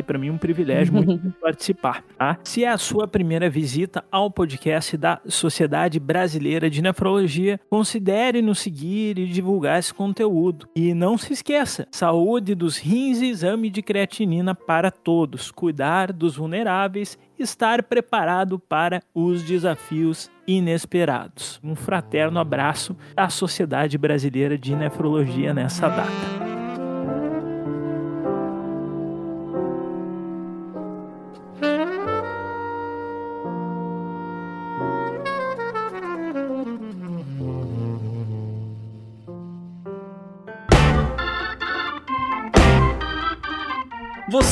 e 0.00 0.02
para 0.02 0.18
mim 0.18 0.28
é 0.28 0.32
um 0.32 0.38
privilégio 0.38 0.92
muito 0.92 1.30
participar. 1.40 2.04
Tá? 2.16 2.38
Se 2.44 2.64
é 2.64 2.68
a 2.68 2.78
sua 2.78 3.06
primeira 3.06 3.48
visita 3.48 4.04
ao 4.10 4.30
podcast 4.30 4.96
da 4.96 5.20
Sociedade 5.26 5.98
Brasileira 5.98 6.68
de 6.68 6.82
Nefrologia, 6.82 7.60
considere 7.70 8.42
nos 8.42 8.58
seguir 8.58 9.18
e 9.18 9.26
divulgar 9.26 9.78
esse 9.78 9.92
conteúdo. 9.92 10.68
E 10.74 10.94
não 10.94 11.16
se 11.16 11.32
esqueça: 11.32 11.86
saúde 11.90 12.54
dos 12.54 12.78
rins 12.78 13.20
e 13.20 13.26
exame 13.26 13.70
de 13.70 13.82
creatinina 13.82 14.54
para 14.54 14.90
todos, 14.90 15.50
cuidar 15.50 16.12
dos 16.12 16.36
vulneráveis, 16.36 17.18
estar 17.38 17.82
preparado 17.82 18.58
para 18.58 19.02
os 19.14 19.42
desafios 19.42 20.30
inesperados. 20.46 21.60
Um 21.62 21.74
fraterno 21.74 22.38
abraço 22.38 22.96
da 23.14 23.28
Sociedade 23.28 23.98
Brasileira 23.98 24.56
de 24.56 24.74
Nefrologia 24.74 25.52
nessa 25.52 25.88
data. 25.88 26.45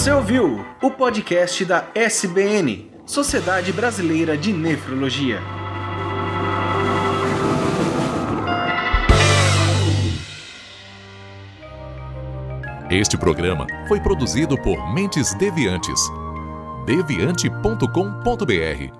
Você 0.04 0.12
ouviu 0.12 0.62
o 0.82 0.90
podcast 0.90 1.64
da 1.64 1.86
SBN, 1.94 2.92
Sociedade 3.06 3.72
Brasileira 3.72 4.36
de 4.36 4.52
Nefrologia. 4.52 5.40
Este 12.90 13.16
programa 13.16 13.66
foi 13.88 13.98
produzido 13.98 14.60
por 14.60 14.92
Mentes 14.92 15.32
Deviantes. 15.38 15.98
deviante.com.br. 16.84 18.92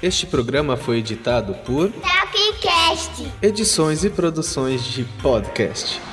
Este 0.00 0.28
programa 0.28 0.76
foi 0.76 0.98
editado 0.98 1.54
por 1.66 1.90
Tapcast. 1.90 3.32
Edições 3.42 4.04
e 4.04 4.10
Produções 4.10 4.84
de 4.84 5.02
Podcast. 5.20 6.09